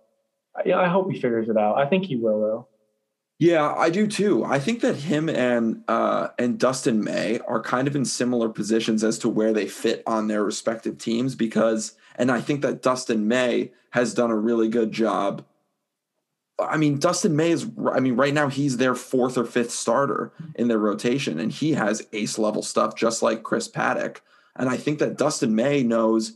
yeah, 0.64 0.78
I 0.78 0.88
hope 0.88 1.10
he 1.10 1.18
figures 1.18 1.48
it 1.48 1.56
out. 1.56 1.78
I 1.78 1.86
think 1.86 2.04
he 2.04 2.16
will, 2.16 2.40
though. 2.40 2.68
Yeah, 3.38 3.72
I 3.74 3.88
do 3.88 4.06
too. 4.06 4.44
I 4.44 4.58
think 4.58 4.82
that 4.82 4.96
him 4.96 5.30
and 5.30 5.82
uh, 5.88 6.28
and 6.38 6.58
Dustin 6.58 7.02
May 7.02 7.38
are 7.48 7.62
kind 7.62 7.88
of 7.88 7.96
in 7.96 8.04
similar 8.04 8.50
positions 8.50 9.02
as 9.02 9.18
to 9.20 9.30
where 9.30 9.54
they 9.54 9.66
fit 9.66 10.02
on 10.06 10.28
their 10.28 10.44
respective 10.44 10.98
teams 10.98 11.34
because, 11.34 11.94
and 12.16 12.30
I 12.30 12.42
think 12.42 12.60
that 12.60 12.82
Dustin 12.82 13.26
May 13.26 13.72
has 13.92 14.12
done 14.12 14.30
a 14.30 14.36
really 14.36 14.68
good 14.68 14.92
job 14.92 15.42
I 16.62 16.76
mean, 16.76 16.98
Dustin 16.98 17.36
May 17.36 17.50
is, 17.50 17.66
I 17.92 18.00
mean, 18.00 18.16
right 18.16 18.34
now 18.34 18.48
he's 18.48 18.76
their 18.76 18.94
fourth 18.94 19.38
or 19.38 19.44
fifth 19.44 19.70
starter 19.70 20.32
in 20.54 20.68
their 20.68 20.78
rotation, 20.78 21.38
and 21.38 21.52
he 21.52 21.72
has 21.72 22.06
ace 22.12 22.38
level 22.38 22.62
stuff 22.62 22.96
just 22.96 23.22
like 23.22 23.42
Chris 23.42 23.68
Paddack. 23.68 24.18
And 24.56 24.68
I 24.68 24.76
think 24.76 24.98
that 24.98 25.16
Dustin 25.16 25.54
May 25.54 25.82
knows, 25.82 26.32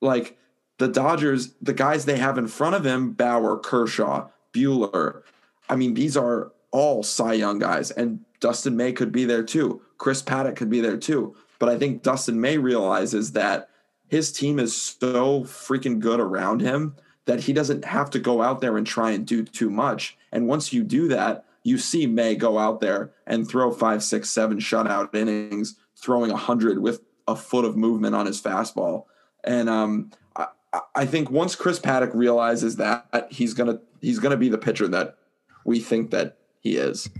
like, 0.00 0.38
the 0.78 0.88
Dodgers, 0.88 1.54
the 1.62 1.72
guys 1.72 2.04
they 2.04 2.18
have 2.18 2.36
in 2.36 2.46
front 2.48 2.74
of 2.74 2.84
him, 2.84 3.12
Bauer, 3.12 3.58
Kershaw, 3.58 4.28
Buehler, 4.52 5.22
I 5.68 5.76
mean, 5.76 5.94
these 5.94 6.16
are 6.16 6.52
all 6.70 7.02
Cy 7.02 7.34
Young 7.34 7.58
guys, 7.58 7.90
and 7.90 8.20
Dustin 8.40 8.76
May 8.76 8.92
could 8.92 9.12
be 9.12 9.24
there 9.24 9.42
too. 9.42 9.80
Chris 9.98 10.22
Paddack 10.22 10.56
could 10.56 10.70
be 10.70 10.80
there 10.80 10.98
too. 10.98 11.34
But 11.58 11.70
I 11.70 11.78
think 11.78 12.02
Dustin 12.02 12.40
May 12.40 12.58
realizes 12.58 13.32
that 13.32 13.70
his 14.08 14.30
team 14.30 14.58
is 14.58 14.76
so 14.76 15.42
freaking 15.44 15.98
good 15.98 16.20
around 16.20 16.60
him 16.60 16.96
that 17.26 17.40
he 17.40 17.52
doesn't 17.52 17.84
have 17.84 18.10
to 18.10 18.18
go 18.18 18.40
out 18.40 18.60
there 18.60 18.76
and 18.76 18.86
try 18.86 19.10
and 19.10 19.26
do 19.26 19.44
too 19.44 19.70
much. 19.70 20.16
And 20.32 20.48
once 20.48 20.72
you 20.72 20.82
do 20.82 21.08
that, 21.08 21.44
you 21.62 21.78
see 21.78 22.06
May 22.06 22.36
go 22.36 22.58
out 22.58 22.80
there 22.80 23.12
and 23.26 23.46
throw 23.46 23.72
five, 23.72 24.02
six, 24.02 24.30
seven 24.30 24.58
shutout 24.58 25.14
innings, 25.14 25.76
throwing 25.96 26.30
a 26.30 26.36
hundred 26.36 26.80
with 26.80 27.00
a 27.26 27.34
foot 27.34 27.64
of 27.64 27.76
movement 27.76 28.14
on 28.14 28.26
his 28.26 28.40
fastball. 28.40 29.04
And 29.42 29.68
um, 29.68 30.12
I, 30.36 30.46
I 30.94 31.06
think 31.06 31.30
once 31.30 31.56
Chris 31.56 31.80
Paddack 31.80 32.14
realizes 32.14 32.76
that, 32.76 33.06
he's 33.30 33.54
gonna 33.54 33.80
he's 34.00 34.20
gonna 34.20 34.36
be 34.36 34.48
the 34.48 34.58
pitcher 34.58 34.86
that 34.88 35.16
we 35.64 35.80
think 35.80 36.12
that 36.12 36.38
he 36.60 36.76
is. 36.76 37.10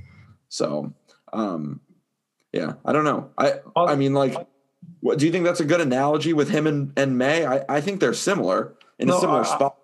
So, 0.48 0.92
um, 1.32 1.80
yeah, 2.52 2.74
I 2.84 2.92
don't 2.92 3.04
know. 3.04 3.30
I 3.36 3.54
I 3.74 3.96
mean, 3.96 4.14
like, 4.14 4.36
what, 5.00 5.18
do 5.18 5.26
you 5.26 5.32
think 5.32 5.44
that's 5.44 5.60
a 5.60 5.64
good 5.64 5.80
analogy 5.80 6.32
with 6.32 6.50
him 6.50 6.68
and, 6.68 6.92
and 6.96 7.18
May? 7.18 7.44
I, 7.44 7.64
I 7.68 7.80
think 7.80 7.98
they're 7.98 8.14
similar 8.14 8.74
in 9.00 9.08
no, 9.08 9.18
a 9.18 9.20
similar 9.20 9.40
I, 9.40 9.44
spot. 9.44 9.76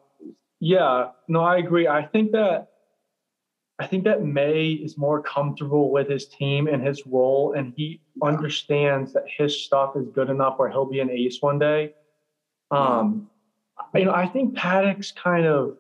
Yeah, 0.65 1.09
no, 1.27 1.41
I 1.43 1.57
agree. 1.57 1.89
I 1.89 2.07
think 2.07 2.31
that 2.33 2.69
I 3.81 3.87
think 3.89 4.05
that 4.05 4.23
May 4.23 4.67
is 4.69 4.97
more 4.97 5.21
comfortable 5.21 5.91
with 5.91 6.09
his 6.09 6.29
team 6.29 6.69
and 6.69 6.87
his 6.87 7.05
role, 7.05 7.55
and 7.55 7.73
he 7.77 8.01
understands 8.23 9.13
that 9.15 9.25
his 9.27 9.61
stuff 9.61 9.97
is 9.97 10.07
good 10.15 10.31
enough 10.31 10.61
where 10.61 10.71
he'll 10.71 10.85
be 10.85 11.01
an 11.01 11.11
ace 11.11 11.39
one 11.41 11.59
day. 11.59 11.95
Um, 12.71 13.29
you 13.93 14.05
know, 14.05 14.15
I 14.15 14.29
think 14.29 14.55
Paddack's 14.55 15.11
kind 15.11 15.47
of 15.47 15.79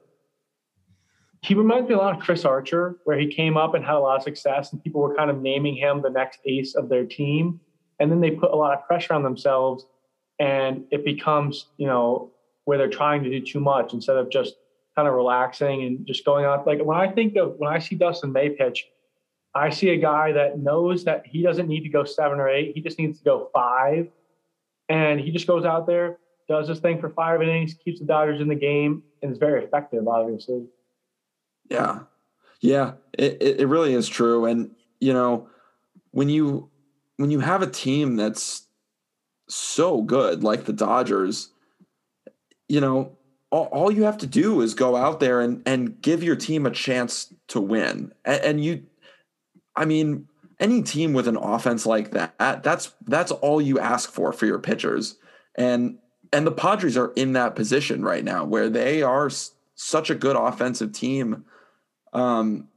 he 1.42 1.54
reminds 1.54 1.88
me 1.88 1.94
a 1.94 1.98
lot 1.98 2.16
of 2.16 2.20
Chris 2.20 2.44
Archer, 2.44 2.96
where 3.04 3.16
he 3.16 3.28
came 3.28 3.56
up 3.56 3.74
and 3.74 3.84
had 3.84 3.94
a 3.94 4.00
lot 4.00 4.16
of 4.16 4.24
success, 4.24 4.72
and 4.72 4.82
people 4.82 5.00
were 5.00 5.14
kind 5.14 5.30
of 5.30 5.40
naming 5.40 5.76
him 5.76 6.02
the 6.02 6.10
next 6.10 6.40
ace 6.44 6.74
of 6.74 6.88
their 6.88 7.04
team, 7.04 7.60
and 8.00 8.10
then 8.10 8.20
they 8.20 8.32
put 8.32 8.50
a 8.50 8.56
lot 8.56 8.76
of 8.76 8.84
pressure 8.84 9.14
on 9.14 9.22
themselves, 9.22 9.86
and 10.40 10.82
it 10.90 11.04
becomes 11.04 11.66
you 11.76 11.86
know 11.86 12.32
where 12.64 12.78
they're 12.78 12.90
trying 12.90 13.22
to 13.22 13.30
do 13.30 13.40
too 13.40 13.60
much 13.60 13.92
instead 13.94 14.16
of 14.16 14.28
just 14.28 14.54
kind 14.96 15.08
of 15.08 15.14
relaxing 15.14 15.84
and 15.84 16.06
just 16.06 16.24
going 16.24 16.44
out. 16.44 16.66
Like 16.66 16.84
when 16.84 16.98
I 16.98 17.08
think 17.08 17.36
of 17.36 17.54
when 17.58 17.72
I 17.72 17.78
see 17.78 17.94
Dustin 17.94 18.32
May 18.32 18.50
pitch, 18.50 18.86
I 19.54 19.70
see 19.70 19.90
a 19.90 19.96
guy 19.96 20.32
that 20.32 20.58
knows 20.58 21.04
that 21.04 21.26
he 21.26 21.42
doesn't 21.42 21.68
need 21.68 21.82
to 21.82 21.88
go 21.88 22.04
seven 22.04 22.40
or 22.40 22.48
eight. 22.48 22.72
He 22.74 22.80
just 22.80 22.98
needs 22.98 23.18
to 23.18 23.24
go 23.24 23.50
five. 23.52 24.08
And 24.88 25.20
he 25.20 25.30
just 25.30 25.46
goes 25.46 25.64
out 25.64 25.86
there, 25.86 26.18
does 26.48 26.68
his 26.68 26.80
thing 26.80 27.00
for 27.00 27.10
five 27.10 27.40
innings, 27.40 27.74
keeps 27.74 28.00
the 28.00 28.06
Dodgers 28.06 28.40
in 28.40 28.48
the 28.48 28.54
game, 28.54 29.02
and 29.22 29.32
is 29.32 29.38
very 29.38 29.64
effective, 29.64 30.06
obviously. 30.08 30.66
Yeah. 31.70 32.00
Yeah. 32.60 32.92
It, 33.16 33.42
it 33.42 33.68
really 33.68 33.94
is 33.94 34.08
true. 34.08 34.44
And, 34.44 34.70
you 35.00 35.12
know, 35.12 35.48
when 36.10 36.28
you 36.28 36.68
when 37.16 37.30
you 37.30 37.40
have 37.40 37.62
a 37.62 37.66
team 37.66 38.16
that's 38.16 38.66
so 39.48 40.02
good, 40.02 40.42
like 40.42 40.64
the 40.64 40.72
Dodgers, 40.72 41.50
you 42.68 42.80
know, 42.80 43.16
all, 43.52 43.66
all 43.66 43.92
you 43.92 44.04
have 44.04 44.18
to 44.18 44.26
do 44.26 44.62
is 44.62 44.74
go 44.74 44.96
out 44.96 45.20
there 45.20 45.40
and 45.40 45.62
and 45.66 46.00
give 46.00 46.24
your 46.24 46.34
team 46.34 46.66
a 46.66 46.70
chance 46.70 47.32
to 47.48 47.60
win. 47.60 48.12
And, 48.24 48.42
and 48.42 48.64
you, 48.64 48.84
I 49.76 49.84
mean, 49.84 50.26
any 50.58 50.82
team 50.82 51.12
with 51.12 51.28
an 51.28 51.36
offense 51.36 51.84
like 51.84 52.12
that, 52.12 52.34
that's 52.38 52.94
that's 53.06 53.30
all 53.30 53.60
you 53.60 53.78
ask 53.78 54.10
for 54.10 54.32
for 54.32 54.46
your 54.46 54.58
pitchers. 54.58 55.18
And 55.54 55.98
and 56.32 56.46
the 56.46 56.52
Padres 56.52 56.96
are 56.96 57.12
in 57.14 57.34
that 57.34 57.54
position 57.54 58.02
right 58.02 58.24
now 58.24 58.44
where 58.44 58.70
they 58.70 59.02
are 59.02 59.26
s- 59.26 59.52
such 59.74 60.08
a 60.08 60.14
good 60.14 60.34
offensive 60.34 60.92
team. 60.92 61.44
Um, 62.14 62.68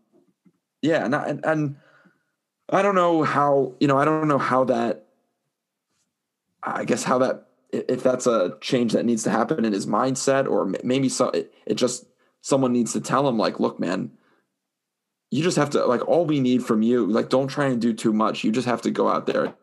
yeah, 0.82 1.06
and, 1.06 1.16
and 1.16 1.46
and 1.46 1.76
I 2.70 2.82
don't 2.82 2.96
know 2.96 3.24
how 3.24 3.76
you 3.80 3.88
know 3.88 3.98
I 3.98 4.04
don't 4.04 4.28
know 4.28 4.38
how 4.38 4.66
that. 4.66 5.06
I 6.62 6.84
guess 6.84 7.04
how 7.04 7.20
that 7.20 7.45
if 7.72 8.04
that's 8.04 8.28
a 8.28 8.58
change 8.62 8.94
that 8.94 9.06
needs 9.06 9.24
to 9.24 9.30
happen 9.30 9.66
in 9.66 9.74
his 9.74 9.86
mindset 9.86 10.48
or 10.48 10.72
maybe 10.84 11.10
so 11.10 11.30
it, 11.30 11.54
it 11.66 11.76
just 11.76 12.06
someone 12.42 12.72
needs 12.72 12.94
to 12.94 13.02
tell 13.02 13.28
him 13.28 13.38
like 13.38 13.60
look 13.60 13.80
man 13.80 14.12
you 15.32 15.44
just 15.44 15.58
have 15.58 15.70
to 15.72 15.86
like 15.86 16.08
all 16.08 16.26
we 16.26 16.40
need 16.40 16.64
from 16.64 16.82
you 16.82 17.06
like 17.06 17.30
don't 17.30 17.48
try 17.48 17.66
and 17.66 17.82
do 17.82 17.94
too 17.94 18.14
much. 18.14 18.44
You 18.44 18.52
just 18.52 18.68
have 18.68 18.82
to 18.84 18.92
go 18.92 19.10
out 19.10 19.26
there 19.26 19.54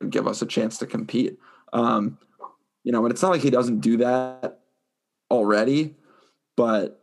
and 0.00 0.10
give 0.10 0.26
us 0.26 0.42
a 0.42 0.46
chance 0.46 0.78
to 0.78 0.86
compete. 0.86 1.38
Um 1.72 2.18
you 2.82 2.92
know 2.92 3.04
and 3.04 3.12
it's 3.12 3.22
not 3.22 3.30
like 3.30 3.42
he 3.42 3.50
doesn't 3.50 3.80
do 3.80 3.98
that 3.98 4.60
already 5.30 5.94
but 6.56 7.00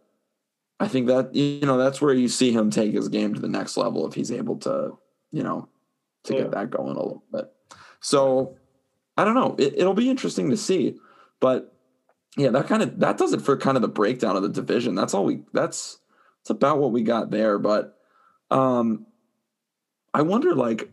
i 0.80 0.88
think 0.88 1.08
that 1.08 1.34
you 1.34 1.66
know 1.66 1.78
that's 1.78 2.02
where 2.02 2.14
you 2.14 2.28
see 2.28 2.52
him 2.52 2.70
take 2.70 2.94
his 2.94 3.08
game 3.08 3.34
to 3.34 3.40
the 3.40 3.48
next 3.48 3.78
level 3.78 4.06
if 4.06 4.14
he's 4.14 4.32
able 4.32 4.58
to 4.58 4.98
you 5.32 5.42
know 5.42 5.70
to 6.24 6.34
yeah. 6.34 6.42
get 6.42 6.52
that 6.52 6.72
going 6.72 6.96
a 6.96 7.00
little 7.00 7.24
bit. 7.32 7.52
So 8.02 8.58
i 9.20 9.24
don't 9.24 9.36
know 9.36 9.56
it, 9.58 9.74
it'll 9.78 9.94
be 9.94 10.10
interesting 10.10 10.50
to 10.50 10.58
see 10.58 10.96
but 11.40 11.74
yeah 12.38 12.50
that 12.50 12.68
kind 12.68 12.82
of 12.82 13.00
that 13.00 13.18
does 13.18 13.34
it 13.34 13.42
for 13.42 13.58
kind 13.58 13.78
of 13.78 13.82
the 13.82 13.88
breakdown 13.88 14.36
of 14.36 14.44
the 14.44 14.50
division 14.50 14.96
that's 14.96 15.14
all 15.14 15.26
we 15.26 15.42
that's 15.54 16.00
that's 16.42 16.50
about 16.50 16.80
what 16.80 16.92
we 16.92 17.04
got 17.04 17.32
there 17.32 17.60
but 17.60 17.96
um, 18.52 19.06
I 20.14 20.22
wonder, 20.22 20.56
like, 20.56 20.92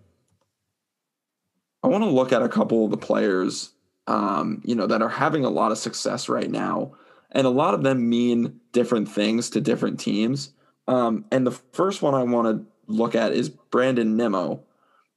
I 1.83 1.89
want 1.89 2.05
to 2.05 2.11
look 2.11 2.33
at 2.33 2.43
a 2.43 2.49
couple 2.49 2.85
of 2.85 2.91
the 2.91 2.97
players, 2.97 3.73
um, 4.07 4.63
you 4.65 4.75
know, 4.75 4.87
that 4.87 5.03
are 5.03 5.09
having 5.09 5.45
a 5.45 5.51
lot 5.51 5.73
of 5.73 5.79
success 5.79 6.29
right 6.29 6.51
now, 6.51 6.93
and 7.31 7.47
a 7.47 7.51
lot 7.51 7.75
of 7.75 7.83
them 7.83 8.09
mean 8.09 8.61
different 8.73 9.09
things 9.09 9.51
to 9.51 9.61
different 9.61 10.01
teams. 10.01 10.53
Um, 10.89 11.25
and 11.31 11.47
the 11.47 11.53
first 11.53 12.03
one 12.03 12.15
I 12.15 12.23
want 12.23 12.47
to 12.47 12.93
look 12.93 13.15
at 13.15 13.33
is 13.33 13.49
Brandon 13.49 14.17
Nimmo. 14.17 14.63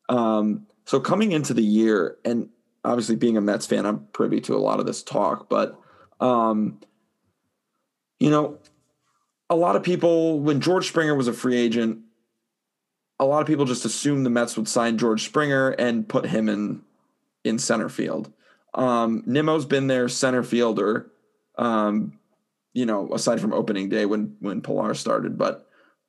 Um, 0.07 0.68
so 0.86 0.99
coming 0.99 1.32
into 1.32 1.53
the 1.53 1.64
year, 1.64 2.18
and 2.24 2.49
obviously 2.84 3.15
being 3.15 3.38
a 3.38 3.41
Mets 3.41 3.65
fan, 3.65 3.86
I'm 3.86 4.07
privy 4.13 4.41
to 4.41 4.55
a 4.55 4.57
lot 4.57 4.80
of 4.80 4.86
this 4.86 5.03
talk, 5.03 5.49
but 5.49 5.80
um, 6.19 6.80
you 8.19 8.30
know, 8.30 8.59
a 9.49 9.55
lot 9.55 9.75
of 9.75 9.84
people 9.84 10.39
when 10.39 10.61
George 10.61 10.88
Springer 10.88 11.15
was 11.15 11.27
a 11.27 11.34
free 11.34 11.57
agent, 11.57 11.99
a 13.19 13.25
lot 13.25 13.41
of 13.41 13.47
people 13.47 13.65
just 13.65 13.86
assumed 13.86 14.25
the 14.25 14.30
Mets 14.30 14.55
would 14.57 14.67
sign 14.67 14.97
George 14.97 15.23
Springer 15.25 15.69
and 15.71 16.07
put 16.07 16.25
him 16.25 16.49
in 16.49 16.82
in 17.43 17.57
center 17.57 17.89
field. 17.89 18.32
Um, 18.73 19.23
Nimmo's 19.25 19.65
been 19.65 19.88
their 19.88 20.07
center 20.09 20.43
fielder, 20.43 21.11
um, 21.57 22.19
you 22.73 22.86
know, 22.86 23.09
aside 23.13 23.41
from 23.41 23.53
opening 23.53 23.89
day 23.89 24.05
when 24.05 24.36
when 24.39 24.61
Pillar 24.61 24.93
started. 24.93 25.38
But 25.38 25.67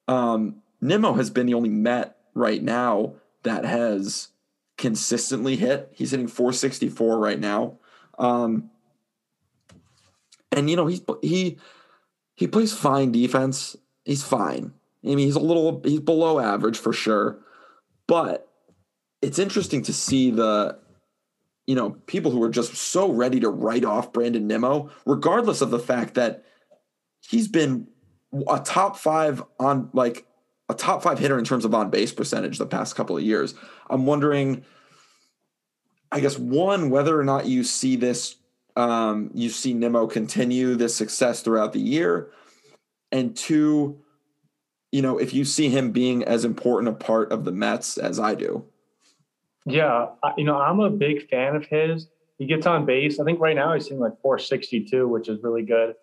um, 0.09 0.63
Nimmo 0.81 1.15
has 1.15 1.31
been 1.31 1.47
the 1.47 1.55
only 1.55 1.71
Met 1.71 2.17
right 2.35 2.63
now 2.63 3.15
that 3.43 3.65
has 3.65 4.29
consistently 4.81 5.57
hit. 5.57 5.91
He's 5.93 6.11
hitting 6.11 6.27
464 6.27 7.19
right 7.19 7.39
now. 7.39 7.79
Um, 8.19 8.71
and 10.51 10.69
you 10.69 10.75
know 10.75 10.87
he's 10.87 11.03
he 11.23 11.59
he 12.35 12.49
plays 12.49 12.73
fine 12.73 13.13
defense. 13.13 13.77
He's 14.05 14.25
fine. 14.25 14.73
I 15.05 15.09
mean, 15.09 15.19
he's 15.19 15.37
a 15.37 15.41
little 15.41 15.81
he's 15.85 16.01
below 16.01 16.41
average 16.41 16.79
for 16.79 16.93
sure, 16.93 17.39
but 18.09 18.49
it's 19.23 19.39
interesting 19.39 19.83
to 19.83 19.93
see 19.93 20.31
the 20.31 20.79
you 21.67 21.75
know 21.75 21.91
people 22.07 22.31
who 22.31 22.43
are 22.43 22.51
just 22.51 22.75
so 22.75 23.13
ready 23.13 23.39
to 23.41 23.51
write 23.51 23.85
off 23.85 24.13
Brandon 24.13 24.47
Nimmo, 24.47 24.91
regardless 25.07 25.61
of 25.61 25.71
the 25.71 25.79
fact 25.79 26.15
that 26.15 26.45
he's 27.21 27.49
been 27.49 27.87
a 28.49 28.59
top 28.61 28.97
five 28.97 29.43
on 29.59 29.91
like 29.93 30.27
a 30.71 30.75
top 30.75 31.03
five 31.03 31.19
hitter 31.19 31.39
in 31.39 31.45
terms 31.45 31.65
of 31.65 31.75
on 31.75 31.91
base 31.91 32.13
percentage 32.13 32.59
the 32.59 32.67
past 32.67 32.95
couple 32.95 33.17
of 33.17 33.23
years. 33.23 33.55
I'm 33.91 34.07
wondering, 34.07 34.65
I 36.13 36.21
guess 36.21 36.39
one 36.39 36.91
whether 36.91 37.19
or 37.19 37.25
not 37.25 37.47
you 37.47 37.65
see 37.65 37.97
this, 37.97 38.37
um, 38.77 39.31
you 39.35 39.51
see 39.51 39.75
Nimmo 39.75 40.07
continue 40.07 40.77
this 40.77 40.95
success 40.95 41.43
throughout 41.43 41.73
the 41.73 41.81
year, 41.81 42.31
and 43.11 43.37
two 43.37 44.01
you 44.93 45.03
know, 45.03 45.19
if 45.19 45.33
you 45.33 45.45
see 45.45 45.69
him 45.69 45.93
being 45.93 46.25
as 46.25 46.45
important 46.45 46.89
a 46.89 46.93
part 46.93 47.31
of 47.31 47.45
the 47.45 47.53
Mets 47.53 47.97
as 47.97 48.19
I 48.19 48.35
do. 48.35 48.65
Yeah, 49.65 50.07
you 50.37 50.45
know, 50.45 50.59
I'm 50.59 50.81
a 50.81 50.91
big 50.91 51.29
fan 51.29 51.55
of 51.55 51.65
his. 51.67 52.09
He 52.39 52.47
gets 52.47 52.67
on 52.67 52.87
base. 52.87 53.21
I 53.21 53.25
think 53.25 53.39
right 53.39 53.55
now 53.55 53.75
he's 53.75 53.85
hitting 53.85 54.01
like 54.01 54.21
462, 54.23 55.07
which 55.07 55.29
is 55.29 55.43
really 55.43 55.63
good. 55.63 55.95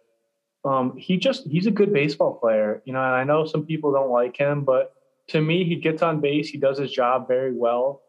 Um, 0.66 0.97
he 0.97 1.18
just 1.18 1.45
he's 1.47 1.68
a 1.68 1.72
good 1.72 1.93
baseball 1.93 2.34
player, 2.36 2.82
you 2.86 2.93
know, 2.93 2.99
and 3.03 3.16
I 3.16 3.24
know 3.24 3.45
some 3.45 3.66
people 3.66 3.91
don't 3.93 4.10
like 4.10 4.36
him, 4.36 4.64
but 4.64 4.93
to 5.30 5.41
me, 5.41 5.64
he 5.64 5.76
gets 5.76 6.01
on 6.01 6.20
base, 6.22 6.49
he 6.49 6.58
does 6.58 6.78
his 6.78 6.91
job 6.91 7.28
very 7.28 7.53
well. 7.53 8.01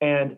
And, 0.00 0.36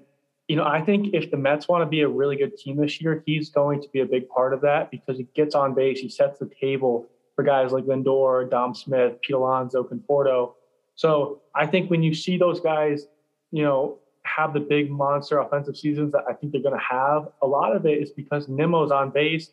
you 0.48 0.56
know, 0.56 0.64
I 0.64 0.80
think 0.80 1.14
if 1.14 1.30
the 1.30 1.36
Mets 1.36 1.68
want 1.68 1.82
to 1.82 1.86
be 1.86 2.02
a 2.02 2.08
really 2.08 2.36
good 2.36 2.56
team 2.56 2.76
this 2.76 3.00
year, 3.00 3.22
he's 3.26 3.50
going 3.50 3.80
to 3.82 3.88
be 3.88 4.00
a 4.00 4.06
big 4.06 4.28
part 4.28 4.52
of 4.52 4.60
that 4.62 4.90
because 4.90 5.16
he 5.16 5.26
gets 5.34 5.54
on 5.54 5.74
base, 5.74 6.00
he 6.00 6.08
sets 6.08 6.38
the 6.38 6.50
table 6.60 7.06
for 7.36 7.42
guys 7.42 7.72
like 7.72 7.84
Lindor, 7.84 8.50
Dom 8.50 8.74
Smith, 8.74 9.20
Pete 9.22 9.36
Alonso, 9.36 9.82
Conforto. 9.82 10.54
So 10.94 11.40
I 11.54 11.66
think 11.66 11.90
when 11.90 12.02
you 12.02 12.14
see 12.14 12.36
those 12.36 12.60
guys, 12.60 13.06
you 13.50 13.62
know, 13.62 13.98
have 14.24 14.52
the 14.52 14.60
big 14.60 14.90
monster 14.90 15.38
offensive 15.38 15.76
seasons 15.76 16.12
that 16.12 16.24
I 16.28 16.34
think 16.34 16.52
they're 16.52 16.62
going 16.62 16.78
to 16.78 16.84
have, 16.84 17.28
a 17.42 17.46
lot 17.46 17.74
of 17.74 17.86
it 17.86 18.02
is 18.02 18.10
because 18.10 18.48
Nimmo's 18.48 18.90
on 18.90 19.10
base. 19.10 19.50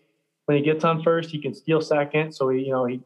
When 0.48 0.58
he 0.58 0.64
gets 0.64 0.84
on 0.86 1.04
first, 1.04 1.30
he 1.30 1.40
can 1.40 1.54
steal 1.54 1.82
second, 1.82 2.32
so 2.32 2.50
he, 2.50 2.62
you 2.62 2.72
know, 2.72 2.86
he 2.86 3.02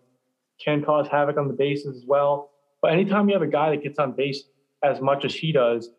can 0.64 0.84
cause 0.84 1.08
havoc 1.08 1.38
on 1.38 1.48
the 1.48 1.54
bases 1.54 1.98
as 1.98 2.06
well. 2.06 2.52
But 2.82 2.94
anytime 2.94 3.28
you 3.28 3.34
have 3.34 3.42
a 3.42 3.48
guy 3.48 3.72
that 3.72 3.84
gets 3.84 3.98
on 3.98 4.12
base 4.12 4.44
as 4.84 5.02
much 5.02 5.26
as 5.26 5.34
he 5.34 5.52
does, 5.52 5.90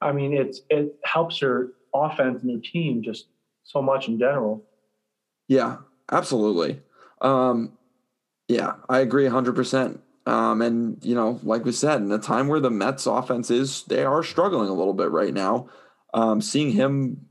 I 0.00 0.12
mean, 0.12 0.32
it's 0.32 0.62
it 0.70 0.94
helps 1.04 1.42
your 1.42 1.72
offense 1.94 2.40
and 2.42 2.50
your 2.50 2.60
team 2.60 3.02
just 3.02 3.26
so 3.64 3.82
much 3.82 4.08
in 4.08 4.18
general. 4.18 4.64
Yeah, 5.46 5.76
absolutely. 6.10 6.80
Um, 7.20 7.76
yeah, 8.48 8.74
I 8.88 9.00
agree 9.00 9.26
100%. 9.26 9.98
Um, 10.26 10.62
and, 10.62 11.02
you 11.04 11.14
know, 11.14 11.38
like 11.42 11.64
we 11.64 11.72
said, 11.72 12.00
in 12.00 12.12
a 12.12 12.18
time 12.18 12.48
where 12.48 12.60
the 12.60 12.70
Mets 12.70 13.06
offense 13.06 13.50
is, 13.50 13.84
they 13.84 14.04
are 14.04 14.22
struggling 14.22 14.68
a 14.68 14.74
little 14.74 14.94
bit 14.94 15.10
right 15.10 15.32
now. 15.32 15.68
Um, 16.14 16.40
seeing 16.40 16.70
him 16.72 17.26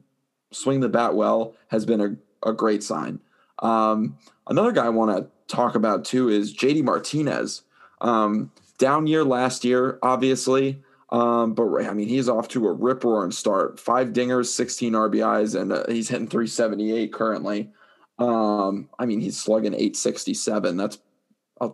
swing 0.52 0.80
the 0.80 0.90
bat 0.90 1.16
well 1.16 1.56
has 1.70 1.86
been 1.86 2.02
a, 2.02 2.16
a 2.48 2.54
great 2.54 2.84
sign. 2.84 3.20
Um, 3.60 4.18
another 4.48 4.72
guy 4.72 4.86
I 4.86 4.90
want 4.90 5.18
to 5.18 5.54
talk 5.54 5.76
about 5.76 6.06
too 6.06 6.30
is 6.30 6.56
JD 6.56 6.84
Martinez. 6.84 7.64
Um, 8.02 8.52
down 8.78 9.08
year 9.08 9.24
last 9.24 9.66
year, 9.66 10.00
obviously. 10.04 10.82
Um, 11.10 11.54
but 11.54 11.64
I 11.86 11.94
mean, 11.94 12.10
he's 12.10 12.28
off 12.28 12.50
to 12.50 12.68
a 12.68 12.72
rip 12.72 13.04
roaring 13.04 13.32
start. 13.32 13.80
Five 13.80 14.10
dingers, 14.10 14.48
16 14.48 14.94
RBIs, 14.94 15.60
and 15.60 15.72
uh, 15.72 15.86
he's 15.88 16.10
hitting 16.10 16.28
378 16.28 17.14
currently. 17.14 17.72
Um, 18.20 18.90
I 19.00 19.06
mean, 19.06 19.22
he's 19.22 19.40
slugging 19.40 19.74
867. 19.74 20.76
That's 20.76 21.00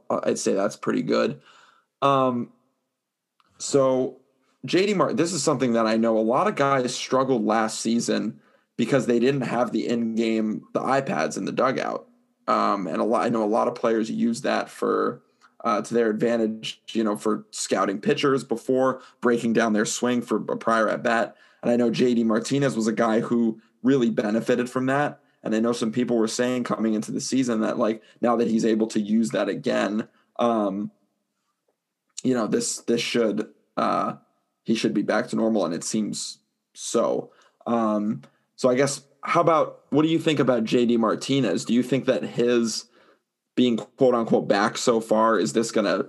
I'd 0.10 0.40
say 0.40 0.54
that's 0.54 0.78
pretty 0.78 1.02
good. 1.02 1.42
Um, 2.02 2.52
so 3.58 4.20
JD 4.68 4.96
Martin, 4.96 5.18
this 5.18 5.34
is 5.34 5.44
something 5.44 5.74
that 5.74 5.88
I 5.88 5.98
know 5.98 6.18
a 6.18 6.20
lot 6.20 6.48
of 6.48 6.56
guys 6.56 6.96
struggled 6.96 7.46
last 7.46 7.82
season 7.82 8.40
because 8.78 9.06
they 9.06 9.20
didn't 9.20 9.42
have 9.42 9.72
the 9.72 9.88
in-game 9.88 10.64
the 10.74 10.80
iPads 10.80 11.38
in 11.38 11.46
the 11.46 11.52
dugout. 11.52 12.08
Um, 12.48 12.88
and 12.88 12.98
a 12.98 13.04
lot 13.04 13.26
I 13.26 13.30
know 13.30 13.44
a 13.44 13.46
lot 13.46 13.68
of 13.68 13.76
players 13.76 14.10
use 14.10 14.42
that 14.42 14.70
for 14.70 15.22
uh, 15.64 15.82
to 15.82 15.94
their 15.94 16.10
advantage, 16.10 16.82
you 16.92 17.04
know, 17.04 17.16
for 17.16 17.46
scouting 17.52 18.00
pitchers 18.00 18.44
before 18.44 19.02
breaking 19.22 19.54
down 19.54 19.74
their 19.74 19.86
swing 19.86 20.22
for 20.22 20.38
a 20.50 20.58
prior 20.58 20.90
at 20.90 21.04
bat. 21.04 21.38
And 21.62 21.72
I 21.72 21.78
know 21.78 21.90
JD 21.90 22.26
Martinez 22.26 22.76
was 22.76 22.88
a 22.88 22.94
guy 22.94 23.22
who 23.22 23.62
really 23.82 24.10
benefited 24.10 24.70
from 24.70 24.88
that. 24.88 25.20
And 25.44 25.56
I 25.56 25.60
know 25.60 25.72
some 25.72 25.92
people 25.92 26.18
were 26.18 26.28
saying 26.28 26.64
coming 26.64 26.94
into 26.94 27.12
the 27.12 27.22
season 27.22 27.62
that 27.62 27.78
like 27.78 28.02
now 28.22 28.36
that 28.38 28.50
he's 28.50 28.66
able 28.66 28.88
to 28.88 29.00
use 29.00 29.30
that 29.32 29.50
again, 29.50 30.08
um, 30.38 30.92
you 32.24 32.34
know, 32.34 32.48
this 32.48 32.80
this 32.80 33.02
should 33.02 33.50
uh 33.78 34.16
he 34.64 34.76
should 34.76 34.94
be 34.94 35.02
back 35.02 35.28
to 35.28 35.36
normal, 35.36 35.66
and 35.66 35.74
it 35.74 35.84
seems 35.84 36.40
so. 36.74 37.32
Um, 37.68 38.22
so 38.64 38.70
I 38.70 38.76
guess 38.76 39.02
how 39.24 39.42
about 39.42 39.82
what 39.90 40.04
do 40.04 40.08
you 40.08 40.18
think 40.18 40.40
about 40.40 40.64
JD 40.64 40.98
Martinez? 40.98 41.66
Do 41.66 41.74
you 41.74 41.84
think 41.84 42.06
that 42.06 42.24
his 42.24 42.86
being 43.58 43.76
quote 43.76 44.16
unquote 44.16 44.48
back 44.48 44.78
so 44.78 45.02
far 45.02 45.38
is 45.38 45.52
this 45.52 45.70
gonna 45.70 46.06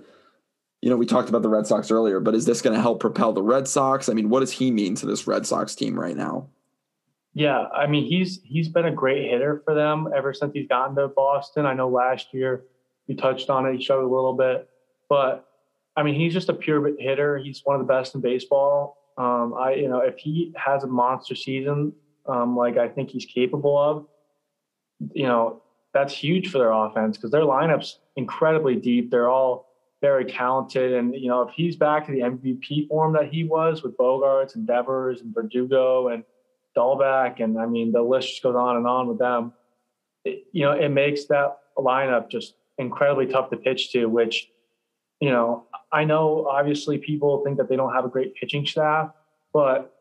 you 0.81 0.89
know, 0.89 0.95
we 0.95 1.05
talked 1.05 1.27
about 1.27 1.41
the 1.41 1.49
Red 1.49 1.67
Sox 1.67 1.91
earlier, 1.91 2.21
but 2.21 2.33
is 2.33 2.45
this 2.45 2.61
going 2.61 2.75
to 2.75 2.81
help 2.81 2.99
propel 2.99 3.33
the 3.33 3.41
Red 3.41 3.67
Sox? 3.67 4.07
I 4.07 4.13
mean, 4.13 4.29
what 4.29 4.41
does 4.41 4.51
he 4.51 4.69
mean 4.69 4.93
to 4.95 5.07
this 5.07 5.25
Red 5.25 5.47
Sox 5.47 5.73
team 5.73 5.99
right 5.99 6.15
now? 6.15 6.47
Yeah, 7.33 7.63
I 7.75 7.87
mean 7.87 8.05
he's 8.05 8.39
he's 8.45 8.69
been 8.69 8.85
a 8.85 8.91
great 8.91 9.29
hitter 9.29 9.61
for 9.65 9.73
them 9.73 10.07
ever 10.15 10.33
since 10.33 10.53
he's 10.53 10.69
gotten 10.69 10.95
to 10.95 11.09
Boston. 11.09 11.65
I 11.65 11.73
know 11.73 11.89
last 11.89 12.33
year 12.33 12.63
you 13.07 13.17
touched 13.17 13.49
on 13.49 13.65
it, 13.65 13.75
he 13.75 13.83
showed 13.83 14.05
a 14.05 14.07
little 14.07 14.33
bit, 14.33 14.69
but 15.09 15.45
I 15.97 16.03
mean 16.03 16.15
he's 16.15 16.31
just 16.31 16.47
a 16.47 16.53
pure 16.53 16.95
hitter. 16.97 17.37
He's 17.37 17.59
one 17.65 17.75
of 17.77 17.85
the 17.85 17.93
best 17.93 18.15
in 18.15 18.21
baseball. 18.21 19.11
Um, 19.17 19.53
I 19.59 19.73
you 19.73 19.89
know 19.89 19.99
if 19.99 20.17
he 20.17 20.53
has 20.55 20.85
a 20.85 20.87
monster 20.87 21.35
season 21.35 21.91
um, 22.27 22.55
like 22.55 22.77
I 22.77 22.87
think 22.87 23.09
he's 23.09 23.25
capable 23.25 23.77
of, 23.77 24.05
you 25.13 25.23
know 25.23 25.61
that's 25.95 26.13
huge 26.13 26.51
for 26.51 26.57
their 26.57 26.73
offense 26.73 27.15
because 27.15 27.31
their 27.31 27.41
lineup's 27.41 27.99
incredibly 28.17 28.75
deep. 28.75 29.09
They're 29.09 29.29
all 29.29 29.69
very 30.01 30.25
talented. 30.25 30.93
And, 30.93 31.15
you 31.15 31.29
know, 31.29 31.41
if 31.43 31.53
he's 31.55 31.77
back 31.77 32.05
to 32.05 32.11
the 32.11 32.19
MVP 32.19 32.89
form 32.89 33.13
that 33.13 33.29
he 33.33 33.45
was 33.45 33.81
with 33.81 33.95
Bogaerts 33.95 34.55
and 34.55 34.67
Devers 34.67 35.21
and 35.21 35.33
Verdugo 35.33 36.09
and 36.09 36.25
Dalbec, 36.77 37.41
and 37.41 37.57
I 37.57 37.65
mean, 37.65 37.93
the 37.93 38.01
list 38.01 38.27
just 38.27 38.43
goes 38.43 38.55
on 38.55 38.75
and 38.75 38.85
on 38.85 39.07
with 39.07 39.19
them, 39.19 39.53
it, 40.25 40.43
you 40.51 40.65
know, 40.65 40.73
it 40.73 40.89
makes 40.89 41.25
that 41.27 41.59
lineup 41.77 42.29
just 42.29 42.55
incredibly 42.77 43.27
tough 43.27 43.49
to 43.51 43.57
pitch 43.57 43.93
to, 43.93 44.07
which, 44.07 44.49
you 45.21 45.29
know, 45.29 45.63
I 45.93 46.03
know 46.03 46.45
obviously 46.49 46.97
people 46.97 47.41
think 47.45 47.55
that 47.57 47.69
they 47.69 47.77
don't 47.77 47.93
have 47.93 48.03
a 48.03 48.09
great 48.09 48.35
pitching 48.35 48.65
staff, 48.65 49.11
but 49.53 49.94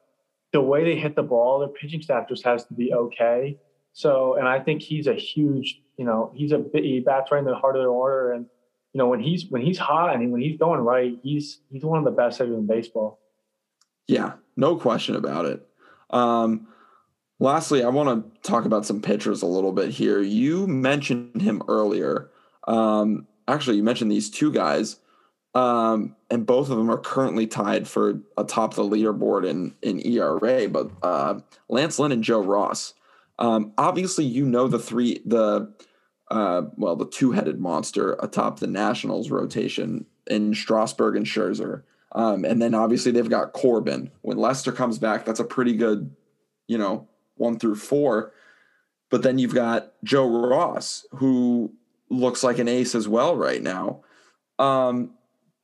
the 0.54 0.60
way 0.60 0.84
they 0.84 0.94
hit 0.94 1.16
the 1.16 1.22
ball, 1.22 1.58
their 1.58 1.68
pitching 1.68 2.00
staff 2.00 2.28
just 2.28 2.44
has 2.44 2.64
to 2.66 2.74
be 2.74 2.94
okay. 2.94 3.58
So, 3.92 4.36
and 4.36 4.46
I 4.46 4.60
think 4.60 4.82
he's 4.82 5.08
a 5.08 5.14
huge, 5.14 5.80
you 5.96 6.04
know, 6.04 6.30
he's 6.32 6.52
a 6.52 6.64
he 6.72 7.00
bats 7.00 7.32
right 7.32 7.40
in 7.40 7.44
the 7.44 7.56
heart 7.56 7.74
of 7.74 7.82
their 7.82 7.90
order, 7.90 8.32
and 8.32 8.46
you 8.92 8.98
know 8.98 9.08
when 9.08 9.18
he's 9.18 9.46
when 9.46 9.62
he's 9.62 9.78
hot 9.78 10.14
and 10.14 10.30
when 10.30 10.40
he's 10.40 10.56
going 10.56 10.80
right, 10.80 11.18
he's 11.24 11.58
he's 11.72 11.84
one 11.84 11.98
of 11.98 12.04
the 12.04 12.12
best 12.12 12.38
hitters 12.38 12.56
in 12.56 12.66
baseball. 12.66 13.18
Yeah, 14.06 14.34
no 14.56 14.76
question 14.76 15.16
about 15.16 15.44
it. 15.46 15.66
Um, 16.10 16.68
lastly, 17.40 17.82
I 17.82 17.88
want 17.88 18.32
to 18.32 18.48
talk 18.48 18.64
about 18.64 18.86
some 18.86 19.02
pitchers 19.02 19.42
a 19.42 19.46
little 19.46 19.72
bit 19.72 19.90
here. 19.90 20.22
You 20.22 20.68
mentioned 20.68 21.42
him 21.42 21.62
earlier. 21.66 22.30
Um, 22.68 23.26
actually, 23.48 23.76
you 23.76 23.82
mentioned 23.82 24.12
these 24.12 24.30
two 24.30 24.52
guys, 24.52 25.00
um, 25.54 26.16
and 26.30 26.46
both 26.46 26.68
of 26.68 26.76
them 26.76 26.90
are 26.90 26.98
currently 26.98 27.46
tied 27.46 27.86
for 27.86 28.20
atop 28.36 28.74
the 28.74 28.82
leaderboard 28.82 29.48
in 29.48 29.74
in 29.82 30.04
ERA. 30.04 30.68
But 30.68 30.90
uh, 31.02 31.40
Lance 31.68 31.98
Lynn 31.98 32.12
and 32.12 32.24
Joe 32.24 32.42
Ross. 32.42 32.94
Um, 33.38 33.72
obviously, 33.78 34.24
you 34.24 34.46
know 34.46 34.68
the 34.68 34.78
three, 34.78 35.20
the 35.24 35.72
uh, 36.30 36.62
well, 36.76 36.96
the 36.96 37.06
two-headed 37.06 37.60
monster 37.60 38.14
atop 38.20 38.58
the 38.58 38.66
Nationals 38.66 39.30
rotation 39.30 40.06
in 40.26 40.54
Strasburg 40.54 41.16
and 41.16 41.26
Scherzer, 41.26 41.82
um, 42.12 42.44
and 42.44 42.60
then 42.62 42.74
obviously 42.74 43.12
they've 43.12 43.28
got 43.28 43.52
Corbin. 43.52 44.10
When 44.22 44.38
Lester 44.38 44.72
comes 44.72 44.98
back, 44.98 45.24
that's 45.24 45.40
a 45.40 45.44
pretty 45.44 45.76
good, 45.76 46.14
you 46.66 46.78
know, 46.78 47.08
one 47.36 47.58
through 47.58 47.76
four. 47.76 48.32
But 49.10 49.22
then 49.22 49.38
you've 49.38 49.54
got 49.54 49.92
Joe 50.02 50.26
Ross, 50.48 51.06
who 51.12 51.72
looks 52.08 52.42
like 52.42 52.58
an 52.58 52.68
ace 52.68 52.94
as 52.94 53.06
well 53.06 53.36
right 53.36 53.62
now. 53.62 54.02
Um, 54.58 55.13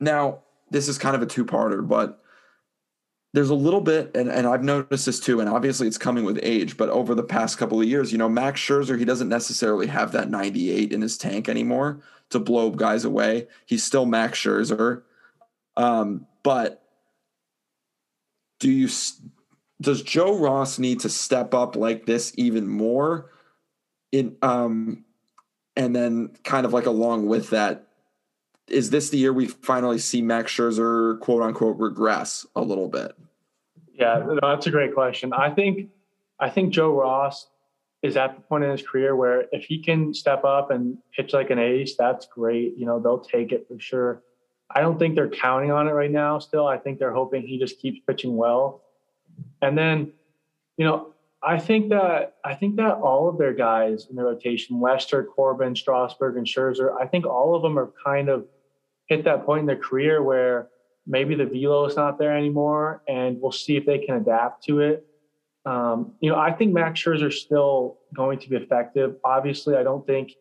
now, 0.01 0.39
this 0.69 0.87
is 0.87 0.97
kind 0.97 1.15
of 1.15 1.21
a 1.21 1.25
two-parter, 1.25 1.87
but 1.87 2.21
there's 3.33 3.49
a 3.49 3.55
little 3.55 3.81
bit, 3.81 4.15
and, 4.15 4.29
and 4.29 4.45
I've 4.45 4.63
noticed 4.63 5.05
this 5.05 5.19
too, 5.19 5.39
and 5.39 5.47
obviously 5.47 5.87
it's 5.87 5.97
coming 5.97 6.25
with 6.25 6.39
age, 6.43 6.75
but 6.75 6.89
over 6.89 7.15
the 7.15 7.23
past 7.23 7.57
couple 7.57 7.79
of 7.79 7.87
years, 7.87 8.11
you 8.11 8.17
know, 8.17 8.27
Max 8.27 8.59
Scherzer, 8.59 8.99
he 8.99 9.05
doesn't 9.05 9.29
necessarily 9.29 9.87
have 9.87 10.11
that 10.11 10.29
98 10.29 10.91
in 10.91 11.01
his 11.01 11.17
tank 11.17 11.47
anymore 11.47 12.01
to 12.31 12.39
blow 12.39 12.71
guys 12.71 13.05
away. 13.05 13.47
He's 13.65 13.83
still 13.83 14.05
Max 14.05 14.39
Scherzer. 14.39 15.03
Um, 15.77 16.27
but 16.43 16.81
do 18.59 18.69
you 18.69 18.89
does 19.81 20.03
Joe 20.03 20.37
Ross 20.37 20.77
need 20.79 20.99
to 21.01 21.09
step 21.09 21.53
up 21.53 21.75
like 21.75 22.05
this 22.05 22.31
even 22.37 22.67
more 22.67 23.31
in 24.11 24.37
um 24.41 25.03
and 25.75 25.95
then 25.95 26.31
kind 26.43 26.65
of 26.65 26.73
like 26.73 26.85
along 26.85 27.25
with 27.25 27.49
that 27.49 27.87
is 28.71 28.89
this 28.89 29.09
the 29.09 29.17
year 29.17 29.33
we 29.33 29.47
finally 29.47 29.99
see 29.99 30.21
Max 30.21 30.51
Scherzer 30.51 31.19
quote 31.19 31.41
unquote 31.43 31.77
regress 31.77 32.45
a 32.55 32.61
little 32.61 32.87
bit? 32.87 33.15
Yeah, 33.93 34.23
no, 34.25 34.39
that's 34.41 34.67
a 34.67 34.71
great 34.71 34.93
question. 34.93 35.33
I 35.33 35.51
think 35.51 35.89
I 36.39 36.49
think 36.49 36.73
Joe 36.73 36.93
Ross 36.93 37.47
is 38.01 38.17
at 38.17 38.35
the 38.35 38.41
point 38.41 38.63
in 38.63 38.71
his 38.71 38.81
career 38.81 39.15
where 39.15 39.45
if 39.51 39.65
he 39.65 39.81
can 39.81 40.13
step 40.13 40.43
up 40.43 40.71
and 40.71 40.97
pitch 41.15 41.33
like 41.33 41.51
an 41.51 41.59
ace, 41.59 41.95
that's 41.95 42.25
great. 42.25 42.75
You 42.77 42.85
know, 42.85 42.99
they'll 42.99 43.19
take 43.19 43.51
it 43.51 43.67
for 43.67 43.79
sure. 43.79 44.23
I 44.73 44.81
don't 44.81 44.97
think 44.97 45.15
they're 45.15 45.29
counting 45.29 45.71
on 45.71 45.87
it 45.87 45.91
right 45.91 46.09
now 46.09 46.39
still. 46.39 46.65
I 46.65 46.77
think 46.77 46.97
they're 46.97 47.13
hoping 47.13 47.43
he 47.43 47.59
just 47.59 47.79
keeps 47.79 47.99
pitching 48.07 48.35
well. 48.35 48.81
And 49.61 49.77
then, 49.77 50.13
you 50.77 50.85
know, 50.85 51.13
I 51.43 51.59
think 51.59 51.89
that 51.89 52.35
I 52.43 52.55
think 52.55 52.75
that 52.77 52.95
all 52.95 53.27
of 53.27 53.37
their 53.37 53.53
guys 53.53 54.07
in 54.09 54.15
the 54.15 54.23
rotation, 54.23 54.79
Lester, 54.79 55.23
Corbin, 55.23 55.75
Strasburg, 55.75 56.37
and 56.37 56.45
Scherzer, 56.45 56.95
I 56.99 57.07
think 57.07 57.25
all 57.25 57.55
of 57.55 57.61
them 57.61 57.77
are 57.77 57.91
kind 58.03 58.29
of 58.29 58.45
hit 59.11 59.25
that 59.25 59.45
point 59.45 59.59
in 59.59 59.65
their 59.65 59.75
career 59.75 60.23
where 60.23 60.69
maybe 61.05 61.35
the 61.35 61.45
velo 61.45 61.85
is 61.85 61.97
not 61.97 62.17
there 62.17 62.35
anymore, 62.35 63.03
and 63.09 63.41
we'll 63.41 63.51
see 63.51 63.75
if 63.75 63.85
they 63.85 63.99
can 63.99 64.15
adapt 64.15 64.63
to 64.63 64.79
it. 64.79 65.05
Um, 65.65 66.13
you 66.21 66.29
know, 66.29 66.37
I 66.37 66.53
think 66.53 66.73
Max 66.73 67.01
Scherzer 67.01 67.31
still 67.31 67.99
going 68.15 68.39
to 68.39 68.49
be 68.49 68.55
effective. 68.55 69.15
Obviously, 69.25 69.75
I 69.75 69.83
don't 69.83 70.07
think 70.07 70.31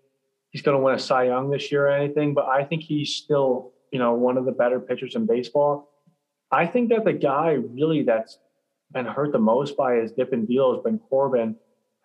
he's 0.51 0.63
going 0.63 0.79
to 0.79 0.83
win 0.83 0.95
a 0.95 1.01
Cy 1.01 1.25
Young 1.25 1.51
this 1.51 1.73
year 1.73 1.89
or 1.89 1.91
anything, 1.91 2.33
but 2.33 2.47
I 2.47 2.63
think 2.63 2.83
he's 2.83 3.17
still, 3.17 3.73
you 3.93 3.99
know, 3.99 4.15
one 4.15 4.39
of 4.39 4.45
the 4.45 4.53
better 4.53 4.79
pitchers 4.79 5.17
in 5.17 5.27
baseball. 5.27 5.89
I 6.53 6.65
think 6.67 6.91
that 6.91 7.05
the 7.05 7.13
guy 7.13 7.53
really 7.53 8.05
that's 8.05 8.39
been 8.93 9.07
hurt 9.07 9.33
the 9.33 9.39
most 9.39 9.77
by 9.77 9.97
his 9.97 10.13
dip 10.13 10.33
in 10.33 10.47
velo 10.47 10.75
has 10.75 10.83
been 10.85 11.01
Corbin. 11.01 11.57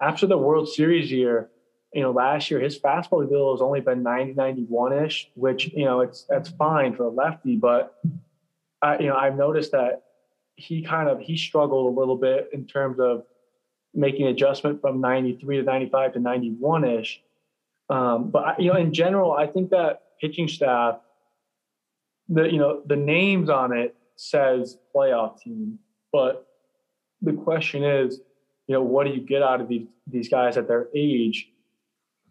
After 0.01 0.25
the 0.25 0.37
World 0.37 0.67
Series 0.67 1.11
year, 1.11 1.49
you 1.95 2.01
know, 2.01 2.11
last 2.11 2.51
year 2.51 2.59
his 2.59 2.77
fastball 2.77 3.27
velo 3.27 3.53
has 3.53 3.61
only 3.61 3.79
been 3.79 4.03
90, 4.03 4.33
91 4.33 5.05
ish, 5.05 5.31
which, 5.35 5.71
you 5.73 5.85
know, 5.85 6.01
it's 6.01 6.23
that's 6.23 6.49
fine 6.49 6.93
for 6.93 7.03
a 7.03 7.09
lefty, 7.09 7.55
but 7.55 7.95
I, 8.81 8.99
you 8.99 9.07
know, 9.07 9.15
I've 9.15 9.37
noticed 9.37 9.71
that 9.71 10.03
he 10.55 10.81
kind 10.81 11.07
of 11.07 11.21
he 11.21 11.37
struggled 11.37 11.95
a 11.95 11.99
little 11.99 12.17
bit 12.17 12.49
in 12.51 12.65
terms 12.65 12.99
of 12.99 13.23
making 13.93 14.27
adjustment 14.27 14.81
from 14.81 14.99
93 14.99 15.57
to 15.57 15.63
95 15.63 16.13
to 16.13 16.19
91 16.19 16.83
ish. 16.83 17.21
Um, 17.89 18.29
but 18.29 18.59
you 18.59 18.73
know, 18.73 18.77
in 18.77 18.93
general, 18.93 19.31
I 19.31 19.47
think 19.47 19.69
that 19.69 20.01
pitching 20.19 20.49
staff, 20.49 20.97
the 22.27 22.43
you 22.43 22.57
know 22.57 22.81
the 22.85 22.97
names 22.97 23.49
on 23.49 23.71
it 23.71 23.95
says 24.17 24.77
playoff 24.93 25.39
team, 25.39 25.79
but 26.11 26.45
the 27.21 27.31
question 27.31 27.85
is, 27.85 28.19
you 28.67 28.73
know, 28.73 28.81
what 28.81 29.07
do 29.07 29.13
you 29.13 29.21
get 29.21 29.41
out 29.41 29.61
of 29.61 29.69
these 29.69 29.87
these 30.07 30.27
guys 30.27 30.57
at 30.57 30.67
their 30.67 30.89
age, 30.93 31.49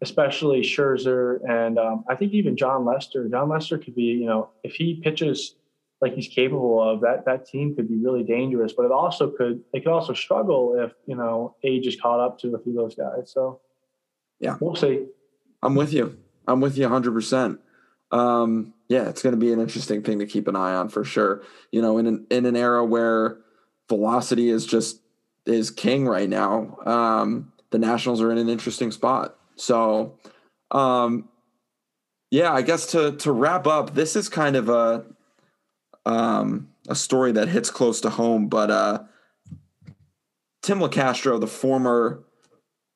especially 0.04 0.60
Scherzer 0.60 1.38
and 1.48 1.78
um, 1.78 2.04
I 2.08 2.14
think 2.14 2.32
even 2.32 2.56
Jon 2.58 2.84
Lester. 2.84 3.26
Jon 3.26 3.48
Lester 3.48 3.78
could 3.78 3.94
be, 3.94 4.02
you 4.02 4.26
know, 4.26 4.50
if 4.62 4.74
he 4.74 5.00
pitches 5.02 5.56
like 6.02 6.14
he's 6.14 6.28
capable 6.28 6.82
of, 6.82 7.00
that 7.00 7.24
that 7.24 7.46
team 7.46 7.74
could 7.74 7.88
be 7.88 7.96
really 7.96 8.22
dangerous. 8.22 8.74
But 8.74 8.84
it 8.84 8.92
also 8.92 9.30
could 9.30 9.62
they 9.72 9.80
could 9.80 9.92
also 9.92 10.12
struggle 10.12 10.76
if 10.78 10.92
you 11.06 11.16
know 11.16 11.56
age 11.64 11.86
is 11.86 11.98
caught 11.98 12.20
up 12.20 12.38
to 12.40 12.54
a 12.54 12.58
few 12.58 12.72
of 12.72 12.76
those 12.76 12.94
guys. 12.94 13.32
So 13.32 13.60
yeah, 14.40 14.58
we'll 14.60 14.76
see. 14.76 15.06
I'm 15.62 15.74
with 15.74 15.94
you. 15.94 16.18
I'm 16.46 16.60
with 16.60 16.76
you 16.76 16.84
100. 16.84 17.08
Um, 17.08 17.14
percent 17.14 17.60
Yeah, 18.88 19.08
it's 19.08 19.22
going 19.22 19.32
to 19.32 19.40
be 19.40 19.52
an 19.54 19.60
interesting 19.60 20.02
thing 20.02 20.18
to 20.18 20.26
keep 20.26 20.46
an 20.46 20.56
eye 20.56 20.74
on 20.74 20.90
for 20.90 21.04
sure. 21.04 21.42
You 21.72 21.80
know, 21.80 21.96
in 21.96 22.06
an 22.06 22.26
in 22.30 22.44
an 22.44 22.56
era 22.56 22.84
where 22.84 23.38
velocity 23.88 24.50
is 24.50 24.66
just 24.66 25.00
is 25.46 25.70
king 25.70 26.06
right 26.06 26.28
now, 26.28 26.76
um, 26.84 27.52
the 27.70 27.78
Nationals 27.78 28.20
are 28.20 28.30
in 28.30 28.36
an 28.36 28.50
interesting 28.50 28.92
spot. 28.92 29.38
So, 29.56 30.18
um, 30.70 31.28
yeah, 32.30 32.52
I 32.52 32.62
guess 32.62 32.86
to 32.92 33.12
to 33.18 33.32
wrap 33.32 33.66
up, 33.66 33.94
this 33.94 34.16
is 34.16 34.28
kind 34.28 34.56
of 34.56 34.68
a 34.68 35.04
um, 36.06 36.70
a 36.88 36.94
story 36.94 37.32
that 37.32 37.48
hits 37.48 37.70
close 37.70 38.00
to 38.02 38.10
home, 38.10 38.48
but 38.48 38.70
uh, 38.70 39.04
Tim 40.62 40.80
Locastro, 40.80 41.40
the 41.40 41.46
former 41.46 42.24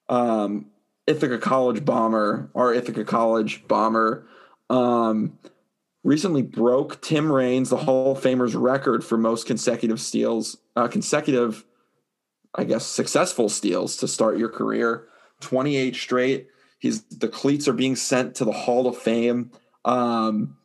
um, 0.08 0.66
Ithaca 1.06 1.38
College 1.38 1.84
bomber, 1.84 2.50
or 2.54 2.74
Ithaca 2.74 3.04
College 3.04 3.66
bomber, 3.66 4.26
um, 4.68 5.38
recently 6.04 6.42
broke 6.42 7.00
Tim 7.00 7.30
Raines, 7.30 7.70
the 7.70 7.76
Hall 7.78 8.12
of 8.12 8.22
Famer's 8.22 8.54
record 8.54 9.04
for 9.04 9.16
most 9.16 9.46
consecutive 9.46 10.00
steals, 10.00 10.58
uh, 10.76 10.88
consecutive, 10.88 11.64
I 12.54 12.64
guess, 12.64 12.84
successful 12.86 13.48
steals 13.48 13.96
to 13.98 14.08
start 14.08 14.38
your 14.38 14.48
career. 14.48 15.06
28 15.40 15.94
straight. 15.94 16.48
He's 16.78 17.02
the 17.04 17.28
cleats 17.28 17.66
are 17.68 17.72
being 17.72 17.96
sent 17.96 18.34
to 18.36 18.44
the 18.44 18.52
Hall 18.52 18.86
of 18.86 18.96
Fame. 18.96 19.50
Um, 19.84 20.56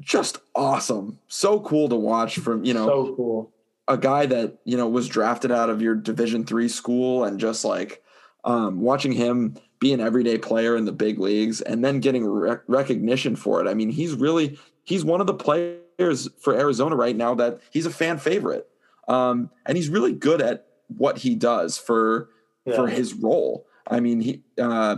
just 0.00 0.38
awesome. 0.54 1.18
So 1.28 1.60
cool 1.60 1.88
to 1.88 1.96
watch 1.96 2.38
from, 2.38 2.64
you 2.64 2.74
know, 2.74 2.86
so 2.86 3.14
cool. 3.16 3.52
A 3.86 3.98
guy 3.98 4.26
that, 4.26 4.58
you 4.64 4.76
know, 4.76 4.88
was 4.88 5.08
drafted 5.08 5.50
out 5.50 5.70
of 5.70 5.82
your 5.82 5.94
division 5.94 6.44
3 6.44 6.68
school 6.68 7.24
and 7.24 7.38
just 7.38 7.64
like 7.64 8.02
um, 8.44 8.80
watching 8.80 9.12
him 9.12 9.56
be 9.78 9.92
an 9.92 10.00
everyday 10.00 10.38
player 10.38 10.76
in 10.76 10.84
the 10.84 10.92
big 10.92 11.18
leagues 11.18 11.60
and 11.60 11.84
then 11.84 12.00
getting 12.00 12.26
rec- 12.26 12.62
recognition 12.66 13.36
for 13.36 13.60
it. 13.60 13.68
I 13.68 13.74
mean, 13.74 13.90
he's 13.90 14.14
really 14.14 14.58
he's 14.84 15.04
one 15.04 15.20
of 15.20 15.26
the 15.26 15.34
players 15.34 16.28
for 16.40 16.54
Arizona 16.54 16.96
right 16.96 17.16
now 17.16 17.34
that 17.34 17.60
he's 17.70 17.86
a 17.86 17.90
fan 17.90 18.18
favorite. 18.18 18.68
Um, 19.08 19.50
and 19.66 19.76
he's 19.76 19.88
really 19.88 20.12
good 20.12 20.40
at 20.40 20.66
what 20.88 21.18
he 21.18 21.34
does 21.34 21.76
for 21.76 22.30
yeah. 22.64 22.76
for 22.76 22.88
his 22.88 23.14
role. 23.14 23.66
I 23.86 24.00
mean, 24.00 24.20
he 24.20 24.42
uh, 24.58 24.96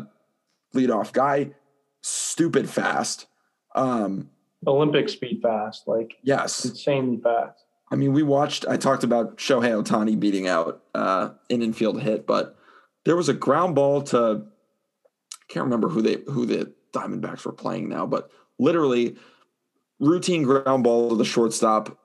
leadoff 0.74 1.12
guy, 1.12 1.50
stupid 2.02 2.68
fast. 2.68 3.26
Um, 3.74 4.30
Olympic 4.66 5.08
speed 5.08 5.40
fast, 5.42 5.86
like 5.86 6.16
yes, 6.22 6.64
insanely 6.64 7.18
fast. 7.18 7.64
I 7.90 7.96
mean, 7.96 8.12
we 8.12 8.22
watched. 8.22 8.66
I 8.66 8.76
talked 8.76 9.04
about 9.04 9.38
Shohei 9.38 9.82
Ohtani 9.82 10.18
beating 10.18 10.48
out 10.48 10.82
uh, 10.94 11.30
an 11.50 11.62
infield 11.62 12.00
hit, 12.00 12.26
but 12.26 12.56
there 13.04 13.16
was 13.16 13.28
a 13.28 13.34
ground 13.34 13.74
ball 13.74 14.02
to. 14.02 14.44
I 15.32 15.52
can't 15.52 15.64
remember 15.64 15.88
who 15.88 16.02
they 16.02 16.18
who 16.26 16.46
the 16.46 16.72
Diamondbacks 16.92 17.44
were 17.44 17.52
playing 17.52 17.88
now, 17.88 18.06
but 18.06 18.30
literally 18.58 19.16
routine 20.00 20.42
ground 20.42 20.84
ball 20.84 21.10
to 21.10 21.16
the 21.16 21.24
shortstop, 21.24 21.98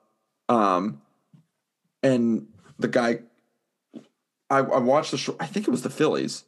um, 0.48 1.02
and 2.02 2.46
the 2.78 2.88
guy. 2.88 3.20
I, 4.50 4.58
I 4.58 4.78
watched 4.78 5.10
the. 5.10 5.18
Short, 5.18 5.38
I 5.40 5.46
think 5.46 5.66
it 5.66 5.70
was 5.70 5.82
the 5.82 5.90
Phillies. 5.90 6.44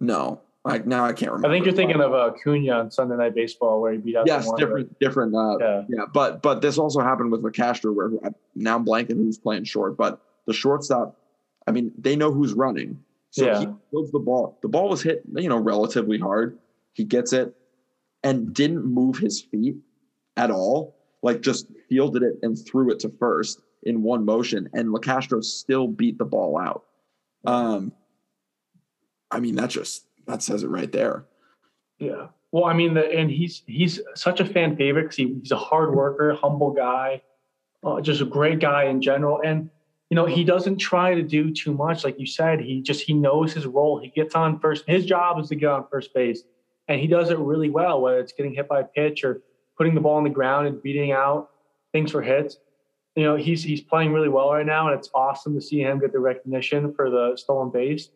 No, 0.00 0.40
like 0.64 0.86
now 0.86 1.04
I 1.04 1.12
can't 1.12 1.30
remember. 1.30 1.48
I 1.48 1.50
think 1.56 1.66
you're 1.66 1.74
thinking 1.74 2.00
of 2.00 2.12
uh, 2.12 2.30
Acuna 2.30 2.72
on 2.72 2.90
Sunday 2.90 3.16
Night 3.16 3.34
Baseball 3.34 3.82
where 3.82 3.92
he 3.92 3.98
beat 3.98 4.16
out. 4.16 4.26
Yes, 4.26 4.50
different, 4.56 4.98
different. 4.98 5.34
Uh, 5.34 5.58
yeah. 5.58 5.82
yeah, 5.88 6.04
but 6.12 6.42
but 6.42 6.62
this 6.62 6.78
also 6.78 7.00
happened 7.00 7.30
with 7.30 7.42
Locastro 7.42 7.94
where 7.94 8.10
now 8.54 8.76
I'm 8.76 8.84
blanking 8.84 9.16
who's 9.16 9.38
playing 9.38 9.64
short, 9.64 9.96
but 9.96 10.22
the 10.46 10.54
shortstop. 10.54 11.18
I 11.66 11.70
mean, 11.70 11.92
they 11.98 12.16
know 12.16 12.32
who's 12.32 12.54
running, 12.54 12.98
so 13.30 13.46
yeah. 13.46 13.60
he 13.60 13.66
builds 13.90 14.10
the 14.10 14.18
ball. 14.18 14.58
The 14.62 14.68
ball 14.68 14.88
was 14.88 15.02
hit, 15.02 15.22
you 15.34 15.48
know, 15.48 15.58
relatively 15.58 16.18
hard. 16.18 16.58
He 16.94 17.04
gets 17.04 17.32
it, 17.32 17.54
and 18.22 18.52
didn't 18.54 18.84
move 18.84 19.18
his 19.18 19.42
feet 19.42 19.76
at 20.36 20.50
all. 20.50 20.96
Like 21.22 21.42
just 21.42 21.66
fielded 21.88 22.22
it 22.22 22.38
and 22.42 22.58
threw 22.58 22.90
it 22.90 23.00
to 23.00 23.10
first 23.18 23.60
in 23.82 24.02
one 24.02 24.24
motion, 24.24 24.68
and 24.72 24.88
Locastro 24.88 25.44
still 25.44 25.88
beat 25.88 26.16
the 26.16 26.24
ball 26.24 26.58
out. 26.58 26.84
Um, 27.44 27.92
I 29.30 29.40
mean, 29.40 29.56
that 29.56 29.70
just 29.70 30.06
that 30.26 30.42
says 30.42 30.62
it 30.62 30.68
right 30.68 30.90
there. 30.90 31.24
Yeah. 31.98 32.28
Well, 32.52 32.64
I 32.64 32.72
mean, 32.72 32.94
the, 32.94 33.10
and 33.10 33.30
he's 33.30 33.62
he's 33.66 34.00
such 34.14 34.40
a 34.40 34.44
fan 34.44 34.76
favorite 34.76 35.02
because 35.02 35.16
he, 35.16 35.34
he's 35.40 35.50
a 35.50 35.56
hard 35.56 35.94
worker, 35.94 36.34
humble 36.34 36.70
guy, 36.70 37.22
uh, 37.82 38.00
just 38.00 38.20
a 38.20 38.24
great 38.24 38.60
guy 38.60 38.84
in 38.84 39.02
general. 39.02 39.40
And 39.44 39.70
you 40.10 40.14
know, 40.14 40.26
he 40.26 40.44
doesn't 40.44 40.76
try 40.76 41.14
to 41.14 41.22
do 41.22 41.52
too 41.52 41.72
much, 41.72 42.04
like 42.04 42.20
you 42.20 42.26
said. 42.26 42.60
He 42.60 42.80
just 42.80 43.02
he 43.02 43.12
knows 43.12 43.52
his 43.52 43.66
role. 43.66 43.98
He 43.98 44.08
gets 44.08 44.34
on 44.34 44.60
first. 44.60 44.84
His 44.86 45.04
job 45.04 45.40
is 45.40 45.48
to 45.48 45.56
get 45.56 45.70
on 45.70 45.86
first 45.90 46.14
base, 46.14 46.44
and 46.88 47.00
he 47.00 47.06
does 47.06 47.30
it 47.30 47.38
really 47.38 47.70
well. 47.70 48.00
Whether 48.00 48.20
it's 48.20 48.32
getting 48.32 48.54
hit 48.54 48.68
by 48.68 48.80
a 48.80 48.84
pitch 48.84 49.24
or 49.24 49.42
putting 49.76 49.94
the 49.94 50.00
ball 50.00 50.16
on 50.16 50.24
the 50.24 50.30
ground 50.30 50.68
and 50.68 50.80
beating 50.82 51.12
out 51.12 51.50
things 51.92 52.12
for 52.12 52.22
hits. 52.22 52.58
You 53.16 53.24
know, 53.24 53.36
he's 53.36 53.62
he's 53.62 53.80
playing 53.80 54.12
really 54.12 54.28
well 54.28 54.52
right 54.52 54.66
now, 54.66 54.88
and 54.88 54.98
it's 54.98 55.10
awesome 55.14 55.54
to 55.54 55.60
see 55.60 55.80
him 55.80 55.98
get 55.98 56.12
the 56.12 56.18
recognition 56.18 56.92
for 56.94 57.10
the 57.10 57.36
stolen 57.36 57.70
base. 57.70 58.10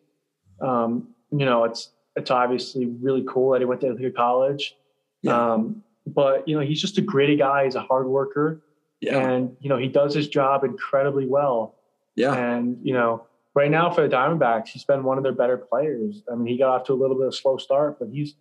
Um, 0.61 1.09
you 1.31 1.45
know, 1.45 1.63
it's 1.63 1.89
it's 2.15 2.31
obviously 2.31 2.85
really 2.85 3.23
cool 3.27 3.51
that 3.51 3.61
he 3.61 3.65
went 3.65 3.81
to 3.81 3.91
Ithaca 3.91 4.11
College. 4.11 4.75
Yeah. 5.21 5.53
Um, 5.53 5.83
but 6.07 6.47
you 6.47 6.55
know, 6.55 6.65
he's 6.65 6.81
just 6.81 6.97
a 6.97 7.01
gritty 7.01 7.35
guy. 7.35 7.65
He's 7.65 7.75
a 7.75 7.81
hard 7.81 8.07
worker. 8.07 8.61
Yeah. 9.01 9.17
And 9.17 9.55
you 9.59 9.69
know, 9.69 9.77
he 9.77 9.87
does 9.87 10.13
his 10.13 10.27
job 10.27 10.63
incredibly 10.63 11.25
well. 11.25 11.75
Yeah. 12.15 12.33
And 12.33 12.77
you 12.83 12.93
know, 12.93 13.25
right 13.55 13.71
now 13.71 13.89
for 13.89 14.07
the 14.07 14.13
Diamondbacks, 14.13 14.69
he's 14.69 14.83
been 14.83 15.03
one 15.03 15.17
of 15.17 15.23
their 15.23 15.33
better 15.33 15.57
players. 15.57 16.23
I 16.31 16.35
mean, 16.35 16.47
he 16.47 16.57
got 16.57 16.69
off 16.69 16.87
to 16.87 16.93
a 16.93 16.95
little 16.95 17.15
bit 17.15 17.27
of 17.27 17.33
a 17.33 17.35
slow 17.35 17.57
start, 17.57 17.99
but 17.99 18.09
he's 18.09 18.35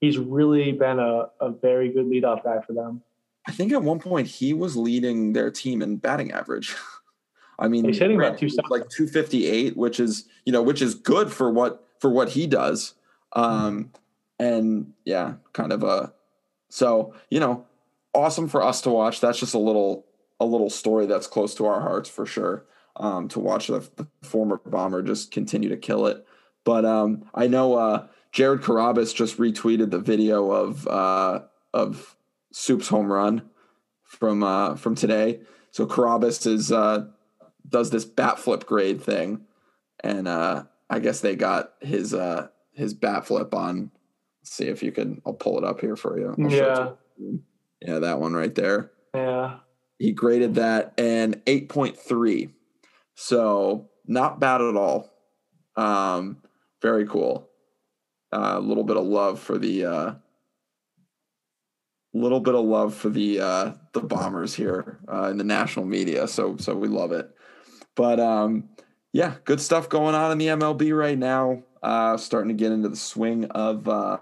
he's 0.00 0.18
really 0.18 0.72
been 0.72 0.98
a, 0.98 1.30
a 1.40 1.50
very 1.50 1.92
good 1.92 2.06
leadoff 2.06 2.44
guy 2.44 2.60
for 2.66 2.72
them. 2.72 3.02
I 3.46 3.52
think 3.52 3.72
at 3.72 3.82
one 3.82 3.98
point 3.98 4.26
he 4.26 4.54
was 4.54 4.76
leading 4.76 5.32
their 5.32 5.50
team 5.50 5.82
in 5.82 5.96
batting 5.96 6.32
average. 6.32 6.74
I 7.58 7.68
mean, 7.68 7.84
he's 7.84 7.98
hitting 7.98 8.18
about 8.18 8.38
two 8.38 8.48
like 8.68 8.88
258, 8.88 9.76
which 9.76 10.00
is 10.00 10.26
you 10.44 10.52
know 10.52 10.62
which 10.62 10.82
is 10.82 10.94
good 10.94 11.32
for 11.32 11.50
what 11.50 11.86
for 11.98 12.10
what 12.10 12.30
he 12.30 12.46
does. 12.46 12.94
Um, 13.32 13.90
and 14.38 14.92
yeah, 15.04 15.34
kind 15.52 15.72
of 15.72 15.82
a 15.82 16.12
so 16.68 17.14
you 17.30 17.40
know, 17.40 17.66
awesome 18.12 18.48
for 18.48 18.62
us 18.62 18.80
to 18.82 18.90
watch. 18.90 19.20
That's 19.20 19.38
just 19.38 19.54
a 19.54 19.58
little 19.58 20.06
a 20.40 20.44
little 20.44 20.70
story 20.70 21.06
that's 21.06 21.26
close 21.26 21.54
to 21.56 21.66
our 21.66 21.80
hearts 21.80 22.08
for 22.08 22.26
sure. 22.26 22.64
Um, 22.96 23.26
to 23.28 23.40
watch 23.40 23.66
the, 23.66 23.80
the 23.96 24.06
former 24.22 24.60
bomber 24.64 25.02
just 25.02 25.32
continue 25.32 25.68
to 25.68 25.76
kill 25.76 26.06
it. 26.06 26.24
But 26.64 26.84
um, 26.84 27.28
I 27.34 27.48
know 27.48 27.74
uh, 27.74 28.06
Jared 28.30 28.62
Carrabis 28.62 29.14
just 29.14 29.36
retweeted 29.38 29.90
the 29.90 29.98
video 29.98 30.50
of 30.50 30.86
uh, 30.86 31.40
of 31.72 32.16
Soup's 32.52 32.88
home 32.88 33.12
run 33.12 33.42
from 34.02 34.42
uh, 34.42 34.76
from 34.76 34.94
today. 34.94 35.40
So 35.70 35.86
Carrabis 35.86 36.46
is 36.46 36.70
uh, 36.70 37.06
does 37.68 37.90
this 37.90 38.04
bat 38.04 38.38
flip 38.38 38.66
grade 38.66 39.02
thing, 39.02 39.42
and 40.02 40.28
uh, 40.28 40.64
I 40.90 40.98
guess 40.98 41.20
they 41.20 41.36
got 41.36 41.72
his 41.80 42.14
uh, 42.14 42.48
his 42.72 42.94
bat 42.94 43.26
flip 43.26 43.54
on. 43.54 43.90
Let's 44.40 44.52
see 44.52 44.66
if 44.66 44.82
you 44.82 44.92
can. 44.92 45.22
I'll 45.26 45.32
pull 45.32 45.58
it 45.58 45.64
up 45.64 45.80
here 45.80 45.96
for 45.96 46.18
you. 46.18 46.34
I'll 46.38 46.50
yeah. 46.50 46.90
You. 47.18 47.42
Yeah, 47.80 47.98
that 48.00 48.20
one 48.20 48.34
right 48.34 48.54
there. 48.54 48.90
Yeah. 49.14 49.58
He 49.98 50.12
graded 50.12 50.56
that 50.56 50.98
an 50.98 51.42
8.3. 51.46 52.50
So 53.14 53.90
not 54.06 54.40
bad 54.40 54.60
at 54.60 54.76
all. 54.76 55.10
Um, 55.76 56.38
very 56.82 57.06
cool. 57.06 57.48
Uh, 58.32 58.54
a 58.56 58.60
little 58.60 58.84
bit 58.84 58.96
of 58.96 59.04
love 59.04 59.38
for 59.38 59.58
the 59.58 59.84
uh, 59.84 60.14
little 62.12 62.40
bit 62.40 62.54
of 62.54 62.64
love 62.64 62.94
for 62.94 63.08
the 63.08 63.40
uh, 63.40 63.72
the 63.92 64.00
bombers 64.00 64.54
here 64.54 64.98
uh, 65.12 65.28
in 65.30 65.36
the 65.36 65.44
national 65.44 65.84
media. 65.84 66.26
So 66.26 66.56
so 66.56 66.74
we 66.74 66.88
love 66.88 67.12
it. 67.12 67.30
But 67.96 68.20
um, 68.20 68.68
yeah, 69.12 69.36
good 69.44 69.60
stuff 69.60 69.88
going 69.88 70.14
on 70.14 70.32
in 70.32 70.38
the 70.38 70.48
MLB 70.48 70.96
right 70.96 71.18
now 71.18 71.62
uh, 71.84 72.16
starting 72.16 72.48
to 72.48 72.54
get 72.54 72.72
into 72.72 72.88
the 72.88 72.96
swing 72.96 73.44
of 73.50 73.86
uh, 73.86 74.16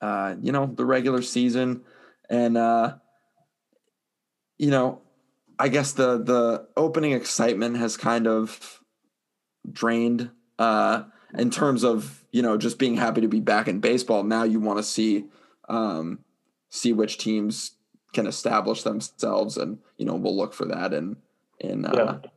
uh, 0.00 0.34
you 0.42 0.50
know 0.50 0.66
the 0.66 0.84
regular 0.84 1.22
season, 1.22 1.82
and 2.28 2.58
uh, 2.58 2.96
you 4.58 4.70
know, 4.70 5.00
I 5.60 5.68
guess 5.68 5.92
the 5.92 6.18
the 6.18 6.66
opening 6.76 7.12
excitement 7.12 7.76
has 7.76 7.96
kind 7.96 8.26
of 8.26 8.80
drained 9.70 10.30
uh, 10.58 11.04
in 11.38 11.50
terms 11.50 11.84
of 11.84 12.24
you 12.32 12.42
know 12.42 12.58
just 12.58 12.80
being 12.80 12.96
happy 12.96 13.20
to 13.20 13.28
be 13.28 13.40
back 13.40 13.68
in 13.68 13.78
baseball. 13.78 14.24
Now 14.24 14.42
you 14.42 14.58
want 14.58 14.80
to 14.80 14.82
see 14.82 15.26
um, 15.68 16.18
see 16.68 16.92
which 16.92 17.18
teams 17.18 17.76
can 18.12 18.26
establish 18.26 18.82
themselves, 18.82 19.56
and 19.56 19.78
you 19.96 20.04
know 20.04 20.16
we'll 20.16 20.36
look 20.36 20.52
for 20.52 20.64
that 20.64 20.92
in 20.92 21.16
in 21.60 21.84
uh, 21.84 21.92
yeah. 21.94 22.30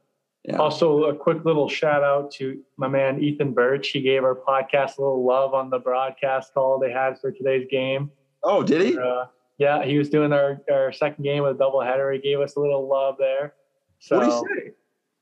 Yeah. 0.44 0.58
Also, 0.58 1.04
a 1.04 1.16
quick 1.16 1.46
little 1.46 1.70
shout 1.70 2.04
out 2.04 2.32
to 2.32 2.60
my 2.76 2.88
man 2.88 3.22
Ethan 3.22 3.54
Birch. 3.54 3.90
He 3.90 4.02
gave 4.02 4.24
our 4.24 4.36
podcast 4.36 4.98
a 4.98 5.02
little 5.02 5.24
love 5.24 5.54
on 5.54 5.70
the 5.70 5.78
broadcast 5.78 6.54
call 6.56 6.80
they 6.80 6.92
had 6.92 7.20
for 7.20 7.32
today's 7.32 7.68
game. 7.70 8.10
Oh, 8.44 8.64
did 8.64 8.82
he? 8.82 8.98
Uh, 8.98 9.26
yeah, 9.60 9.86
he 9.86 10.00
was 10.00 10.10
doing 10.10 10.34
our, 10.34 10.60
our 10.72 10.92
second 10.92 11.24
game 11.24 11.44
with 11.44 11.58
a 11.58 11.60
doubleheader. 11.60 12.12
He 12.16 12.20
gave 12.20 12.40
us 12.40 12.56
a 12.56 12.60
little 12.60 12.90
love 12.90 13.18
there. 13.20 13.54
So 14.00 14.18
what 14.18 14.26
did 14.26 14.32
he 14.32 14.66
say? 14.66 14.72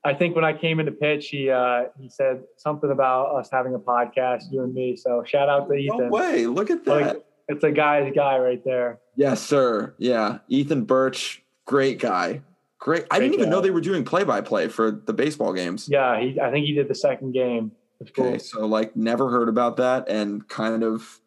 I 0.02 0.14
think 0.14 0.34
when 0.34 0.44
I 0.44 0.54
came 0.54 0.80
into 0.80 0.92
pitch, 0.92 1.28
he 1.28 1.50
uh, 1.50 1.84
he 2.00 2.08
said 2.08 2.44
something 2.56 2.90
about 2.90 3.36
us 3.36 3.50
having 3.52 3.74
a 3.74 3.78
podcast, 3.78 4.44
you 4.50 4.62
and 4.62 4.72
me. 4.72 4.96
So 4.96 5.22
shout 5.26 5.50
out 5.50 5.68
to 5.68 5.74
Ethan. 5.74 5.98
No 5.98 6.08
way! 6.08 6.46
Look 6.46 6.70
at 6.70 6.86
that. 6.86 6.90
Like, 6.90 7.26
it's 7.48 7.64
a 7.64 7.70
guy's 7.70 8.10
guy 8.14 8.38
right 8.38 8.64
there. 8.64 9.00
Yes, 9.16 9.42
sir. 9.42 9.94
Yeah, 9.98 10.38
Ethan 10.48 10.84
Birch, 10.84 11.42
great 11.66 11.98
guy. 11.98 12.40
Great. 12.80 13.04
I 13.10 13.18
didn't 13.18 13.34
even 13.34 13.50
know 13.50 13.60
they 13.60 13.70
were 13.70 13.82
doing 13.82 14.04
play 14.04 14.24
by 14.24 14.40
play 14.40 14.66
for 14.68 14.90
the 14.90 15.12
baseball 15.12 15.52
games. 15.52 15.86
Yeah, 15.86 16.18
he, 16.18 16.40
I 16.40 16.50
think 16.50 16.64
he 16.64 16.72
did 16.72 16.88
the 16.88 16.94
second 16.94 17.32
game. 17.32 17.72
Okay, 18.02 18.38
so 18.38 18.66
like 18.66 18.96
never 18.96 19.28
heard 19.30 19.50
about 19.50 19.76
that 19.76 20.08
and 20.08 20.48
kind 20.48 20.82
of, 20.82 21.20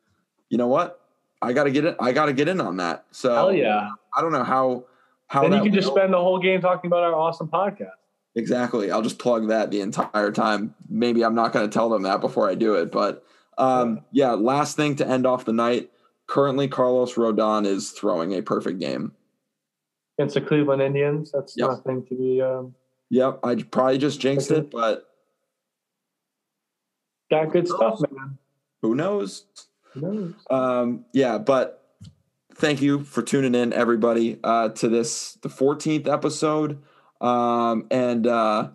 you 0.50 0.58
know 0.58 0.68
what? 0.68 1.00
I 1.44 1.54
got 1.54 1.66
to 1.66 1.72
get 1.72 1.86
it. 1.86 1.96
I 2.00 2.12
got 2.12 2.26
to 2.26 2.34
get 2.34 2.48
in 2.48 2.60
on 2.60 2.78
that. 2.78 3.06
So 3.12 3.36
Hell 3.36 3.54
yeah. 3.54 3.92
I 4.16 4.22
don't 4.22 4.32
know 4.32 4.44
how. 4.44 4.86
How 5.28 5.44
then 5.44 5.54
you 5.54 5.70
can 5.70 5.74
just 5.74 5.88
spend 5.88 6.12
the 6.12 6.18
whole 6.18 6.40
game 6.40 6.60
talking 6.60 6.88
about 6.88 7.04
our 7.04 7.14
awesome 7.14 7.48
podcast. 7.48 7.92
Exactly. 8.36 8.90
I'll 8.90 9.04
just 9.04 9.20
plug 9.20 9.50
that 9.50 9.70
the 9.70 9.82
entire 9.82 10.32
time. 10.32 10.74
Maybe 10.90 11.24
I'm 11.24 11.36
not 11.36 11.54
going 11.54 11.70
to 11.70 11.74
tell 11.74 11.90
them 11.90 12.02
that 12.04 12.20
before 12.20 12.50
I 12.50 12.56
do 12.56 12.76
it, 12.76 12.92
but 12.92 13.24
um, 13.60 14.02
yeah. 14.12 14.32
Last 14.32 14.76
thing 14.76 14.96
to 14.96 15.08
end 15.08 15.28
off 15.28 15.46
the 15.46 15.54
night. 15.54 15.92
Currently, 16.26 16.68
Carlos 16.68 17.14
Rodon 17.14 17.68
is 17.68 17.92
throwing 17.92 18.34
a 18.34 18.42
perfect 18.42 18.80
game 18.80 19.12
against 20.18 20.36
the 20.36 20.42
Cleveland 20.42 20.82
Indians. 20.82 21.32
That's 21.32 21.56
yep. 21.58 21.70
nothing 21.70 22.06
to 22.08 22.16
be. 22.16 22.42
Um, 22.42 22.76
yep, 23.10 23.40
I 23.44 23.56
probably 23.56 23.98
just 23.98 24.20
jinxed 24.20 24.52
it, 24.52 24.70
but 24.72 25.10
got 27.30 27.52
good 27.52 27.68
stuff, 27.68 28.00
man. 28.12 28.38
Who 28.82 28.96
knows? 28.96 29.46
Who 29.94 30.02
knows? 30.02 30.34
Um, 30.50 31.06
yeah, 31.14 31.38
but 31.38 31.84
thank 32.56 32.82
you 32.82 33.04
for 33.04 33.22
tuning 33.22 33.56
in, 33.56 33.74
everybody, 33.74 34.40
uh, 34.44 34.70
to 34.70 34.90
this 34.90 35.34
the 35.42 35.50
14th 35.50 36.08
episode. 36.08 36.82
Um, 37.22 37.88
and 37.90 38.28
uh, 38.28 38.70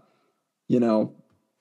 you 0.68 0.80
know, 0.80 1.14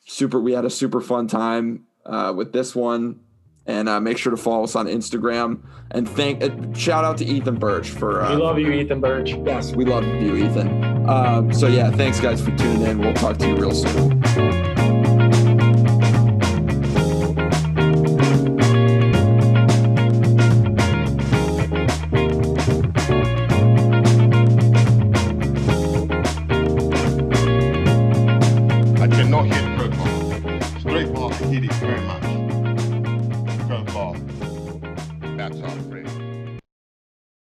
super. 0.05 0.39
We 0.39 0.53
had 0.53 0.65
a 0.65 0.69
super 0.69 1.01
fun 1.01 1.27
time 1.27 1.85
uh, 2.05 2.33
with 2.35 2.53
this 2.53 2.75
one 2.75 3.19
and 3.67 3.87
uh, 3.87 3.99
make 3.99 4.17
sure 4.17 4.31
to 4.31 4.37
follow 4.37 4.63
us 4.63 4.75
on 4.75 4.87
Instagram. 4.87 5.59
And 5.91 6.09
thank, 6.09 6.43
uh, 6.43 6.49
shout 6.73 7.05
out 7.05 7.17
to 7.19 7.25
Ethan 7.25 7.59
Birch 7.59 7.89
for. 7.89 8.21
Uh, 8.21 8.35
we 8.35 8.41
love 8.41 8.59
you, 8.59 8.71
Ethan 8.71 8.99
Birch. 8.99 9.31
Yes, 9.45 9.73
we 9.75 9.85
love 9.85 10.05
you, 10.05 10.35
Ethan. 10.35 11.07
Um, 11.09 11.53
so 11.53 11.67
yeah, 11.67 11.91
thanks 11.91 12.19
guys 12.19 12.41
for 12.41 12.55
tuning 12.57 12.81
in. 12.81 12.99
We'll 12.99 13.13
talk 13.13 13.37
to 13.37 13.47
you 13.47 13.55
real 13.55 13.73
soon. 13.73 14.66